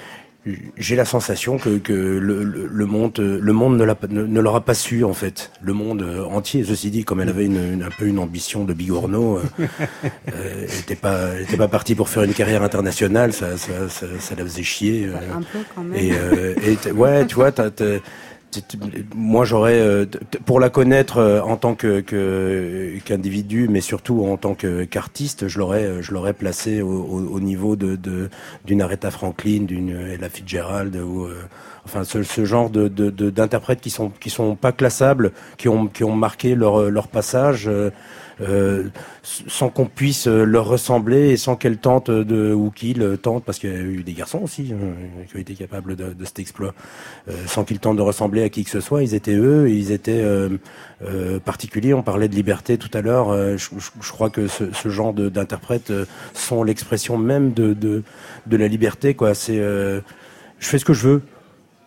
[0.77, 4.24] j'ai la sensation que, que le, le, le monde, le monde ne, l'a pas- ne,
[4.24, 5.52] ne l'aura pas su en fait.
[5.62, 8.64] Le monde euh, entier, ceci dit, comme elle avait une, une- un peu une ambition
[8.64, 9.43] de bigorneau, euh,
[10.35, 13.89] euh, elle n'était pas, elle était pas partie pour faire une carrière internationale, ça, ça,
[13.89, 15.06] ça, ça la faisait chier.
[15.06, 15.14] euh.
[15.36, 15.97] Un peu quand même.
[15.97, 16.55] Et, euh,
[16.86, 17.98] et ouais, tu vois, t'as- t'as-
[19.15, 20.07] moi j'aurais, euh,
[20.45, 22.01] pour la connaître euh, en tant que
[23.05, 27.41] qu'individu, mais surtout en tant qu'artiste, je l'aurais, euh, je l'aurais placé au, au, au
[27.41, 28.29] niveau de de-
[28.65, 31.37] d'une Aretha Franklin, d'une Ella Fitzgerald ou euh,
[31.85, 35.69] enfin ce, ce genre de de- de- d'interprètes qui sont qui sont pas classables, qui
[35.69, 37.69] ont qui ont marqué leur leur passage.
[38.40, 38.44] Euh,
[38.84, 38.84] euh,
[39.22, 43.59] sans qu'on puisse euh, leur ressembler et sans qu'elles tentent de ou qu'ils tentent parce
[43.59, 46.38] qu'il y a eu des garçons aussi hein, qui ont été capables de, de cet
[46.38, 46.74] exploit.
[47.28, 49.72] Euh, sans qu'ils tentent de ressembler à qui que ce soit ils étaient eux et
[49.72, 50.48] ils étaient euh,
[51.04, 51.94] euh, particuliers.
[51.94, 54.88] On parlait de liberté tout à l'heure euh, je, je- je crois que ce, ce
[54.88, 56.04] genre de- d'interprètes euh,
[56.34, 58.02] sont l'expression même de, de
[58.46, 59.34] de la liberté quoi.
[59.34, 60.00] C'est euh,
[60.59, 61.22] je fais ce que je veux.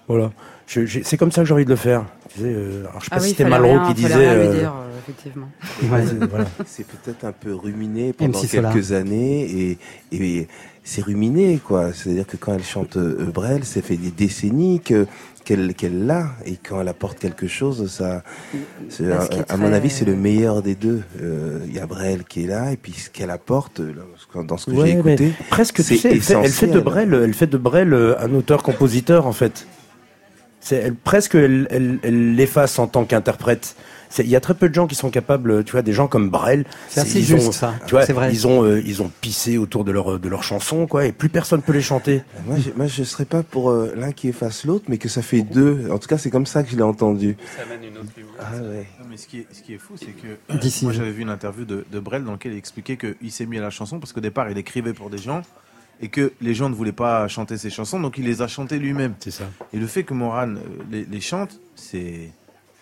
[0.08, 0.32] Voilà.
[0.68, 2.06] C'est comme ça que j'ai envie de le faire.
[2.34, 4.54] Tu sais, euh, alors je sais pas Ah si oui, c'était Malraux qui disait euh,
[4.60, 5.48] dire, euh, effectivement.
[5.84, 6.46] Ouais, c'est- voilà.
[6.66, 8.74] C'est peut-être un peu ruminé pendant MC Solar.
[8.74, 9.78] quelques années et,
[10.12, 10.48] et
[10.84, 11.92] c'est ruminé quoi.
[11.94, 15.08] C'est-à-dire que quand elle chante euh, Brel, ça fait des décennies que
[15.44, 18.24] qu'elle qu'elle l'a et quand elle apporte quelque chose, ça,
[19.00, 21.04] Bah, à, mon avis, c'est le meilleur des deux.
[21.22, 23.94] Euh, Il y a Brel qui est là et puis ce qu'elle apporte euh,
[24.44, 26.72] dans ce que Ouais, j'ai écouté, presque tu c'est sais, elle fait, elle fait de
[26.72, 26.84] essentiel.
[26.84, 29.68] Brel, elle fait de Brel euh, un auteur-compositeur en fait.
[30.62, 33.76] C'est elle, presque elle, elle, elle l'efface en tant qu'interprète.
[34.20, 36.30] Il y a très peu de gens qui sont capables, tu vois, des gens comme
[36.30, 36.66] Brel.
[36.90, 37.74] C'est assez ils juste, ont, ça.
[37.86, 38.32] Tu vois, vrai.
[38.32, 41.30] ils ont, euh, ils ont pissé autour de leur de leurs chansons, quoi, et plus
[41.30, 42.24] personne peut les chanter.
[42.46, 45.22] Moi, je, moi, je serais pas pour euh, l'un qui efface l'autre, mais que ça
[45.22, 45.90] fait deux.
[45.92, 47.38] En tout cas, c'est comme ça que je l'ai entendu.
[47.56, 48.10] Ça amène une autre
[48.40, 48.88] Ah ouais.
[49.00, 51.30] Non, mais ce qui est, ce qui est fou, c'est que moi j'avais vu une
[51.30, 54.14] interview de, de Brel dans laquelle il expliquait qu'il s'est mis à la chanson parce
[54.14, 55.42] qu'au départ il écrivait pour des gens
[56.02, 58.80] et que les gens ne voulaient pas chanter ses chansons, donc il les a chantées
[58.80, 59.14] lui-même.
[59.20, 59.46] C'est ça.
[59.74, 60.60] Et le fait que Moran euh,
[60.92, 62.32] les, les chante, c'est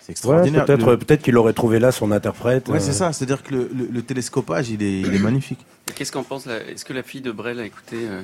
[0.05, 0.65] c'est Ouais, extraordinaire.
[0.65, 2.67] peut-être Le- peut-être qu'il aurait trouvé là son interprète.
[2.69, 3.13] Ouais, euh, c'est ça.
[3.13, 5.59] C'est-à-dire que le, le- le télescopage, il est, il est magnifique.
[5.95, 8.21] Qu'est-ce qu'en pense la- Est-ce que la fille de Brel a écouté euh,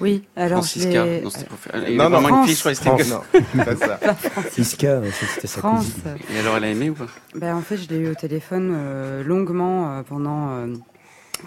[0.00, 2.46] Oui, alors Francisca Non, c'était Non, non, vraiment une France.
[2.46, 3.24] fille, je crois que c'était France.
[3.32, 3.88] que- Non, pas ça.
[3.96, 5.00] Pas Francisca.
[5.00, 5.02] Iska,
[5.34, 5.84] c'était sa France.
[5.86, 6.16] cousine.
[6.34, 7.06] Et alors, elle a aimé ou pas?
[7.34, 10.66] Ben, en fait, je l'ai eu au téléphone euh, longuement euh, pendant, euh,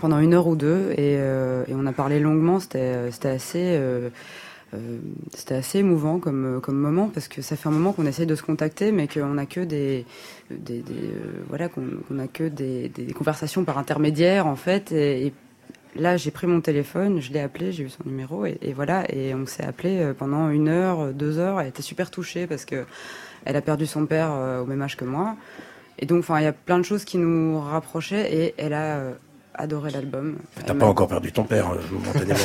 [0.02, 2.60] pendant une heure ou deux et, euh, et on a parlé longuement.
[2.60, 3.60] C'était euh, c'était assez,
[4.74, 5.00] euh,
[5.34, 8.26] c'était assez émouvant comme, euh, comme moment parce que ça fait un moment qu'on essaye
[8.26, 10.06] de se contacter mais qu'on n'a que des,
[10.50, 10.82] euh,
[11.50, 14.92] voilà, qu'on a que des, conversations par intermédiaire en fait.
[14.92, 15.34] Et,
[15.98, 19.04] là, j'ai pris mon téléphone, je l'ai appelé, j'ai eu son numéro et, et voilà.
[19.14, 21.60] Et on s'est appelé pendant une heure, deux heures.
[21.60, 22.86] Elle était super touchée parce que
[23.44, 24.32] elle a perdu son père
[24.64, 25.36] au même âge que moi.
[26.00, 29.02] Et donc, enfin, il y a plein de choses qui nous rapprochaient et elle a
[29.54, 30.36] adoré l'album.
[30.66, 32.40] T'as pas encore perdu ton père, euh, momentanément.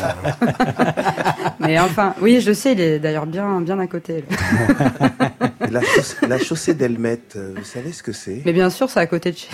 [1.60, 4.24] Mais enfin, oui, je le sais, il est d'ailleurs bien, bien à côté.
[5.70, 8.40] La, chauss- la chaussée d'Elmet, euh, vous savez ce que c'est?
[8.44, 9.48] Mais bien sûr, c'est à côté de chez.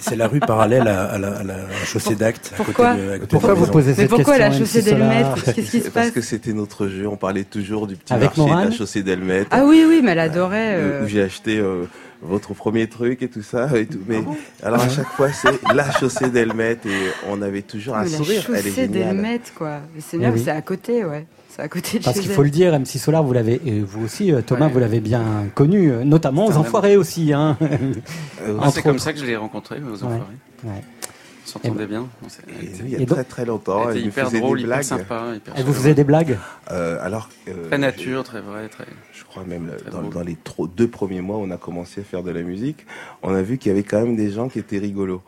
[0.00, 2.50] C'est- la rue parallèle à, à la, à la chaussée d'Acte.
[2.54, 4.50] à côté pourquoi de- à côté de Pourquoi la vous posez cette Mais pourquoi question,
[4.52, 7.16] la chaussée MC Solar d'Elmet Qu'est-ce qui se C'est Parce que c'était notre jeu, on
[7.16, 9.44] parlait toujours du petit Avec marché de la chaussée d'Elmet.
[9.52, 10.74] Ah oui, oui, mais elle adorait.
[10.74, 11.84] où- euh, où j'ai acheté euh,
[12.22, 13.98] votre premier truc et tout ça et tout.
[14.06, 14.22] Mais
[14.62, 14.88] alors à Ah.
[14.88, 18.42] chaque fois c'est la chaussée d'Elmet et on avait toujours un mais la sourire.
[18.48, 18.90] Elle est chaussée géniale.
[19.16, 19.78] d'Elmet, quoi.
[20.00, 20.42] C'est Eh bien, oui.
[20.44, 21.26] c'est à côté, ouais.
[21.50, 24.04] C'est à côté de Parce qu'il faut le dire, MC Solar, vous l'avez, et vous
[24.04, 24.72] aussi, euh, Thomas, Ouais.
[24.72, 25.22] vous l'avez bien
[25.54, 27.32] connu, euh, notamment aux Enfoirés aussi.
[27.32, 27.56] Hein.
[27.60, 29.96] Ah, Entre c'est comme ça que je l'ai rencontré aux.
[30.04, 30.20] Enfoirés.
[30.64, 30.70] Ouais.
[31.48, 32.06] S'entendait bien.
[32.24, 34.30] On s'est- elle était- Il y a très très longtemps, Elle était elle nous hyper
[34.30, 36.38] drôle, hyper sympa, hyper Elle vous faisait des blagues
[36.70, 38.84] Euh, alors, euh, Très nature, très vrai, très.
[39.12, 40.36] Je crois même dans, dans les
[40.76, 42.86] deux premiers mois, on a commencé à faire de la musique.
[43.22, 45.22] On a vu qu'il y avait quand même des gens qui étaient rigolos.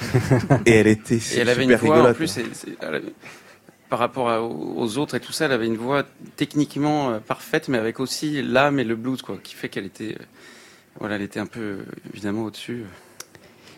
[0.66, 2.12] et elle était Et super elle avait une voix rigolote.
[2.12, 2.38] en plus,
[3.88, 6.02] par rapport à- aux autres et tout ça, elle avait une voix
[6.36, 10.16] techniquement euh, parfaite, mais avec aussi l'âme et le blues, quoi, qui fait qu'elle était,
[10.98, 11.78] voilà, elle était un peu
[12.12, 12.84] évidemment au-dessus.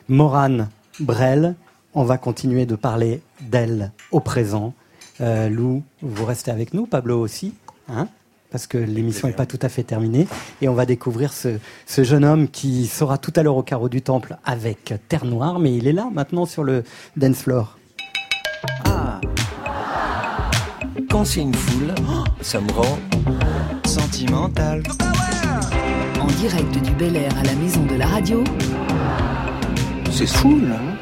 [0.08, 0.70] Morane
[1.00, 1.54] Brel,
[1.98, 4.72] on va continuer de parler d'elle au présent.
[5.20, 7.54] Euh, Lou, vous restez avec nous, Pablo aussi,
[7.88, 8.06] hein
[8.52, 10.26] parce que l'émission n'est pas tout à fait terminée.
[10.62, 13.88] Et on va découvrir ce, ce jeune homme qui sera tout à l'heure au carreau
[13.88, 16.84] du temple avec Terre Noire, mais il est là maintenant sur le
[17.16, 17.76] dance floor.
[18.84, 19.20] Ah
[21.10, 21.94] Quand c'est une foule,
[22.40, 22.98] ça me rend
[23.84, 24.84] sentimental.
[26.20, 28.44] En direct du Bel Air à la maison de la radio,
[30.10, 30.97] C'est fou, là.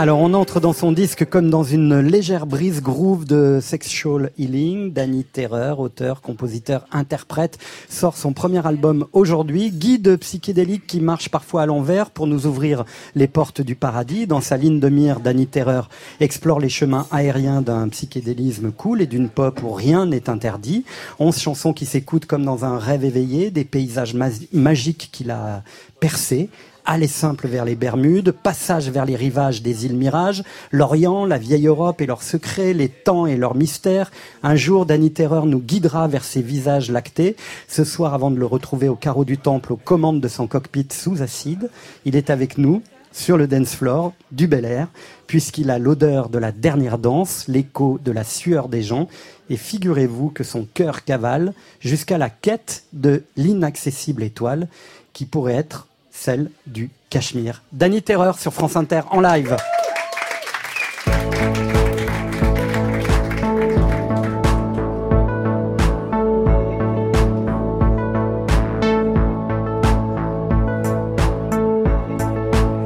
[0.00, 4.92] Alors on entre dans son disque comme dans une légère brise groove de Sexual Healing.
[4.92, 7.58] Danny Terreur, auteur, compositeur, interprète,
[7.88, 12.84] sort son premier album aujourd'hui, guide psychédélique qui marche parfois à l'envers pour nous ouvrir
[13.16, 14.28] les portes du paradis.
[14.28, 15.88] Dans sa ligne de mire, Danny Terreur
[16.20, 20.84] explore les chemins aériens d'un psychédélisme cool et d'une pop où rien n'est interdit.
[21.18, 25.64] Onze chansons qui s'écoutent comme dans un rêve éveillé, des paysages magiques qu'il a
[25.98, 26.50] percés.
[26.90, 30.42] Aller simple vers les Bermudes, passage vers les rivages des îles Mirages,
[30.72, 34.10] l'Orient, la vieille Europe et leurs secrets, les temps et leurs mystères.
[34.42, 37.36] Un jour, Danny Terreur nous guidera vers ces visages lactés.
[37.68, 40.88] Ce soir, avant de le retrouver au carreau du temple, aux commandes de son cockpit
[40.90, 41.68] sous acide,
[42.06, 42.82] il est avec nous
[43.12, 44.88] sur le dance floor du Bel Air,
[45.26, 49.08] puisqu'il a l'odeur de la dernière danse, l'écho de la sueur des gens,
[49.50, 54.68] et figurez-vous que son cœur cavale jusqu'à la quête de l'inaccessible étoile,
[55.12, 55.87] qui pourrait être
[56.18, 57.62] celle du Cachemire.
[57.72, 59.56] Danny Terreur sur France Inter en live.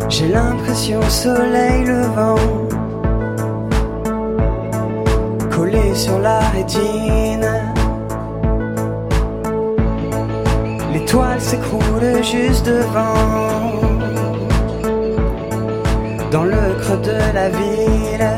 [0.08, 1.81] J'ai l'impression soleil
[16.30, 18.28] Dans le creux de la ville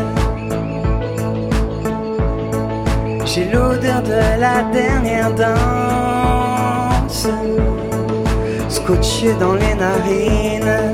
[3.25, 7.29] J'ai l'odeur de la dernière danse
[8.69, 10.93] Scotché dans les narines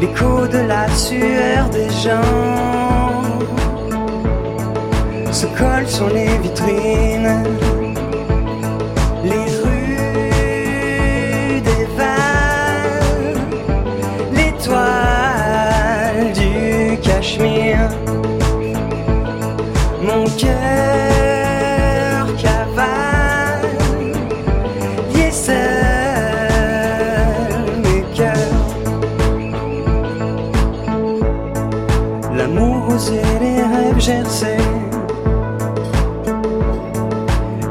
[0.00, 2.62] L'écho de la sueur des gens
[5.32, 7.42] se colle sur les vitrines.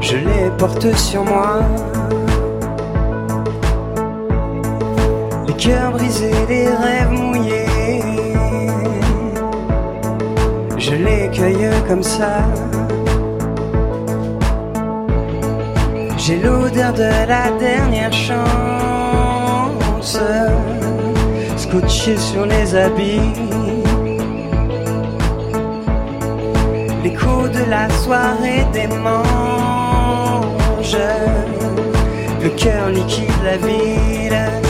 [0.00, 1.60] Je les porte sur moi.
[5.46, 8.00] Les cœurs brisés, les rêves mouillés.
[10.78, 12.46] Je les cueille comme ça.
[16.16, 18.48] J'ai l'odeur de la dernière chance,
[21.58, 23.61] scotché sur les habits.
[27.72, 29.24] La soirée des manges,
[32.42, 34.61] le cœur liquide la ville.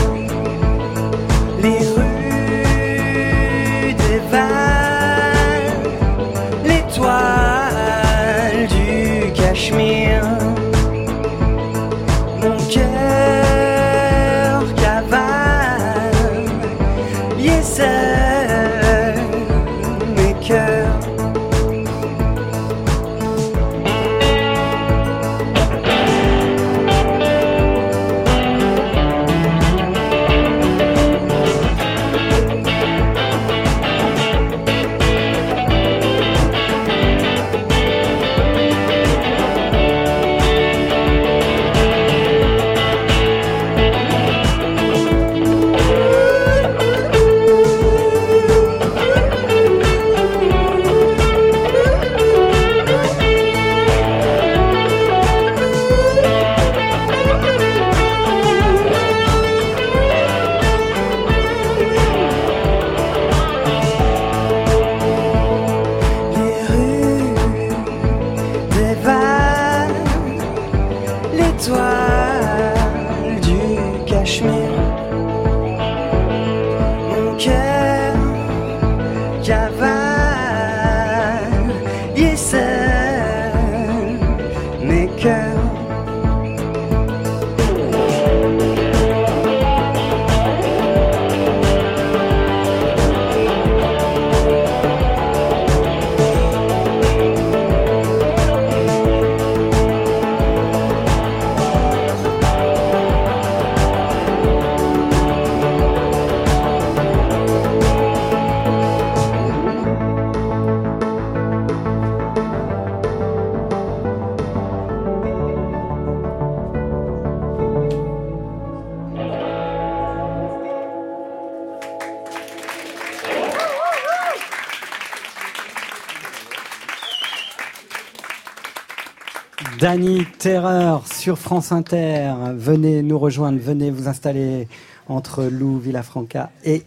[129.93, 132.33] Dany Terreur sur France Inter.
[132.55, 134.67] Venez nous rejoindre, venez vous installer
[135.07, 136.81] entre Lou Villafranca et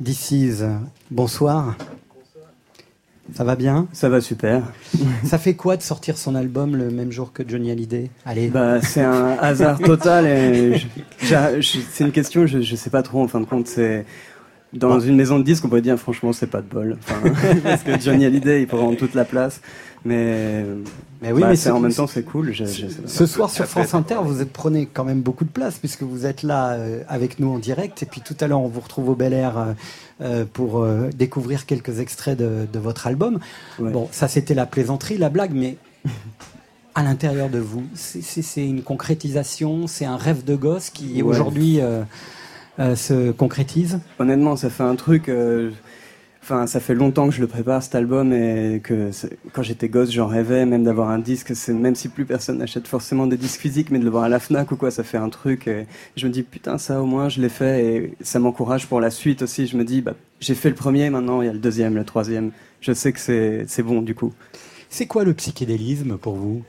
[0.00, 0.64] DC's.
[1.10, 1.76] Bonsoir.
[3.34, 3.88] Ça va bien?
[3.92, 4.62] Ça va super.
[5.22, 8.08] Ça fait quoi de sortir son album le même jour que Johnny Hallyday?
[8.24, 8.48] Allez.
[8.48, 10.80] Bah, c'est un hasard total et
[11.20, 13.66] c'est une question, je, je sais pas trop en fin de compte.
[13.66, 14.06] C'est
[14.72, 16.96] dans une maison de disques, on pourrait dire franchement, c'est pas de bol.
[17.00, 17.20] Enfin,
[17.62, 19.60] parce que Johnny Hallyday, il prendre toute la place.
[20.04, 20.64] Mais,
[21.20, 22.52] Mais oui, bah, mais c'est- en même temps, c'est cool.
[22.52, 22.86] je- je.
[23.06, 26.24] Ce soir sur France Inter, vous êtes- prenez quand même beaucoup de place puisque vous
[26.24, 28.02] êtes là euh, avec nous en direct.
[28.02, 29.72] Et puis tout à l'heure, on vous retrouve au Bel Air euh,
[30.22, 33.40] euh, pour euh, découvrir quelques extraits de, de votre album.
[33.78, 35.76] Bon, ça c'était la plaisanterie, la blague, mais
[36.94, 41.28] à l'intérieur de vous, c'est- une concrétisation, c'est un rêve de gosse qui Ouais.
[41.28, 41.80] aujourd'hui
[42.78, 43.98] se concrétise.
[44.18, 45.30] Honnêtement, ça fait un truc.
[46.42, 49.10] Enfin, ça fait longtemps que je le prépare cet album et que
[49.52, 51.54] quand j'étais gosse, j'en rêvais même d'avoir un disque.
[51.54, 54.28] C'est même si plus personne n'achète forcément des disques physiques, mais de le voir à
[54.28, 55.68] la Fnac ou quoi, ça fait un truc.
[55.68, 55.86] Et
[56.16, 59.10] je me dis putain, ça au moins je l'ai fait et ça m'encourage pour la
[59.10, 59.66] suite aussi.
[59.66, 62.04] Je me dis bah j'ai fait le premier, maintenant il y a le deuxième, le
[62.04, 62.52] troisième.
[62.80, 64.32] Je sais que c'est c'est bon du coup.
[64.88, 66.62] C'est quoi le psychédélisme pour vous?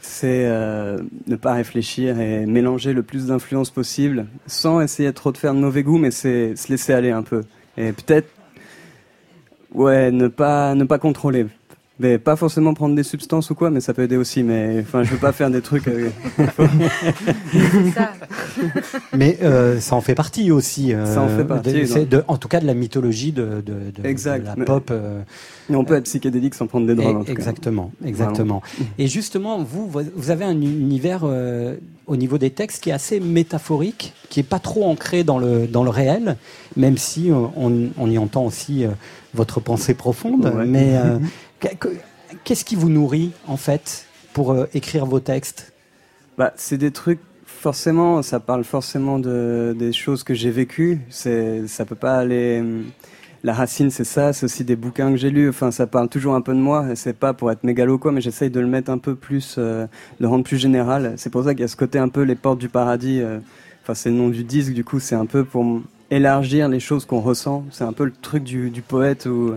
[0.00, 5.38] C'est euh, ne pas réfléchir et mélanger le plus d'influences possible, sans essayer trop de
[5.38, 7.42] faire de mauvais goût, mais c'est se laisser aller un peu.
[7.78, 8.28] Et peut-être,
[9.74, 11.46] ouais, ne pas ne pas contrôler.
[12.00, 14.42] Mais pas forcément prendre des substances ou quoi, mais ça peut aider aussi.
[14.42, 15.86] Mais enfin, je veux pas faire des trucs.
[15.88, 16.08] euh,
[19.16, 20.92] Mais euh, ça en fait partie aussi.
[20.94, 24.02] euh, Ça en fait partie, de- de- en tout cas de la mythologie de, de,
[24.02, 24.40] de- Exact.
[24.42, 24.88] de la Mais- pop.
[24.90, 25.20] euh,
[25.70, 27.12] on peut être psychédélique sans prendre des drogues.
[27.12, 27.32] Et- en tout cas.
[27.32, 28.62] exactement, exactement.
[28.98, 31.76] Et justement, vous, vous avez un univers euh,
[32.06, 35.66] au niveau des textes qui est assez métaphorique, qui est pas trop ancré dans le
[35.66, 36.36] dans le réel,
[36.76, 38.88] même si on, on y entend aussi euh,
[39.34, 40.46] votre pensée profonde.
[40.54, 40.66] Ouais.
[40.66, 41.18] Mais euh,
[41.60, 41.96] que- que-
[42.44, 45.72] qu'est-ce qui vous nourrit en fait pour euh, écrire vos textes?
[46.38, 51.00] Bah, c'est des trucs forcément, ça parle forcément de des choses que j'ai vécues.
[51.10, 52.58] C'est, ça peut pas aller.
[52.60, 52.84] hum,
[53.44, 55.48] la racine, c'est ça, c'est aussi des bouquins que j'ai lus.
[55.48, 56.86] Enfin, ça parle toujours un peu de moi.
[56.92, 59.56] et C'est pas pour être mégalo quoi, mais j'essaye de le mettre un peu plus,
[59.58, 59.88] euh, de
[60.20, 61.14] le rendre plus général.
[61.16, 63.20] C'est pour ça qu'il y a ce côté un peu les portes du paradis.
[63.82, 64.72] Enfin, c'est le nom du disque.
[64.72, 65.82] Du coup, c'est un peu pour
[66.14, 67.64] élargir les choses qu'on ressent.
[67.70, 69.54] C'est un peu le truc du, du poète ou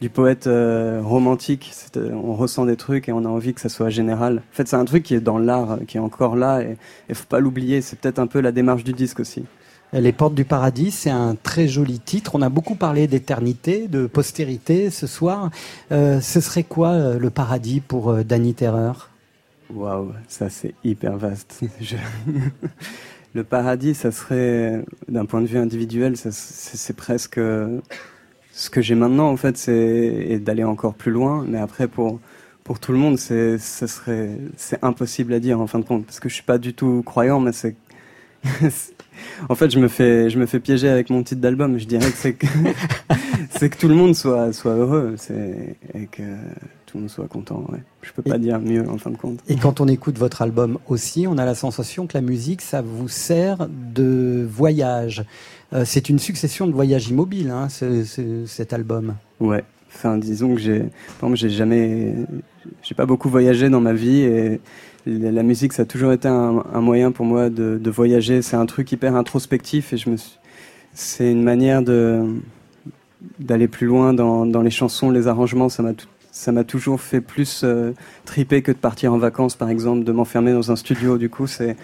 [0.00, 1.72] du poète euh, romantique.
[1.96, 4.38] Euh, on ressent des trucs et on a envie que ça soit général.
[4.38, 6.76] En fait, c'est un truc qui est dans l'art, qui est encore là et
[7.08, 7.80] il faut pas l'oublier.
[7.82, 9.44] C'est peut-être un peu la démarche du disque aussi.
[9.92, 12.34] Les Portes du Paradis, c'est un très joli titre.
[12.34, 15.50] On a beaucoup parlé d'éternité, de postérité ce soir.
[15.92, 19.10] Euh, ce serait quoi le paradis pour Danny Terreur?
[19.68, 21.60] Waouh, ça c'est hyper vaste.
[21.80, 21.96] Je-
[23.34, 27.80] Le paradis, ça serait, d'un point de vue individuel, c'est presque euh,
[28.52, 31.44] ce que j'ai maintenant, en fait, c'est d'aller encore plus loin.
[31.46, 32.20] Mais après, pour
[32.80, 33.58] tout le monde, c'est
[34.82, 37.40] impossible à dire en fin de compte, parce que je suis pas du tout croyant,
[37.40, 37.76] mais c'est
[39.48, 39.88] en fait, je me
[40.46, 41.78] fais piéger avec mon titre d'album.
[41.78, 42.34] Je dirais que c'est
[43.70, 45.16] que tout le monde soit heureux,
[45.94, 46.22] et que
[46.96, 47.62] tout le monde soit content.
[47.70, 47.78] Ouais.
[48.02, 49.40] Je peux pas dire mieux en fin de compte.
[49.48, 52.80] Et quand on écoute votre album aussi, on a la sensation que la musique, ça
[52.80, 55.24] vous sert de voyage.
[55.72, 59.14] Euh, c'est une succession de voyages immobiles, hein, ce- ce- cet album.
[59.40, 59.62] Ouais.
[59.94, 60.84] Enfin, disons que j'ai,
[61.34, 62.14] j'ai jamais,
[62.82, 64.60] j'ai pas beaucoup voyagé dans ma vie et
[65.06, 68.42] la la musique, ça a toujours été un, un moyen pour moi de, de voyager.
[68.42, 70.38] C'est un truc hyper introspectif et je me, suis-
[70.94, 72.24] c'est une manière de
[73.38, 75.68] d'aller plus loin dans, dans les chansons, les arrangements.
[75.68, 76.06] Ça m'a tout-
[76.36, 77.92] ça m'a toujours fait plus euh,
[78.26, 81.16] triper que de partir en vacances, par exemple, de m'enfermer dans un studio.
[81.16, 81.76] Du coup, c'est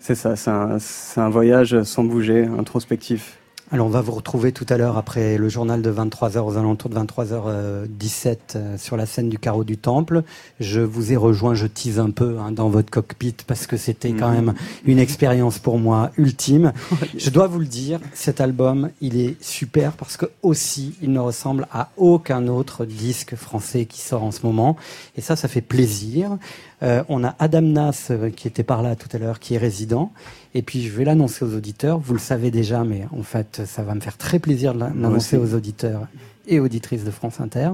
[0.00, 3.38] c'est ça, c'est un, c'est un voyage sans bouger, introspectif.
[3.72, 6.88] Alors on va vous retrouver tout à l'heure après le journal de 23h aux alentours
[6.88, 10.22] de 23h17 euh, sur la scène du carreau du temple.
[10.60, 14.12] Je vous ai rejoint, je tease un peu hein, dans votre cockpit parce que c'était
[14.12, 14.34] quand Mhm.
[14.36, 16.72] même une expérience pour moi ultime.
[17.18, 21.18] Je dois vous le dire, cet album, il est super parce que aussi il ne
[21.18, 24.76] ressemble à aucun autre disque français qui sort en ce moment
[25.16, 26.38] et ça ça fait plaisir.
[26.82, 29.58] Euh, on a Adam Nas euh, qui était par là tout à l'heure, qui est
[29.58, 30.12] résident.
[30.56, 31.98] Et puis je vais l'annoncer aux auditeurs.
[31.98, 35.36] Vous le savez déjà, mais en fait, ça va me faire très plaisir de l'annoncer
[35.36, 36.06] aux auditeurs
[36.48, 37.72] et auditrices de France Inter.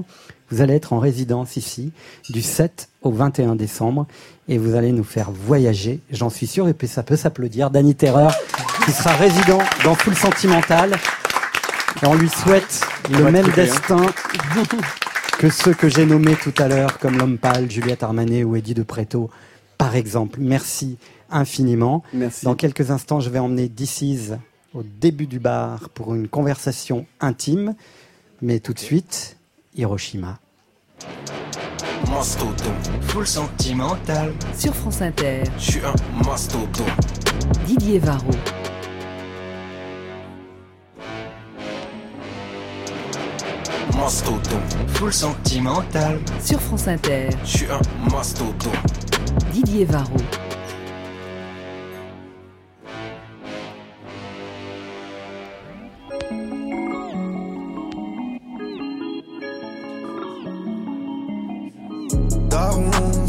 [0.49, 1.93] Vous allez être en résidence ici
[2.29, 4.05] du 7 au 21 décembre
[4.49, 7.71] et vous allez nous faire voyager, j'en suis sûr, et puis ça peut s'applaudir.
[7.71, 8.35] Danny Terreur,
[8.83, 10.91] qui sera résident dans Full Sentimental.
[12.01, 12.81] Et on lui souhaite
[13.13, 13.53] On le même hein.
[13.55, 14.05] destin
[15.39, 18.73] que ceux que j'ai nommés tout à l'heure, comme L'Homme Pâle, Juliette Armanet ou Eddie
[18.73, 19.29] de Preto,
[19.77, 20.39] par exemple.
[20.41, 20.97] Merci
[21.33, 22.03] infiniment.
[22.13, 22.45] Merci.
[22.45, 24.33] Dans quelques instants, je vais emmener DC's
[24.73, 27.75] au début du bar pour une conversation intime.
[28.41, 29.37] Mais tout de suite,
[29.75, 30.39] Hiroshima.
[32.09, 34.33] Mastodon, full sentimental.
[34.57, 36.85] Sur France Inter, Je suis un mastodon.
[37.65, 38.31] Didier Varro.
[43.95, 46.19] Mastodon, full sentimental.
[46.43, 48.71] Sur France Inter, Je suis un mastodon.
[49.51, 50.17] Didier Varro.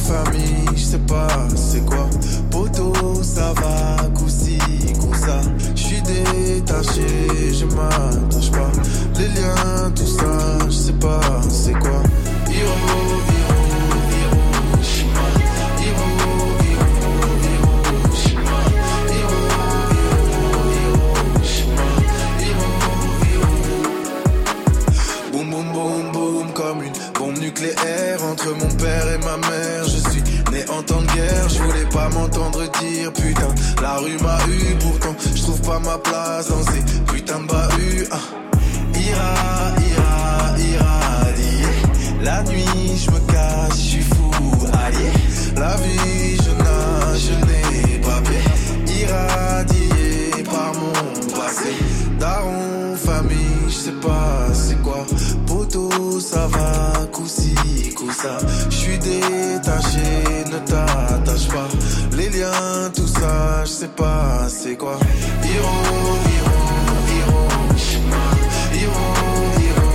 [0.05, 2.09] Famille, je sais pas c'est quoi.
[2.51, 4.59] Poto, ça va, coussi,
[5.01, 5.41] coussa.
[5.75, 7.07] Je suis détaché,
[7.53, 8.71] je m'attache pas.
[9.19, 12.03] Les liens, tout ça, je sais pas c'est quoi.
[12.49, 13.34] Hiro,
[27.55, 29.85] nucléaire entre mon père et ma mère.
[29.85, 30.23] Je suis
[30.53, 33.55] né en temps de guerre, je voulais pas m'entendre dire putain.
[33.81, 38.09] La rue m'a eu, pourtant je trouve pas ma place dans ces putains de bahuts.
[38.11, 38.19] Ah.
[38.95, 41.67] Ira, ira, irradier.
[42.23, 44.33] La nuit je me cache, je suis fou,
[44.73, 45.11] allié.
[45.57, 46.44] La vie
[63.65, 64.99] je sais pas c'est quoi.
[65.43, 65.77] Hiro,
[66.29, 66.59] hiro,
[67.11, 68.25] Hiroshima.
[68.75, 69.07] Hiro,
[69.59, 69.89] hiro,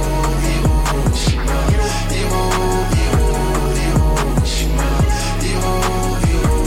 [0.46, 1.60] Hiroshima.
[2.12, 2.44] Hiro,
[2.96, 3.28] hiro,
[3.80, 4.90] Hiroshima.
[5.44, 5.74] Hiro,
[6.26, 6.58] hiro.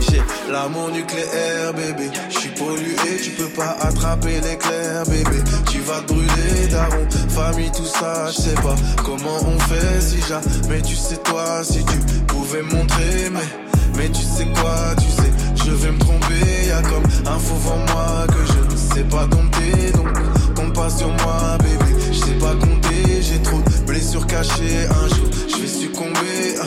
[0.00, 2.10] J'ai l'amour nucléaire, bébé.
[2.28, 5.42] Je suis pollué, tu peux pas attraper l'éclair, bébé.
[5.70, 7.06] Tu vas te brûler, daron.
[7.30, 8.74] Famille, tout ça, je sais pas
[9.04, 13.48] comment on fait si jamais tu sais toi, si tu pouvais montrer, mais.
[13.96, 15.32] Mais tu sais quoi, tu sais,
[15.68, 19.26] je vais me tromper, y'a comme un faux en moi que je ne sais pas
[19.26, 20.08] dompter, donc
[20.54, 21.92] compte pas sur moi, bébé.
[22.10, 24.86] Je sais pas compter, j'ai trop de blessures cachées.
[24.88, 26.56] Un jour, je vais succomber.
[26.60, 26.66] Ah.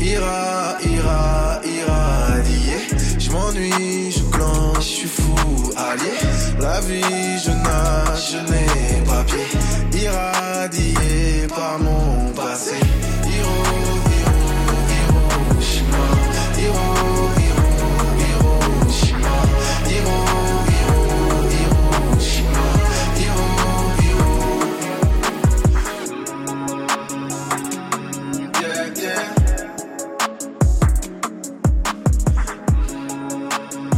[0.00, 2.76] Ira, ira, irradié.
[3.18, 6.12] Je m'ennuie, je planche, je suis fou, allié.
[6.60, 10.02] La vie, je nage, je n'ai pas pied.
[10.02, 12.76] Irradié par mon passé.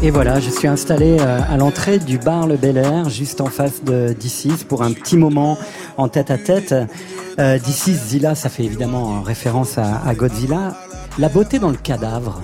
[0.02, 3.46] Et voilà, je suis installé euh, à l'entrée du bar Le Bel Air, juste en
[3.46, 5.58] face de DC's, pour un petit moment
[5.98, 6.74] en tête à tête.
[7.38, 10.74] Euh, DC's, Zilla, ça fait évidemment référence à, à Godzilla.
[11.18, 12.40] La beauté dans le cadavre,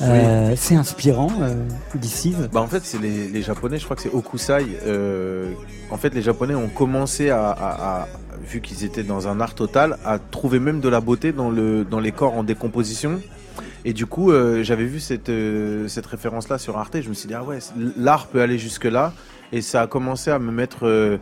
[0.00, 1.54] euh, c'est inspirant, euh.
[2.52, 4.58] Bah en fait c'est les, les japonais, je crois que c'est Okusai.
[4.86, 5.50] euh,
[5.90, 8.08] en fait les japonais ont commencé à, à- à-
[8.46, 11.84] vu qu'ils étaient dans un art total, à trouver même de la beauté dans le
[11.84, 13.20] dans les corps en décomposition.
[13.88, 17.14] Et du coup euh, j'avais vu cette euh, cette référence là sur Arte, je me
[17.14, 17.60] suis dit ah ouais
[17.96, 19.12] l'art peut aller jusque là
[19.52, 21.18] et ça a commencé à me mettre euh,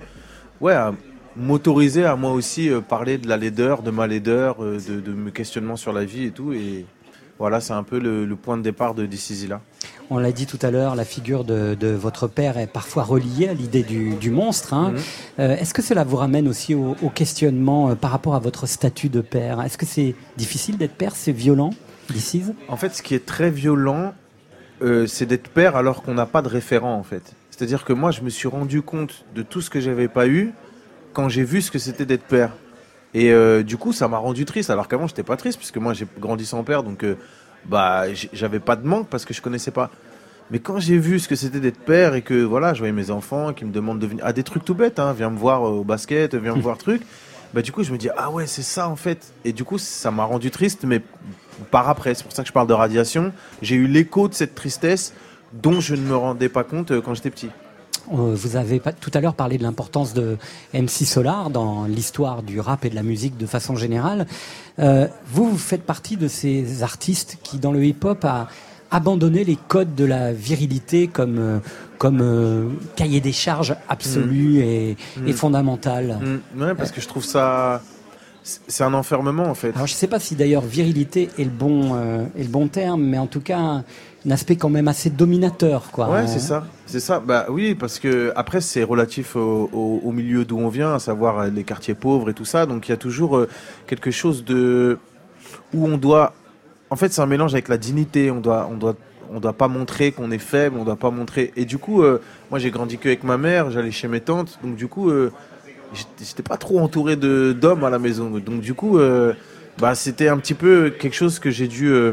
[0.62, 0.94] ouais à
[1.36, 5.76] m'autoriser à moi aussi parler de la laideur, de ma laideur, de, de mes questionnements
[5.76, 6.86] sur la vie et tout et
[7.38, 9.06] voilà c'est un peu le, le point de départ de
[9.48, 9.60] là.
[10.10, 13.48] On l'a dit tout à l'heure, la figure de, de votre père est parfois reliée
[13.48, 14.72] à l'idée du, du monstre.
[14.74, 14.92] hein.
[14.92, 14.98] Mhm.
[15.40, 18.66] Euh, Est-ce que cela vous ramène aussi au, au questionnement euh, par rapport à votre
[18.66, 19.60] statut de père?
[19.62, 21.16] Est-ce que c'est difficile d'être père?
[21.16, 21.70] C'est violent?
[22.68, 24.14] En fait, ce qui est très violent,
[24.82, 27.34] euh, c'est d'être père alors qu'on n'a pas de référent, en fait.
[27.50, 30.52] C'est-à-dire que moi, je me suis rendu compte de tout ce que j'avais pas eu
[31.12, 32.50] quand j'ai vu ce que c'était d'être père.
[33.14, 35.92] Et euh, du coup, ça m'a rendu triste, alors qu'avant, j'étais pas triste, puisque moi,
[35.94, 37.16] j'ai grandi sans père, donc euh,
[37.66, 39.90] bah, j'avais pas de manque parce que je connaissais pas.
[40.50, 43.10] Mais quand j'ai vu ce que c'était d'être père et que voilà, je voyais mes
[43.10, 45.62] enfants qui me demandent de venir à des trucs tout bêtes, hein, viens me voir
[45.62, 47.02] au basket, viens me voir truc,
[47.54, 49.32] bah du coup je me dis ah ouais c'est ça en fait.
[49.44, 51.00] Et du coup ça m'a rendu triste, mais
[51.70, 53.32] par après, c'est pour ça que je parle de radiation.
[53.62, 55.12] J'ai eu l'écho de cette tristesse
[55.52, 57.48] dont je ne me rendais pas compte euh, quand j'étais petit.
[58.12, 60.36] Euh, Vous avez tout à l'heure parlé de l'importance de
[60.74, 64.26] MC Solar dans l'histoire du rap et de la musique de façon générale.
[64.78, 68.48] Euh, vous, vous faites partie de ces artistes qui, dans le hip-hop, a
[68.90, 71.60] abandonné les codes de la virilité comme,
[71.98, 75.28] comme euh, cahier des charges absolu et, Mm.
[75.28, 76.18] et fondamental.
[76.56, 77.80] Mm, ouais, parce que je trouve ça.
[78.44, 79.70] C'est- un enfermement en fait.
[79.74, 82.68] Alors, je ne sais pas si d'ailleurs virilité est le bon, euh, est le bon
[82.68, 83.84] terme, mais en tout cas, un,
[84.26, 85.90] un aspect quand même assez dominateur.
[85.90, 86.08] Quoi.
[86.10, 86.64] Ouais, c'est ça.
[86.86, 87.20] C'est ça.
[87.20, 90.98] Bah oui, parce que après c'est relatif au, au- au milieu d'où on vient, à
[90.98, 92.66] savoir euh, les quartiers pauvres et tout ça.
[92.66, 93.48] Donc il y a toujours euh,
[93.86, 94.98] quelque chose de
[95.72, 96.32] où on doit.
[96.90, 98.30] En fait, c'est un mélange avec la dignité.
[98.30, 98.94] On doit, on doit,
[99.32, 100.76] on doit pas montrer qu'on est faible.
[100.78, 101.52] On doit pas montrer.
[101.56, 103.70] Et du coup, euh, moi j'ai grandi que avec ma mère.
[103.70, 104.58] J'allais chez mes tantes.
[104.62, 105.32] Donc du coup, euh,
[105.92, 108.30] j'étais pas trop entouré de d'hommes à la maison.
[108.30, 109.34] Donc du coup, euh,
[109.78, 111.88] bah c'était un petit peu quelque chose que j'ai dû.
[111.88, 112.12] euh,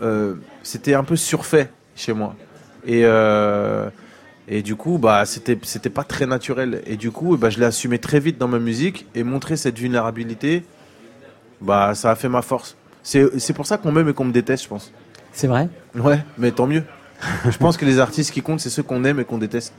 [0.00, 2.34] euh, c'était un peu surfait chez moi.
[2.86, 3.04] Et,
[4.48, 6.82] et du coup, bah, c'était, c'était pas très naturel.
[6.86, 9.78] Et du coup, bah, je l'ai assumé très vite dans ma musique et montrer cette
[9.78, 10.64] vulnérabilité,
[11.60, 12.76] bah, ça a fait ma force.
[13.04, 14.92] C'est, c'est pour ça qu'on m'aime et qu'on me déteste, je pense.
[15.32, 15.68] C'est vrai?
[15.94, 16.82] Ouais, mais tant mieux.
[17.48, 19.72] Je pense que les artistes qui comptent, c'est ceux qu'on aime et qu'on déteste.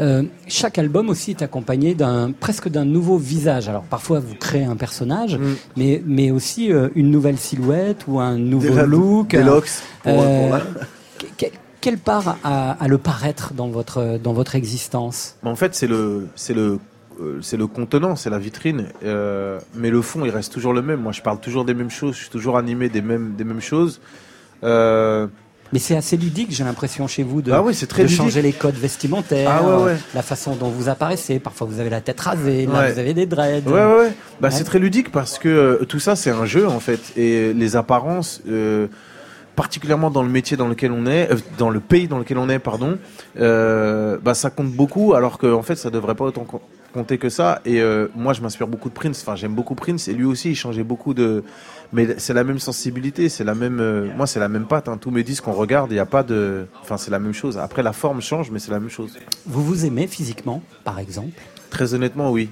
[0.00, 3.68] Euh, chaque album aussi est accompagné d'un presque d'un nouveau visage.
[3.68, 5.54] Alors parfois vous créez un personnage, Mm.
[5.76, 9.28] mais mais aussi euh, une nouvelle silhouette ou un nouveau Des- look.
[9.28, 9.70] des un- locks
[10.02, 10.58] pour- euh, pour-
[11.18, 15.36] que- que- quelle part a, a le paraître dans votre dans votre existence?
[15.42, 16.78] Mais en fait, c'est le, c'est le,
[17.42, 18.86] c'est le contenant, c'est la vitrine.
[19.02, 21.00] mais le fond, il reste toujours le même.
[21.00, 22.14] Moi, je parle toujours des mêmes choses.
[22.16, 24.00] Je suis toujours animé des mêmes, des mêmes choses.
[24.64, 25.26] Euh,
[25.74, 28.16] Mais c'est assez ludique, j'ai l'impression chez vous de, Ah oui, c'est très de ludique.
[28.22, 29.96] changer les codes vestimentaires, Ah ouais, ouais.
[30.14, 31.40] la façon dont vous apparaissez.
[31.40, 32.92] Parfois vous avez la tête rasée, là Ouais.
[32.92, 33.66] vous avez des dreads.
[33.66, 34.12] Ouais, ouais, ouais.
[34.40, 37.00] Bah, c'est très ludique parce que euh, tout ça, c'est un jeu en fait.
[37.16, 38.86] Et les apparences, euh,
[39.56, 42.48] particulièrement dans le métier dans lequel on est, euh, dans le pays dans lequel on
[42.48, 42.96] est, pardon,
[43.36, 47.60] bah, ça compte beaucoup alors qu'en fait, ça devrait pas autant co- compter que ça.
[47.64, 47.82] Et
[48.14, 49.20] moi, je m'inspire beaucoup de Prince.
[49.26, 50.06] Enfin, j'aime beaucoup Prince.
[50.06, 51.42] Et lui aussi, il changeait beaucoup de.
[51.92, 53.78] Mais c'est la même sensibilité, c'est la même.
[53.80, 54.88] euh, moi, c'est la même patte.
[54.88, 54.96] Hein.
[55.00, 56.66] Tous mes disques qu'on regarde, il n'y a pas de.
[56.82, 57.56] Enfin, c'est la même chose.
[57.58, 59.16] Après, la forme change, mais c'est la même chose.
[59.46, 61.38] Vous vous aimez physiquement, par exemple?
[61.70, 62.50] Très honnêtement, oui.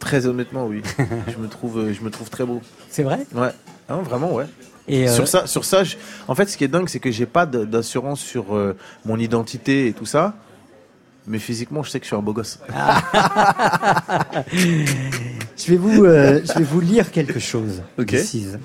[0.00, 0.82] Très honnêtement, oui.
[1.28, 2.60] je me trouve, euh, je me trouve très beau.
[2.90, 3.20] C'est vrai?
[3.34, 3.50] Ouais.
[3.88, 4.46] Ah, vraiment, ouais.
[4.88, 5.96] Et, euh, sur ça, sur ça, je-
[6.26, 9.86] en fait, ce qui est dingue, c'est que j'ai pas d'assurance sur euh, mon identité
[9.86, 10.34] et tout ça.
[11.28, 12.58] Mais physiquement, je sais que je suis un beau gosse.
[15.56, 17.82] Je vais vous, euh, je vais vous lire quelque chose.
[17.96, 18.58] Précise.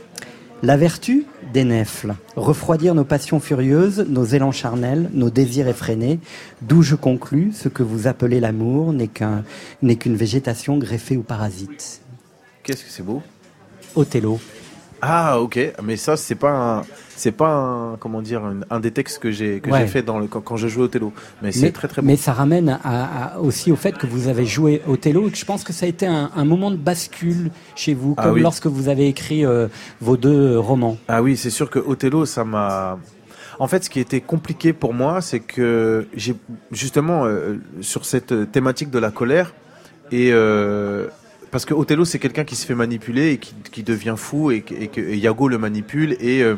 [0.64, 6.20] La vertu des nèfles, refroidir nos passions furieuses, nos élans charnels, nos désirs effrénés,
[6.64, 9.44] d'où je conclus, ce que vous appelez l'amour n'est qu'un,
[9.84, 12.02] n'est qu'une végétation greffée aux parasites.
[12.64, 13.22] Qu'est-ce que c'est beau?
[13.96, 14.40] Othello.
[15.10, 16.82] Ah ok, mais ça c'est pas un,
[17.16, 19.80] c'est pas un, comment dire, un, un des textes que j'ai que Ouais.
[19.82, 21.14] j'ai fait dans le quand, quand je jouais au Tello.
[21.42, 22.08] Mais c'est très très beau.
[22.08, 25.38] mais ça ramène à- à- aussi au fait que vous avez joué Othello et que
[25.38, 28.34] je pense que ça a été un, un moment de bascule chez vous, Ah comme
[28.34, 28.42] oui.
[28.42, 29.68] lorsque vous avez écrit euh,
[30.02, 30.98] vos deux euh, romans.
[31.08, 33.00] Ah oui, c'est sûr que Othello, ça m'a.
[33.60, 36.36] En fait, ce qui était compliqué pour moi, c'est que j'ai
[36.72, 39.54] justement euh, sur cette thématique de la colère
[40.12, 41.08] et euh,
[41.52, 45.02] parce que Othello, c'est quelqu'un qui se fait manipuler et qui, devient fou et, que-
[45.16, 46.56] Iago le manipule et euh,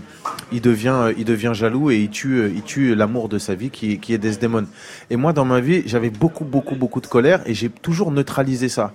[0.51, 3.55] il devient euh, il devient jaloux et il tue euh, il tue l'amour de sa
[3.55, 4.67] vie qui, est- qui est Desdemone.
[5.09, 8.67] Et moi, dans ma vie, j'avais beaucoup beaucoup beaucoup de colère et j'ai toujours neutralisé
[8.69, 8.93] ça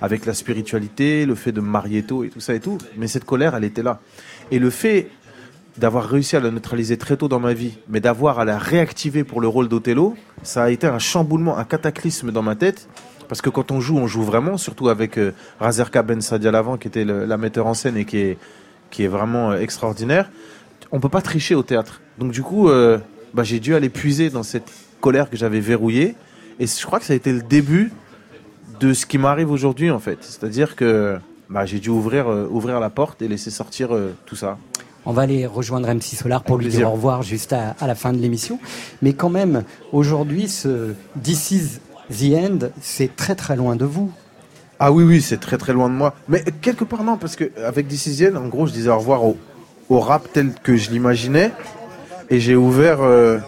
[0.00, 2.78] avec la spiritualité, le fait de marier tôt et tout ça et tout.
[2.96, 4.00] Mais cette colère, elle était là.
[4.50, 5.08] Et le fait
[5.78, 9.24] d'avoir réussi à la neutraliser très tôt dans ma vie, mais d'avoir à la réactiver
[9.24, 12.88] pour le rôle d'Othello, ça a été un chamboulement, un cataclysme dans ma tête.
[13.34, 16.76] Parce que quand on joue, on joue vraiment, surtout avec euh, Razerka Ben Sadia Lavant,
[16.76, 18.38] qui était le- la metteur en scène et qui est,
[18.92, 20.30] qui est vraiment euh, extraordinaire.
[20.92, 22.00] On peut pas tricher au théâtre.
[22.16, 22.98] Donc du coup, euh,
[23.34, 24.70] bah, j'ai dû aller puiser dans cette
[25.00, 26.14] colère que j'avais verrouillée.
[26.60, 27.90] Et je crois que ça a été le début
[28.78, 30.18] de ce qui m'arrive aujourd'hui, en fait.
[30.20, 31.18] C'est-à-dire que
[31.50, 33.88] bah, j'ai dû ouvrir, ouvrir la porte et laisser sortir
[34.26, 34.58] tout ça.
[35.06, 37.88] On va aller rejoindre MC Solar pour Avec lui dire au revoir juste à, à
[37.88, 38.60] la fin de l'émission.
[39.02, 40.94] Mais quand même, aujourd'hui, ce
[41.26, 41.80] is
[42.10, 44.10] the End, c'est très très loin de vous.
[44.78, 46.14] Ah oui, oui, c'est très très loin de moi.
[46.28, 49.36] Mais quelque part, non, parce que avec Decision, en gros, je disais au revoir au,
[49.88, 51.52] au rap tel que je l'imaginais.
[52.30, 53.38] Et j'ai ouvert, euh,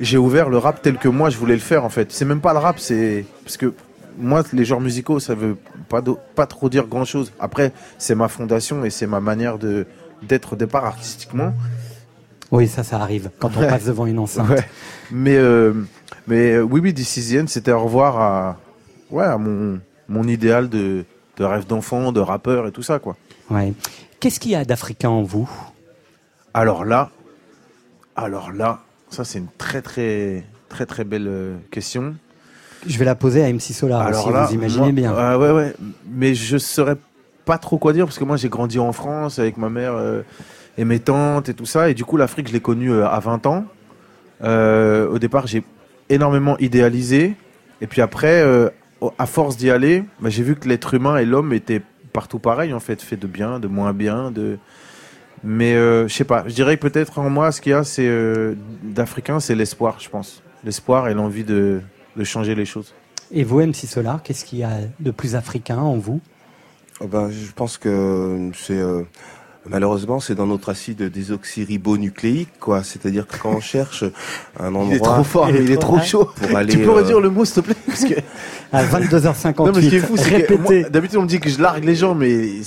[0.00, 2.12] j'ai ouvert le rap tel que moi je voulais le faire, en fait.
[2.12, 3.24] C'est même pas le rap, c'est.
[3.44, 3.72] Parce que
[4.18, 5.56] moi, les genres musicaux, ça veut
[5.88, 7.30] pas, do- pas trop dire grand chose.
[7.38, 9.86] Après, c'est ma fondation et c'est ma manière de
[10.22, 11.52] d'être au départ artistiquement.
[12.50, 13.68] Oui, ça, ça arrive quand on Ouais.
[13.68, 14.48] passe devant une enceinte.
[14.48, 14.64] Ouais.
[15.10, 15.72] Mais, euh,
[16.26, 18.56] mais euh, oui, oui, Decision, c'était au revoir à,
[19.10, 21.04] ouais, à mon, mon idéal de,
[21.36, 23.16] de rêve d'enfant, de rappeur et tout ça, quoi.
[23.50, 23.72] Ouais.
[24.20, 25.48] Qu'est-ce qu'il y a d'africain en vous?
[26.54, 27.10] Alors là,
[28.16, 28.80] alors là,
[29.10, 32.14] ça c'est une très très très très belle euh, question.
[32.86, 35.14] Je vais la poser à MC Solar alors aussi, là, vous imaginez moi- bien.
[35.16, 35.74] Ah ouais ouais,
[36.10, 36.96] mais je saurais
[37.44, 40.22] pas trop quoi dire parce que moi j'ai grandi en France avec ma mère euh,
[40.78, 43.20] et mes tantes et tout ça et du coup l'Afrique je l'ai connue euh, à
[43.20, 43.64] 20 ans.
[44.42, 45.62] Euh, au départ j'ai
[46.08, 47.34] énormément idéalisé
[47.80, 48.68] et puis après euh,
[49.18, 52.72] à force d'y aller, bah, j'ai vu que l'être humain et l'homme étaient partout pareil
[52.72, 54.58] en fait, fait de bien, de moins bien, de
[55.44, 57.84] mais euh, je sais pas, je dirais que peut-être en moi, ce qu'il y a,
[57.84, 60.42] c'est euh, d'africain, c'est l'espoir, je pense.
[60.64, 61.80] L'espoir et l'envie de,
[62.16, 62.94] de changer les choses.
[63.30, 66.20] Et vous, MC Solar, qu'est-ce qu'il y a de plus africain en vous?
[67.00, 69.02] Oh ben, je pense que c'est euh,
[69.68, 72.82] malheureusement c'est dans notre acide désoxyribonucléique quoi.
[72.82, 74.04] C'est-à-dire que quand on cherche
[74.58, 76.30] un endroit, Il est trop fort, mais il est trop chaud.
[76.36, 78.14] Pour aller, tu peux euh, redire le mot, s'il te plaît Parce que...
[78.72, 81.60] À 22h58, Non, mais ce qui est fou, c'est d'habitude on me dit que je
[81.60, 82.60] largue les gens, mais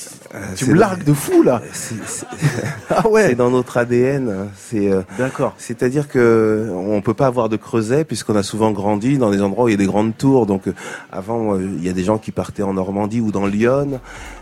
[0.56, 1.62] tu c'est me dans- largues de fou là.
[2.90, 3.28] ah ouais.
[3.30, 4.50] C'est dans notre ADN.
[4.56, 5.54] C'est euh, d'accord.
[5.58, 9.66] C'est-à-dire que on peut pas avoir de creuset puisqu'on a souvent grandi dans des endroits
[9.66, 10.46] où il y a des grandes tours.
[10.46, 10.74] Donc euh,
[11.12, 14.00] avant, euh, il y a des gens qui partaient en Normandie ou dans Lyon,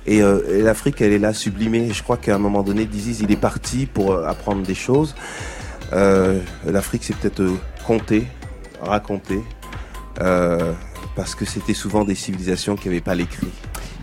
[0.07, 1.87] et, euh, et l'Afrique, elle est là sublimée.
[1.89, 4.75] Et je crois qu'à un moment donné, Diziz, il est parti pour euh, apprendre des
[4.75, 5.15] choses.
[5.93, 7.43] Euh, L'Afrique, c'est peut-être
[7.85, 8.27] compter,
[8.81, 9.41] raconter,
[10.21, 10.73] euh,
[11.15, 13.47] parce que c'était souvent des civilisations qui n'avaient pas l'écrit.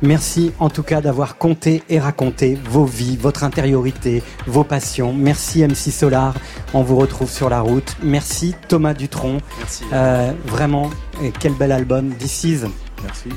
[0.03, 5.13] Merci en tout cas d'avoir compté et raconté vos vies, votre intériorité, vos passions.
[5.13, 6.35] Merci MC Solar,
[6.75, 7.97] on vous retrouve sur la route.
[8.03, 9.39] Merci Thomas Dutronc.
[9.59, 9.85] Merci.
[9.93, 10.91] Euh, vraiment,
[11.23, 12.11] et quel bel album.
[12.17, 12.61] This is
[13.03, 13.31] Merci.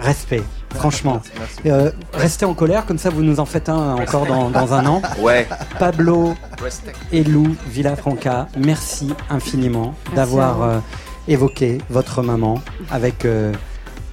[0.00, 0.42] Respect,
[0.74, 1.20] franchement.
[1.38, 1.60] Merci.
[1.66, 4.86] Euh, restez en colère, comme ça vous nous en faites un encore dans, dans un
[4.86, 5.02] an.
[5.20, 5.46] Ouais.
[5.78, 6.34] Pablo
[7.12, 10.78] et Lou Villafranca, merci infiniment d'avoir euh,
[11.28, 12.60] évoqué votre maman
[12.90, 13.52] avec euh,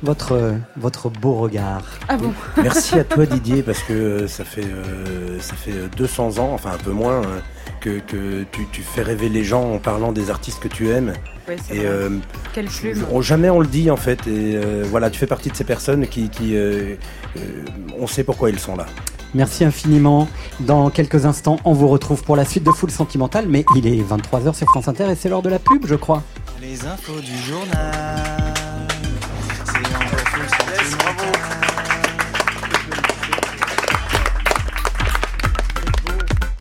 [0.03, 1.83] votre, euh, votre beau regard.
[2.07, 5.87] Ah bon Merci à toi Didier parce que euh, ça fait euh, ça fait euh,
[5.97, 7.39] 200 ans, enfin un peu moins, euh,
[7.79, 11.13] que, que tu, tu fais rêver les gens en parlant des artistes que tu aimes.
[11.67, 11.87] C'est et vrai.
[11.87, 12.09] euh,
[12.53, 13.05] Quelle plume.
[13.21, 14.19] jamais on le dit en fait.
[14.27, 16.95] Et euh, voilà, tu fais partie de ces personnes qui, qui euh,
[17.37, 17.39] euh,
[17.99, 18.85] on sait pourquoi ils sont là.
[19.33, 20.27] Merci infiniment.
[20.59, 24.01] Dans quelques instants, on vous retrouve pour la suite de Full Sentimental, mais il est
[24.01, 26.21] 23h sur France Inter et c'est l'heure de la pub, je crois.
[26.61, 28.50] Les infos du journal.